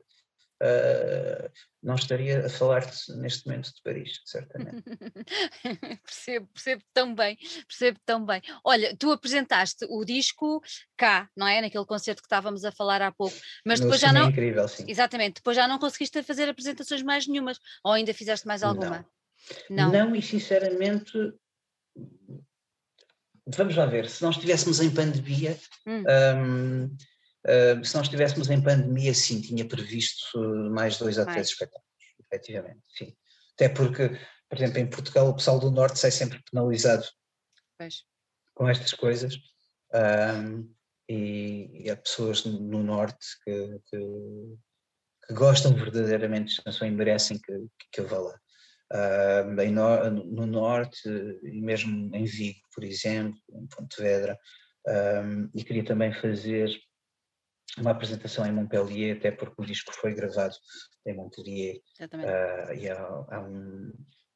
[0.61, 4.83] uh, não estaria a falar-te neste momento de Paris, certamente.
[6.03, 7.37] percebo, percebo tão bem,
[7.67, 8.41] percebo tão bem.
[8.63, 10.61] Olha, tu apresentaste o disco
[10.97, 11.61] cá, não é?
[11.61, 14.29] Naquele concerto que estávamos a falar há pouco, mas depois já não.
[14.29, 14.85] Incrível, sim.
[14.87, 19.05] Exatamente, depois já não conseguiste fazer apresentações mais nenhumas, ou ainda fizeste mais alguma?
[19.69, 21.13] Não, não, não e sinceramente
[23.55, 26.03] vamos lá ver, se nós estivéssemos em pandemia, hum.
[26.37, 26.97] um,
[27.47, 30.39] uh, se nós estivéssemos em pandemia, sim, tinha previsto
[30.71, 31.87] mais dois ou três espetáculos,
[32.19, 33.15] efetivamente, sim.
[33.55, 34.09] Até porque,
[34.49, 37.05] por exemplo, em Portugal o pessoal do Norte sai sempre penalizado
[37.77, 38.03] pois.
[38.53, 39.35] com estas coisas.
[39.93, 40.73] Um,
[41.09, 43.97] e, e, há pessoas no Norte que, que,
[45.27, 48.39] que gostam verdadeiramente de canção e merecem que, que eu vá lá
[48.93, 51.09] uh, em no, no, norte
[51.43, 54.37] e mesmo em Vigo, por exemplo, em Pontevedra,
[55.23, 56.69] um, e queria também fazer
[57.77, 60.55] uma apresentação em Montpellier, até porque o disco foi gravado
[61.05, 63.93] em Montpellier, uh, e há, há um,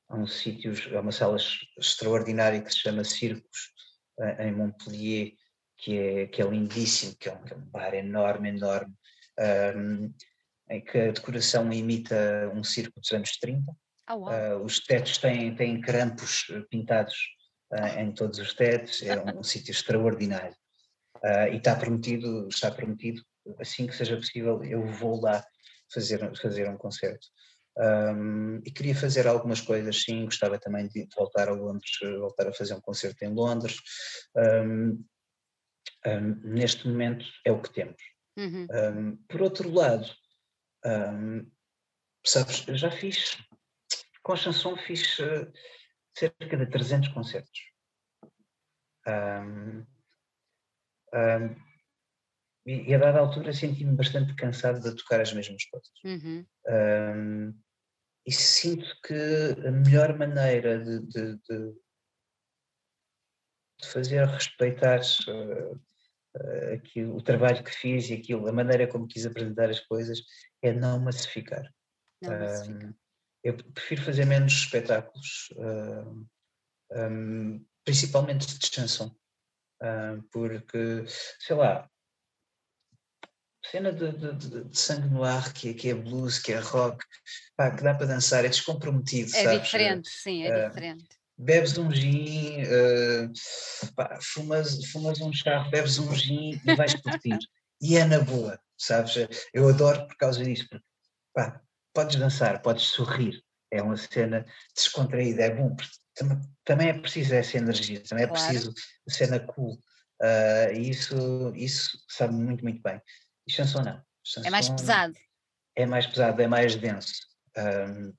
[0.10, 1.38] há um sítio, há uma sala
[1.78, 3.72] extraordinária que se chama Circos,
[4.20, 5.34] uh, em Montpellier,
[5.78, 8.94] que é, que é lindíssimo, que é um, que é um bar enorme, enorme,
[9.76, 10.14] um,
[10.70, 13.74] em que a decoração imita um circo dos anos 30,
[14.10, 17.16] Oh, uh, os tetos têm, têm crampos pintados
[17.98, 20.56] em todos os tetos, é um, um sítio extraordinário.
[21.24, 23.22] Uh, e está prometido, está prometido,
[23.60, 25.44] assim que seja possível, eu vou lá
[25.94, 27.28] fazer, fazer um concerto.
[27.78, 32.54] Um, e queria fazer algumas coisas, sim, gostava também de voltar a Londres, voltar a
[32.54, 33.78] fazer um concerto em Londres.
[34.36, 35.04] Um,
[36.06, 38.02] um, neste momento é o que temos.
[38.36, 39.16] Uhum.
[39.30, 40.08] por outro lado,
[42.26, 43.38] sabes, já fiz
[44.24, 45.52] com a chanson fiz uh,
[46.18, 47.60] cerca de 300 concertos.
[51.14, 51.56] Um, um,
[52.66, 55.92] e, e, a dada altura senti-me bastante cansado de tocar as mesmas coisas.
[56.04, 56.46] Uhum.
[56.68, 57.62] Um,
[58.26, 61.74] e sinto que a melhor maneira de, de, de,
[63.82, 69.08] de fazer respeitar uh, uh, aquilo, o trabalho que fiz e aquilo, a maneira como
[69.08, 70.22] quis apresentar as coisas
[70.62, 71.70] é não massificar.
[72.22, 72.96] Não massificar
[73.44, 75.50] eu prefiro fazer menos espetáculos,
[76.92, 79.14] um, principalmente de chanson,
[80.32, 81.06] porque,
[81.40, 81.90] sei lá,
[83.66, 87.04] cena de, de, de, sangue no ar, que, que é blues, que é rock,
[87.56, 89.62] pá, que dá para dançar, é descomprometido, é sabes?
[89.64, 91.08] diferente, sim, é uh, diferente.
[91.38, 92.64] Bebes um gin,
[93.96, 97.40] pá, fumas, fumas um charro, bebes um gin e vais curtir.
[97.82, 99.28] e é na boa, sabes?
[99.54, 100.86] Eu adoro por causa disso, porque,
[101.34, 101.60] pá,
[101.94, 103.42] podes dançar, podes sorrir,
[103.72, 104.46] é uma cena
[104.76, 105.76] descontraída, é bom,
[106.64, 108.44] também é preciso essa energia, também é claro.
[108.44, 108.74] preciso
[109.10, 109.74] cena cool,
[110.22, 113.02] uh, e isso, isso sabe muito, muito bem.
[113.48, 114.02] E chanson não.
[114.24, 115.16] Chanson é mais pesado.
[115.76, 117.14] É mais pesado, é mais denso.
[117.58, 118.14] Um,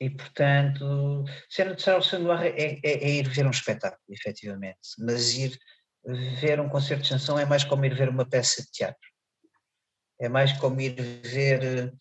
[0.00, 5.34] e portanto, cena de Charles Sandoir é, é, é, ir ver um espetáculo, efetivamente, mas
[5.34, 5.58] ir
[6.40, 9.08] ver um concerto de chanson é mais como ir ver uma peça de teatro
[10.18, 11.94] é mais como ir ver.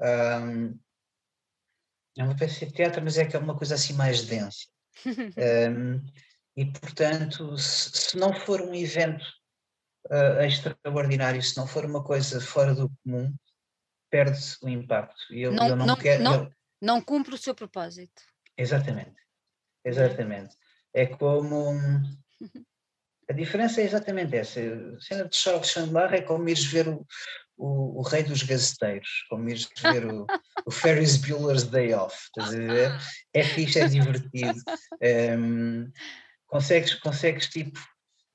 [0.00, 0.78] Um,
[2.16, 4.66] é uma peça de teatro, mas é que é uma coisa assim mais densa.
[5.06, 6.02] um,
[6.56, 9.24] e, portanto, se, se, não for um evento
[10.06, 13.34] uh, extraordinário, se não for uma coisa fora do comum,
[14.10, 15.22] perde o impacto.
[15.30, 16.52] Eu, não, eu não, não, quero, não, eu...
[16.80, 18.22] não cumpre o seu propósito.
[18.56, 19.16] Exatamente,
[19.84, 20.56] exatamente.
[20.94, 21.74] É como.
[23.28, 24.60] A diferença é exatamente essa.
[24.60, 27.04] A cena de Charles Chandler é como ires ver o,
[27.56, 30.26] o, o rei dos gazeteiros, como ires ver o,
[30.66, 33.00] o Ferris Bueller's Day Off, estás a ver?
[33.32, 34.60] É fixe, é divertido.
[35.38, 35.90] Um,
[36.46, 37.80] consegues, consegues tipo,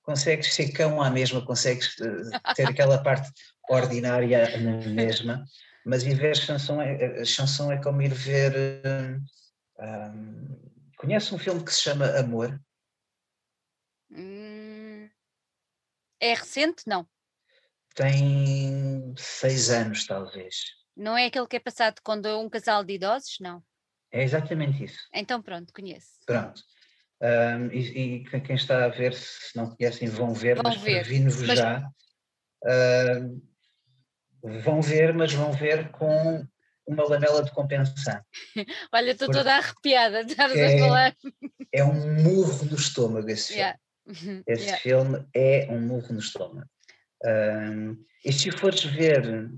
[0.03, 3.31] consegues ser cão à mesma, consegues uh, ter aquela parte
[3.69, 5.45] ordinária na mesma,
[5.85, 8.53] mas ir ver chanson é, chanson é como ir ver.
[8.85, 9.25] Um,
[9.83, 12.59] um, conhece um filme que se chama Amor?
[14.11, 15.09] Hum,
[16.19, 16.83] é recente?
[16.85, 17.07] Não
[17.95, 20.55] tem seis anos, talvez.
[20.95, 23.37] Não é aquele que é passado quando é um casal de idosos?
[23.39, 23.63] Não.
[24.11, 24.99] É exatamente isso.
[25.13, 26.19] Então pronto, conheço.
[26.25, 26.61] Pronto.
[27.21, 31.47] Um, e, e, quem está a ver, se não conhecem, vão ver, vão mas previno-vos
[31.47, 31.57] mas...
[31.57, 31.87] já.
[32.63, 33.41] Uh,
[34.61, 36.45] vão ver, mas vão ver com
[36.85, 38.19] uma lamela de compensão.
[38.91, 41.15] Olha, estou toda arrepiada de estar é, a falar.
[41.71, 43.61] É um murro no estômago esse filme.
[43.61, 43.79] Yeah.
[44.47, 44.81] Esse yeah.
[44.81, 46.67] filme é um murro no estômago.
[47.25, 49.49] Um, e se fores ver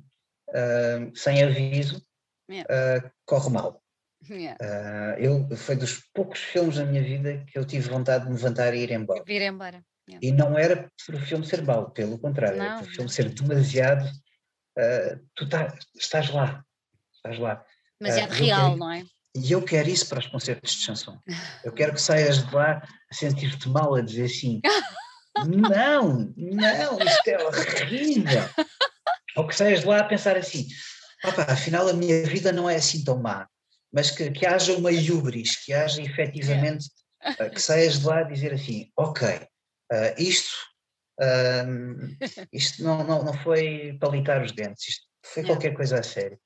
[0.49, 2.01] uh, sem aviso,
[2.49, 3.05] yeah.
[3.05, 3.83] uh, corre mal.
[4.29, 4.57] Yeah.
[4.61, 8.37] Uh, eu, foi dos poucos filmes da minha vida que eu tive vontade de me
[8.37, 9.23] levantar e ir embora.
[9.27, 9.83] Ir embora.
[10.09, 10.25] Yeah.
[10.25, 13.09] E não era por o filme ser mau, pelo contrário, não, era por o filme
[13.09, 14.05] ser demasiado.
[14.77, 16.63] Uh, tu tá, estás lá,
[17.15, 17.63] estás lá.
[18.01, 19.05] Mas é real, quero, não é?
[19.35, 21.17] E eu quero isso para os concertos de chanson.
[21.63, 24.61] Eu quero que saias de lá a sentir-te mal, a dizer assim:
[25.45, 28.49] não, não, isto é horrível.
[29.35, 30.67] Ou que saias de lá a pensar assim:
[31.23, 33.47] opa, afinal a minha vida não é assim tão má
[33.93, 36.87] mas que, que haja uma iubris, que haja efetivamente,
[37.39, 40.51] uh, que saias de lá a dizer assim, ok, uh, isto,
[41.21, 42.17] um,
[42.51, 46.39] isto não, não, não foi palitar os dentes, isto foi qualquer coisa a sério.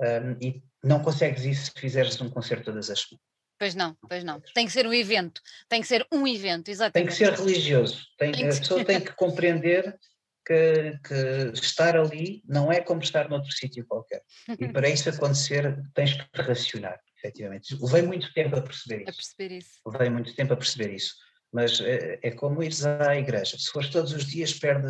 [0.00, 3.33] Um, e não consegues isso se fizeres um concerto todas as semanas.
[3.64, 4.42] Pois não, pois não.
[4.54, 6.92] Tem que ser um evento, tem que ser um evento, exatamente.
[6.92, 9.98] Tem que ser religioso, tem, tem a pessoa tem que compreender
[10.46, 14.20] que, que, estar ali não é como estar noutro sítio qualquer.
[14.60, 17.74] E para isso acontecer tens que racionar, efetivamente.
[17.80, 19.10] Levei muito tempo a perceber isso.
[19.10, 19.70] A perceber isso.
[19.86, 21.14] Levei muito tempo a perceber isso.
[21.50, 23.56] Mas é, é como ires à igreja.
[23.58, 24.88] Se fores todos os dias, perde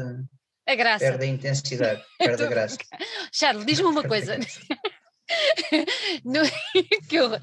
[0.67, 1.05] a graça.
[1.05, 2.77] Perde a intensidade, perde a graça.
[3.33, 4.37] Charles, diz-me uma coisa.
[6.25, 6.41] no,
[7.09, 7.37] que uh,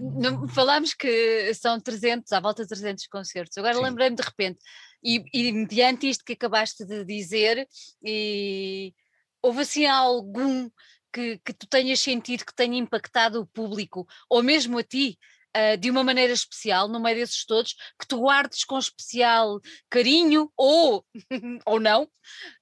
[0.00, 3.58] no, falámos que são 300, à volta de 300 concertos.
[3.58, 4.58] Agora lembrei-me de repente,
[5.02, 7.66] e, e mediante isto que acabaste de dizer,
[8.02, 8.94] e
[9.42, 10.70] houve assim algum
[11.12, 15.18] que, que tu tenhas sentido que tenha impactado o público, ou mesmo a ti,
[15.56, 19.60] uh, de uma maneira especial, no meio desses todos, que tu guardes com especial
[19.90, 21.04] carinho, ou,
[21.66, 22.04] ou não?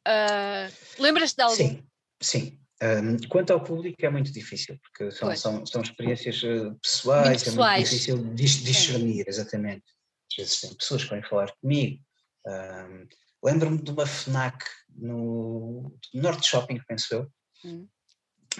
[0.07, 1.57] Uh, Lembras-te de algo?
[1.57, 1.87] Sim,
[2.21, 2.66] sim.
[2.83, 7.61] Um, quanto ao público é muito difícil, porque são, são, são experiências eh, pessoais, muito
[7.61, 9.85] é muito difícil discernir, exatamente.
[10.31, 12.03] Às vezes tem pessoas que vêm falar comigo.
[12.47, 13.09] Um,
[13.45, 17.33] Lembro-me de uma FNAC no Norte Shopping, penso eu,
[17.65, 17.87] hum.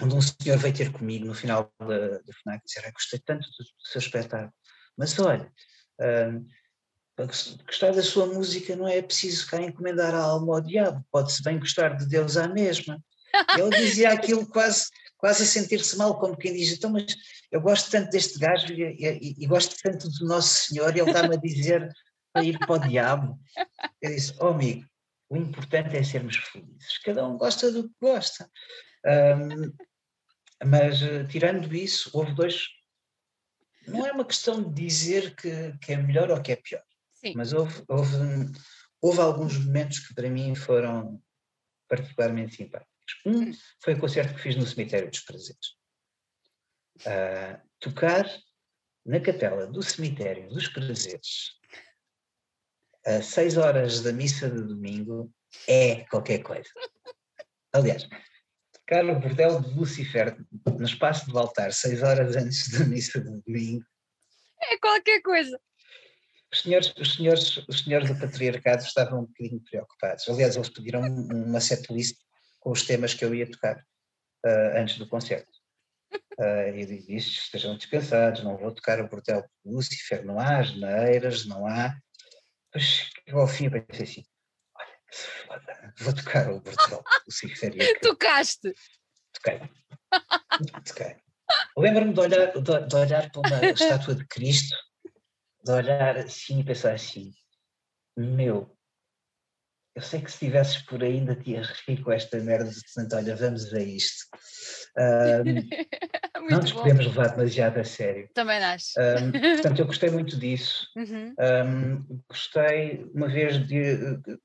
[0.01, 3.47] onde um senhor veio ter comigo no final da, da FNAC e dizer: Gostei tanto
[3.49, 4.53] do, do seu espetáculo,
[4.97, 5.51] mas olha,
[5.99, 6.47] um,
[7.15, 11.43] para gostar da sua música não é preciso cá encomendar a alma ao diabo, pode-se
[11.43, 13.03] bem gostar de Deus à mesma.
[13.57, 14.85] Ele dizia aquilo quase,
[15.17, 17.15] quase a sentir-se mal, como quem diz, então, mas
[17.51, 21.09] eu gosto tanto deste gajo e, e, e gosto tanto do Nosso Senhor, e ele
[21.09, 21.89] está-me a dizer
[22.33, 23.39] para ir para o diabo.
[24.01, 24.85] Eu disse, oh amigo,
[25.29, 28.49] o importante é sermos felizes, cada um gosta do que gosta.
[29.05, 29.73] Um,
[30.65, 32.67] mas eh, tirando isso, houve dois.
[33.87, 36.83] Não é uma questão de dizer que, que é melhor ou que é pior,
[37.13, 37.33] Sim.
[37.35, 38.17] mas houve, houve,
[39.01, 41.21] houve alguns momentos que para mim foram
[41.87, 42.96] particularmente simpáticos.
[43.25, 43.51] Um
[43.83, 45.77] foi o concerto que fiz no Cemitério dos Prazeres.
[47.01, 48.25] Uh, tocar
[49.05, 51.57] na capela do Cemitério dos Prazeres
[53.05, 55.33] a seis horas da missa de domingo
[55.67, 56.69] é qualquer coisa.
[57.71, 58.07] Aliás,
[58.73, 63.41] tocar o bordel de Lucifer no espaço do altar seis horas antes da missa de
[63.41, 63.85] domingo
[64.61, 65.57] é qualquer coisa.
[66.51, 70.27] Os senhores, os, senhores, os senhores do patriarcado estavam um bocadinho preocupados.
[70.27, 72.17] Aliás, eles pediram uma setlist
[72.67, 73.77] com os temas que eu ia tocar
[74.45, 75.49] uh, antes do concerto.
[76.37, 81.45] Uh, e disse: estejam descansados, não vou tocar o bordel de Lucifer, não há asneiras,
[81.45, 81.97] não há.
[82.75, 84.25] Mas ao fim eu pensei assim:
[84.75, 87.71] olha, se foda, vou tocar o bordel de Lucifer.
[88.03, 88.73] Tocaste?
[89.31, 89.61] Toquei.
[90.85, 91.15] Toquei.
[91.77, 94.75] Lembro-me de olhar, de, de olhar para uma estátua de Cristo,
[95.63, 97.31] de olhar assim e pensar assim:
[98.17, 98.76] meu,
[99.97, 103.15] eu sei que se estivesses por aí ainda te ias rir com esta merda, portanto,
[103.15, 104.27] olha, vamos a isto.
[104.95, 106.83] Um, não nos bom.
[106.83, 108.29] podemos levar demasiado a sério.
[108.35, 108.91] Também acho.
[108.95, 110.87] Um, portanto, eu gostei muito disso.
[110.95, 111.33] Uhum.
[111.39, 113.81] Um, gostei uma vez de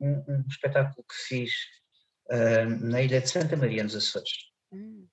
[0.01, 1.53] um, um espetáculo que fiz
[2.81, 4.33] na ilha de Santa Maria, nos Açores.
[4.73, 5.07] Uhum.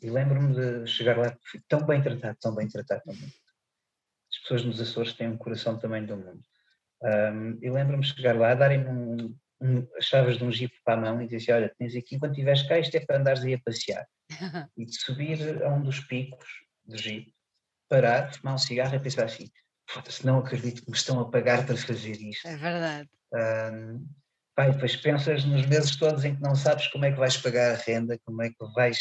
[0.00, 3.32] e lembro-me de chegar lá, fui tão bem tratado, tão bem tratado, tão bem.
[4.30, 6.40] As pessoas nos Açores têm um coração também do mundo.
[7.02, 10.94] Um, e lembro-me de chegar lá, darem-me um, um, as chaves de um jeep para
[10.94, 13.54] a mão e dizer olha, tens aqui, quando estiveres cá, isto é para andares aí
[13.54, 14.06] a passear.
[14.76, 16.48] e de subir a um dos picos
[16.84, 17.32] do jeep,
[17.88, 19.48] parar, fumar um cigarro e pensar assim,
[19.88, 22.46] foda-se, não acredito que me estão a pagar para fazer isto.
[22.46, 23.08] É verdade.
[23.32, 24.06] Um,
[24.54, 27.74] pá, depois pensas nos meses todos em que não sabes como é que vais pagar
[27.74, 28.98] a renda, como é que vais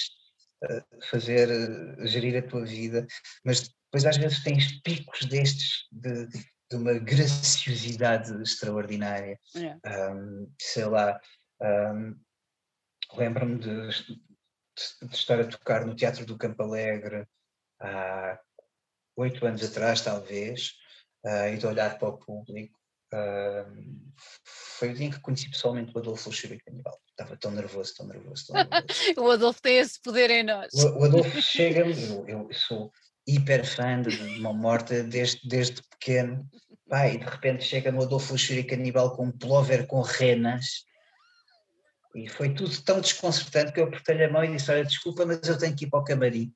[0.63, 3.05] uh, fazer, uh, gerir a tua vida,
[3.43, 9.39] mas depois depois às vezes tens picos destes de, de uma graciosidade extraordinária.
[9.55, 9.79] Yeah.
[10.13, 11.19] Um, sei lá,
[11.61, 12.15] um,
[13.15, 17.25] lembro-me de, de, de, estar a tocar no Teatro do Campo Alegre
[17.79, 18.39] há
[19.15, 20.73] oito anos atrás, talvez,
[21.25, 22.77] uh, e de olhar para o público.
[23.13, 24.03] Uh,
[24.77, 26.99] foi o dia em que conheci pessoalmente o Adolfo Luxúria Canibal.
[27.09, 28.83] Estava tão nervoso, tão nervoso, tão nervoso.
[29.17, 30.73] o Adolfo tem esse poder em nós.
[30.73, 32.91] O, o Adolfo chega-me, eu, eu, sou
[33.27, 36.49] hiper fã de Mão Morta desde, desde pequeno,
[36.89, 40.85] Pai, e de repente chega no Adolfo Luxúria Canibal com um plover com renas.
[42.15, 45.41] E foi tudo tão desconcertante que eu apertei-lhe a mão e disse: Olha, desculpa, mas
[45.43, 46.51] eu tenho que ir para o camarim.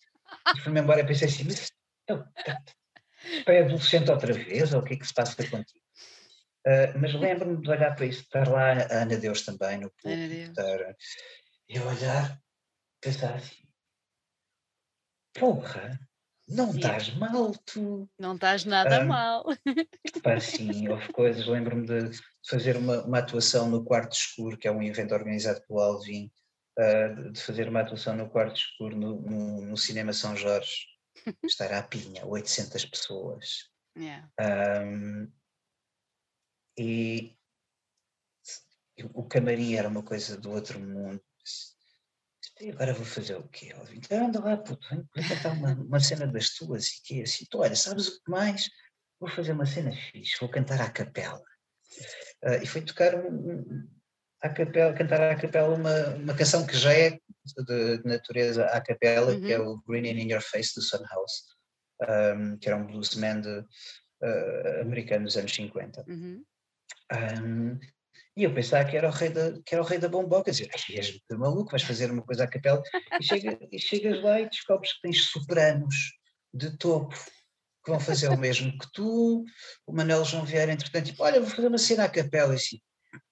[0.56, 1.70] E fui-me embora e pensei assim: Mas
[2.08, 2.24] eu,
[3.46, 4.74] é adolescente outra vez?
[4.74, 5.82] Ou o que é que se passa contigo?
[6.66, 10.34] Uh, mas lembro-me de olhar para isso, estar lá a Ana Deus também no público,
[10.34, 10.96] estar,
[11.68, 12.40] e olhar,
[13.02, 13.68] pensar assim:
[15.34, 16.00] Porra,
[16.52, 18.10] não estás mal, tu.
[18.20, 19.46] Não estás nada uh, mal.
[20.24, 21.46] Pá, sim, houve coisas.
[21.46, 22.18] Lembro-me de
[22.48, 26.32] fazer uma, uma atuação no Quarto Escuro, que é um evento organizado pelo Alvin,
[26.80, 30.88] uh, de fazer uma atuação no Quarto Escuro no, no, no Cinema São Jorge
[31.44, 33.70] estar à pinha, 800 pessoas.
[33.98, 34.30] Yeah.
[34.40, 35.32] Um,
[36.78, 37.36] e
[39.14, 41.22] o camarim era uma coisa do outro mundo.
[42.62, 43.74] E agora vou fazer o quê?
[43.92, 47.46] Então anda lá, puto, vem, cantar uma, uma cena das tuas e que assim.
[47.48, 48.70] Então, olha, sabes o que mais?
[49.20, 51.42] Vou fazer uma cena fixe, vou cantar à capela.
[52.44, 53.88] Uh, e foi tocar um,
[54.42, 58.80] à capela, cantar à capela uma, uma canção que já é de, de natureza à
[58.80, 59.42] capela, uhum.
[59.42, 59.72] que é uhum.
[59.72, 61.46] o Green in Your Face do Sun House,
[62.38, 66.06] um, que era um bluesman de, uh, americano dos anos 50.
[66.08, 66.44] Uhum.
[67.12, 67.80] Um,
[68.36, 70.70] e eu pensava que era o rei da, que era o rei da bomboca, dizer,
[70.72, 72.82] és maluco, vais fazer uma coisa à capela,
[73.20, 75.96] e, chega, e chegas lá e descobres que tens sopranos
[76.54, 77.16] de topo
[77.84, 79.44] que vão fazer o mesmo que tu,
[79.88, 82.80] o Manuel João Vieira, entretanto, tipo, olha, vou fazer uma cena à capela, e assim,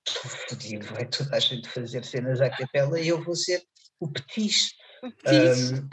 [0.07, 3.63] estou fodido, vai toda a gente fazer cenas à capela e eu vou ser
[3.99, 4.73] o petis.
[5.03, 5.87] Um,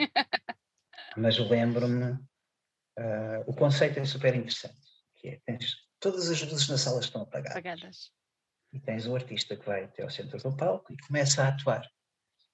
[1.17, 4.81] mas lembro-me, uh, o conceito é super interessante,
[5.17, 7.53] que é, tens, todas as luzes na sala estão apagadas.
[7.53, 8.16] apagadas.
[8.77, 11.83] E tens o artista que vai até ao centro do palco e começa a atuar.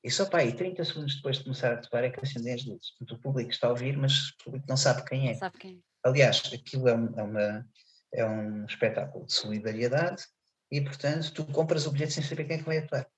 [0.05, 2.65] E só para aí, 30 segundos depois de começar a atuar é que acendem as
[2.65, 2.91] luzes.
[2.93, 5.35] Portanto, o público está a ouvir, mas o público não sabe quem é.
[5.35, 5.83] Sabe quem.
[6.05, 7.67] Aliás, aquilo é, um, é, uma,
[8.15, 10.25] é um espetáculo de solidariedade
[10.71, 13.09] e, portanto, tu compras o bilhete sem saber quem é que vai atuar.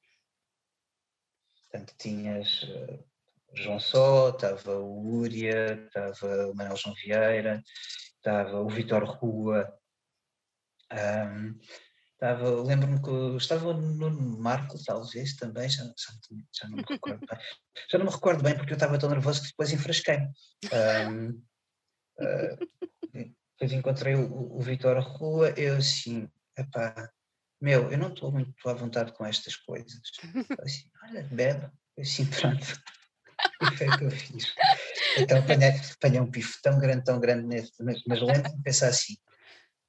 [1.70, 3.04] Portanto, tinhas uh,
[3.52, 7.62] João Só, estava o Úria, estava o Manuel João Vieira,
[8.16, 9.78] estava o Vitor Rua,
[10.90, 11.58] um,
[12.14, 17.38] estava, lembro-me que estava no Marco, talvez também, já, já, não me recordo bem.
[17.90, 20.18] Já não me recordo bem porque eu estava tão nervoso que depois enfrasquei.
[20.72, 21.30] Um,
[22.18, 22.58] uh,
[23.54, 27.10] depois encontrei o, o Vitor Rua, eu assim, epá,
[27.60, 30.00] meu, eu não estou muito à vontade com estas coisas.
[30.60, 31.70] Assim, olha, bebe.
[31.98, 32.64] Assim, pronto.
[33.60, 34.54] E o que eu fiz.
[35.18, 38.88] Então apanhei, apanhei um pifo tão grande, tão grande nesse, mas, mas lembro-me de pensar
[38.88, 39.16] assim,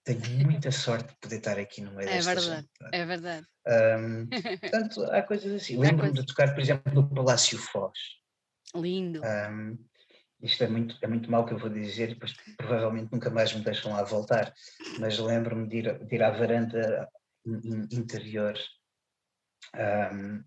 [0.05, 2.95] tenho muita sorte de poder estar aqui no meio é desta verdade, gente.
[2.95, 4.27] É verdade, um,
[4.61, 5.77] Portanto, há coisas assim.
[5.77, 7.97] Lembro-me de tocar, por exemplo, no Palácio Foz.
[8.75, 9.21] Lindo.
[9.23, 9.77] Um,
[10.41, 13.53] isto é muito, é muito mal que eu vou dizer, e depois provavelmente nunca mais
[13.53, 14.53] me deixam lá voltar,
[14.99, 17.09] mas lembro-me de ir, de ir à varanda
[17.91, 18.57] interior
[19.75, 20.43] um,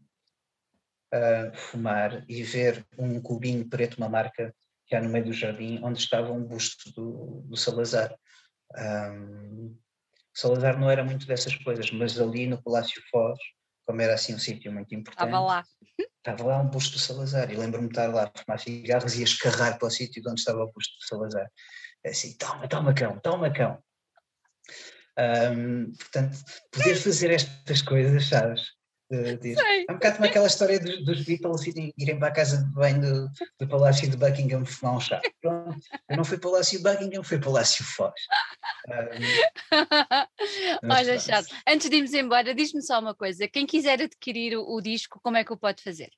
[1.13, 4.55] a fumar e ver um cubinho preto, uma marca
[4.87, 8.15] que há no meio do jardim, onde estava um busto do, do Salazar.
[8.77, 9.77] Um,
[10.35, 13.39] Salazar não era muito dessas coisas, mas ali no Palácio Foz,
[13.87, 15.27] como era assim um sítio muito importante.
[15.27, 15.65] Estava lá.
[16.19, 19.21] Estava lá um busto do Salazar e lembro-me de estar lá a fumar cigarros e
[19.21, 21.51] a escarrar para o sítio onde estava o busto do Salazar.
[22.05, 23.83] É assim, toma, toma cão, toma cão.
[25.19, 26.39] Um, portanto,
[26.71, 28.78] poder fazer estas coisas, sabes?
[29.11, 32.59] De, é um bocado como aquela história dos, dos Beatles irem, irem, para a casa
[32.59, 35.19] de banho do, do Palácio de Buckingham fumar um chá.
[35.41, 35.81] Pronto,
[36.11, 38.13] eu não fui Palácio Buckingham, fui Palácio Foz.
[40.83, 44.63] Um, Olha, chato, antes de irmos embora, diz-me só uma coisa: quem quiser adquirir o,
[44.63, 46.11] o, disco, como é que o pode fazer?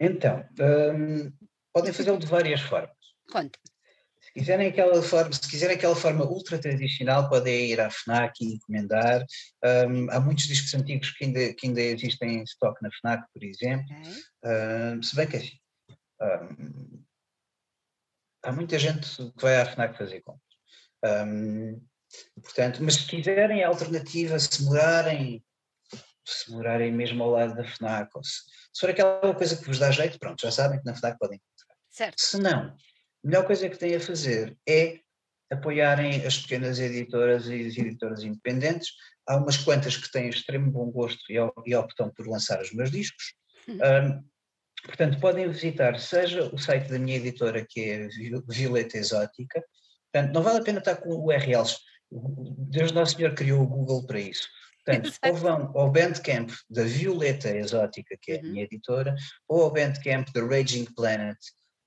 [0.00, 1.30] Então, um,
[1.72, 2.96] podem fazê-lo de várias formas.
[3.30, 3.58] Conta
[4.32, 9.24] quiserem aquela forma, se quiserem aquela forma ultra tradicional, podem ir à FNAC e encomendar.
[9.64, 13.44] Um, há muitos discos antigos que ainda, que ainda existem em stock na FNAC, por
[13.44, 13.84] exemplo.
[13.84, 14.12] Okay.
[14.44, 15.58] Um, se bem que assim,
[16.20, 17.04] um,
[18.42, 21.82] há muita gente que vai à FNAC fazer compras.
[22.42, 25.44] portanto, mas se quiserem a alternativa, se morarem,
[26.26, 28.40] se morarem mesmo ao lado da FNAC, ou se,
[28.72, 31.36] se for aquela coisa que vos dá jeito, pronto, já sabem que na FNAC podem
[31.36, 31.76] encontrar.
[31.90, 32.18] Certo.
[32.18, 32.74] Se não,
[33.24, 35.00] melhor coisa que têm a fazer é
[35.50, 38.90] apoiarem as pequenas editoras e as editoras independentes.
[39.26, 41.36] Há umas quantas que têm extremo bom gosto e,
[41.66, 43.34] e optam por lançar os meus discos.
[43.68, 44.24] Um, uhum.
[44.84, 48.08] portanto, podem visitar seja o site da minha editora, que é
[48.48, 49.62] Violeta Exótica.
[50.10, 51.78] Portanto, não vale a pena estar com URLs.
[52.10, 54.48] Deus Nosso Senhor criou o Google para isso.
[54.84, 58.50] Portanto, ou vão ao Bandcamp da Violeta Exótica, que é a uhum.
[58.50, 59.14] minha editora,
[59.46, 61.38] ou ao Bandcamp da Raging Planet.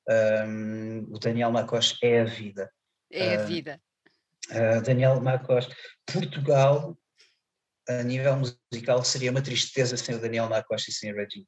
[0.08, 2.72] Um, o Daniel Macos é a vida.
[3.12, 3.82] É a vida.
[4.52, 5.68] Uh, Daniel Macos,
[6.06, 6.98] Portugal,
[7.90, 11.46] a nível musical, seria uma tristeza sem o Daniel Macos e sem a Regina.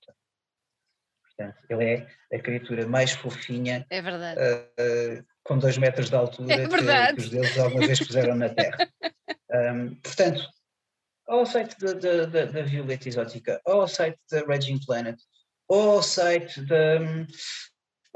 [1.23, 3.85] Portanto, ele é a criatura mais fofinha.
[3.89, 4.39] É verdade.
[4.39, 8.49] Uh, com dois metros de altura é que, que, os deuses alguma vez puseram na
[8.49, 8.89] Terra.
[9.49, 10.45] Um, portanto,
[11.27, 11.93] ao site da,
[12.25, 15.17] da, da, Violeta Exótica, ao site da Regine Planet,
[15.69, 16.99] ao site da.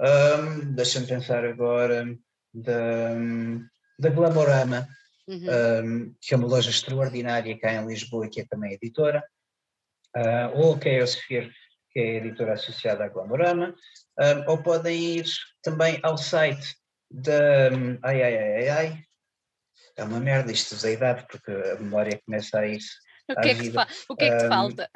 [0.01, 2.17] Um, Deixa-me pensar agora
[2.51, 3.13] da,
[3.99, 4.87] da Glamorama,
[5.27, 5.37] uhum.
[5.85, 9.23] um, que é uma loja extraordinária cá em Lisboa, que é também editora,
[10.17, 11.51] uh, ou a Chaosphere,
[11.91, 13.75] que é a editora associada à Glamorama,
[14.19, 15.25] um, ou podem ir
[15.61, 16.75] também ao site
[17.09, 17.69] da.
[18.03, 19.03] Ai, ai, ai, ai, ai.
[19.97, 22.79] É uma merda isto da idade, porque a memória começa a ir.
[23.29, 23.71] O que, é que,
[24.09, 24.89] o que é que te falta?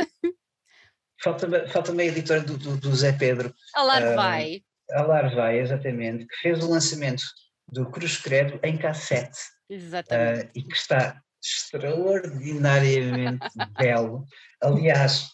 [1.22, 3.54] Falta-me falta a editora do, do, do, Zé Pedro.
[3.74, 4.58] A Larvai.
[4.58, 7.24] Um, a Larvai, exatamente, que fez o lançamento
[7.68, 9.40] do Cruz Credo em cassete.
[9.70, 10.46] Exatamente.
[10.46, 13.48] Uh, e que está extraordinariamente
[13.78, 14.26] belo.
[14.62, 15.30] Aliás,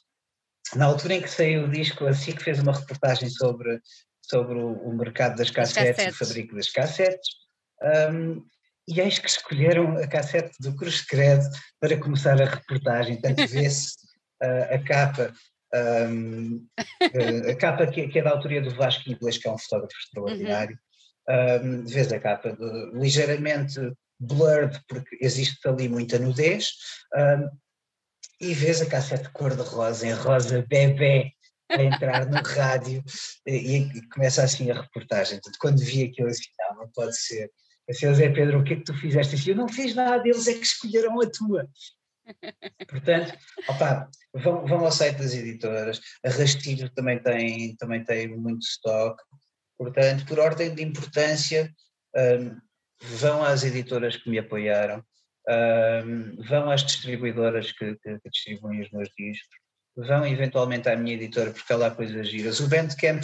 [0.76, 3.82] na altura em que saiu o disco, a SIC fez uma reportagem sobre,
[4.22, 7.30] sobre o, o mercado das cassetes, cassetes, o fabrico das cassetes,
[8.12, 8.46] um,
[8.88, 11.48] e eis que escolheram a cassete do Cruz Credo
[11.80, 13.94] para começar a reportagem, tanto vê-se
[14.44, 15.34] uh, a capa
[15.74, 16.68] um,
[17.50, 20.78] a capa que, que, é da autoria do Vasco Inglês, que é um fotógrafo extraordinário,
[21.30, 23.80] um, vês a capa de, ligeiramente
[24.20, 26.74] blurred, porque existe ali muita nudez,
[27.16, 27.50] um,
[28.40, 31.32] e vês a cassete cor-de-rosa, em rosa bebê,
[31.70, 33.04] a entrar no rádio,
[33.46, 35.40] e, e, começa assim a reportagem.
[35.40, 37.50] Portanto, quando vi aquilo, assim, não, não pode ser.
[37.90, 39.36] Assim, Zé Pedro, o que é que tu fizeste?
[39.36, 41.68] Assim, eu não fiz nada, eles é que escolheram a tua.
[42.88, 43.38] Portanto,
[43.68, 49.22] opa, vão, vão ao site das editoras, a Rastilho também tem, também tem muito stock,
[49.82, 51.74] Portanto, por ordem de importância,
[52.16, 52.56] um,
[53.18, 55.04] vão às editoras que me apoiaram,
[56.06, 59.58] um, vão às distribuidoras que, que, que, distribuem os meus discos,
[59.96, 62.60] vão eventualmente à minha editora, porque há coisas giras.
[62.60, 63.24] O Bandcamp,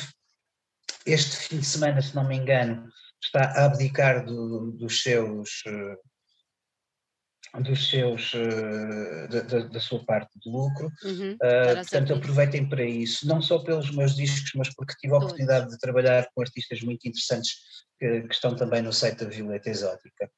[1.06, 2.90] este fim de semana, se não me engano,
[3.24, 5.62] está a abdicar do, dos seus
[7.62, 10.92] dos seus uh, da, da, sua parte de lucro.
[11.04, 15.18] Uhum, uh, portanto aproveitem para isso não só pelos meus discos mas porque tive a
[15.18, 17.56] oportunidade de trabalhar com artistas muito interessantes
[18.00, 20.30] que, que, estão também no site da Violeta Exótica.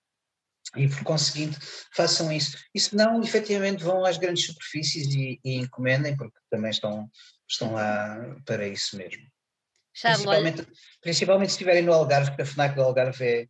[0.75, 1.57] E por conseguinte
[1.93, 2.55] façam isso.
[2.75, 7.09] E se não efetivamente vão às grandes superfícies e, e encomendem porque também estão
[7.49, 9.23] estão lá para isso mesmo.
[10.01, 10.67] Principalmente,
[11.01, 13.47] principalmente se estiverem no Algarve porque a FNAC do Algarve é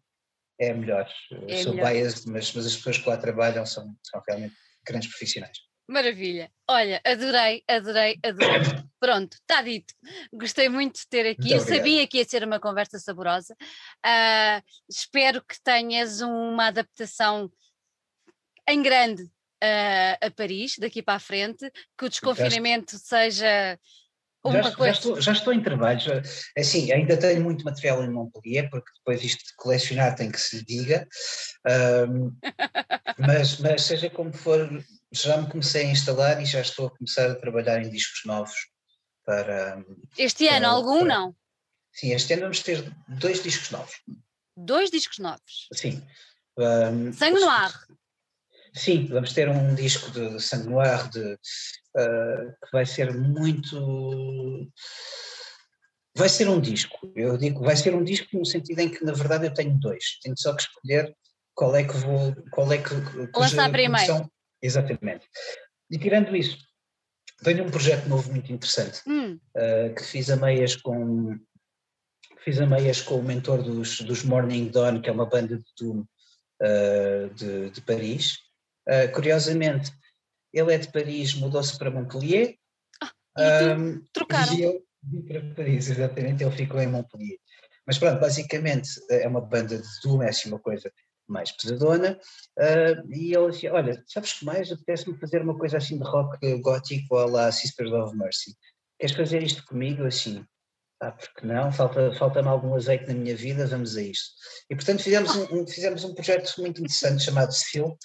[0.60, 1.10] é melhor.
[1.48, 1.92] É Sou melhor.
[1.92, 4.56] biased, mas, mas as pessoas que lá trabalham são, são realmente
[4.86, 5.58] grandes profissionais.
[5.88, 6.52] Maravilha.
[6.70, 8.62] Olha, adorei, adorei, adorei.
[9.00, 9.92] Pronto, está dito.
[10.32, 11.52] Gostei muito de ter aqui.
[11.52, 13.56] Eu sabia que ia ser uma conversa saborosa.
[14.06, 17.52] Uh, espero que tenhas uma adaptação
[18.68, 23.80] em grande uh, a Paris, daqui para a frente, que o desconfinamento seja
[24.46, 26.22] já, já, estou, já estou em trabalho, já,
[26.56, 30.40] é assim, ainda tenho muito material em Montpellier, porque depois isto de colecionar tem que
[30.40, 31.08] se diga,
[32.08, 32.32] um,
[33.20, 34.70] mas, mas seja como for,
[35.12, 38.56] já me comecei a instalar e já estou a começar a trabalhar em discos novos
[39.26, 39.84] para...
[40.18, 41.36] Este para, ano algum para, não?
[41.92, 43.96] Sim, este ano vamos ter dois discos novos.
[44.56, 45.68] Dois discos novos?
[45.74, 46.02] Sim.
[46.58, 47.74] Um, Sangue no ar.
[48.74, 54.70] Sim, vamos ter um disco de Sangue Noir de, uh, que vai ser muito.
[56.16, 57.12] Vai ser um disco.
[57.16, 60.20] Eu digo, vai ser um disco no sentido em que, na verdade, eu tenho dois.
[60.22, 61.16] Tenho só que escolher
[61.56, 62.36] qual é que vou.
[62.52, 62.94] Qual é que.
[63.36, 64.30] Lançar primeiro.
[64.62, 65.26] Exatamente.
[65.90, 66.58] E tirando isso,
[67.44, 69.40] tenho um projeto novo muito interessante hum.
[69.56, 71.38] uh, que fiz a meias com.
[72.44, 75.66] Fiz a meias com o mentor dos, dos Morning Dawn, que é uma banda de
[75.78, 76.06] doom
[76.62, 78.38] uh, de, de Paris,
[78.90, 79.92] Uh, curiosamente,
[80.52, 82.56] ele é de Paris, mudou-se para Montpellier.
[83.38, 84.54] Ah, e um, trocaram?
[84.56, 87.38] E eu vim para Paris, exatamente, ele ficou em Montpellier.
[87.86, 90.92] Mas pronto, basicamente é uma banda de doom, é assim uma coisa
[91.28, 92.20] mais pesadona,
[92.58, 96.40] uh, e ele disse, olha, sabes que mais, apetece-me fazer uma coisa assim de rock
[96.62, 98.56] gótico à la Sisters of Mercy.
[99.00, 100.44] Queres fazer isto comigo assim?
[101.02, 101.72] Ah, porque não?
[101.72, 104.34] Falta-me falta algum azeite na minha vida, vamos a isto.
[104.70, 107.98] E portanto fizemos um, um fizemos um projeto muito interessante chamado Silt,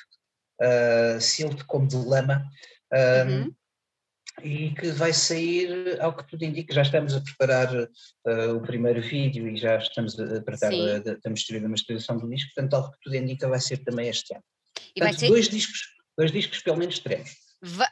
[0.61, 2.45] uh, Silt como de lama,
[2.93, 3.55] um, uhum.
[4.43, 9.01] e que vai sair, ao que tudo indica, já estamos a preparar uh, o primeiro
[9.01, 11.31] vídeo e já estamos a tratar da, da,
[11.69, 14.45] masterização do disco, portanto, ao que tudo indica, vai ser também este ano.
[14.95, 15.29] E portanto, ser...
[15.29, 15.81] dois discos,
[16.17, 17.31] dois discos pelo menos teremos.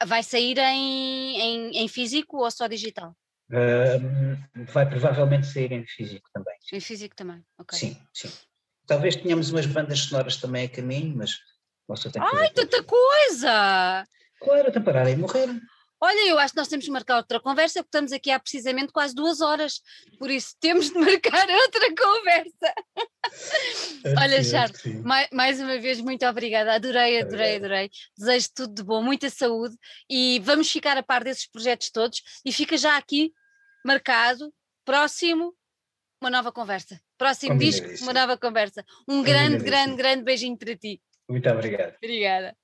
[0.06, 3.16] Vai sair em, em, em físico ou só digital?
[3.50, 6.54] Uh, vai provavelmente sair em físico também.
[6.72, 7.78] Em físico também, ok.
[7.78, 8.30] Sim, sim.
[8.86, 11.32] Talvez tenhamos umas bandas sonoras também a caminho, mas
[11.96, 14.06] você tem que Ai, tanta coisa!
[14.40, 15.48] Claro, até pararem e morrer.
[16.04, 18.92] Olha, eu acho que nós temos que marcar outra conversa, porque estamos aqui há precisamente
[18.92, 19.80] quase duas horas,
[20.18, 22.74] por isso temos de marcar outra conversa.
[24.04, 27.90] É Olha, Charles, mais, mais, uma vez, muito obrigada, adorei, adorei, adorei.
[28.18, 29.76] Desejo tudo de bom, muita saúde
[30.10, 33.32] e vamos ficar a par desses projetos todos e fica já aqui
[33.84, 34.52] marcado,
[34.84, 35.54] próximo,
[36.20, 37.00] uma nova conversa.
[37.16, 38.84] Próximo disco, uma nova conversa.
[39.08, 41.00] Um grande, grande, grande beijinho para ti.
[41.32, 41.96] Muito obrigado.
[42.02, 42.56] Obrigada.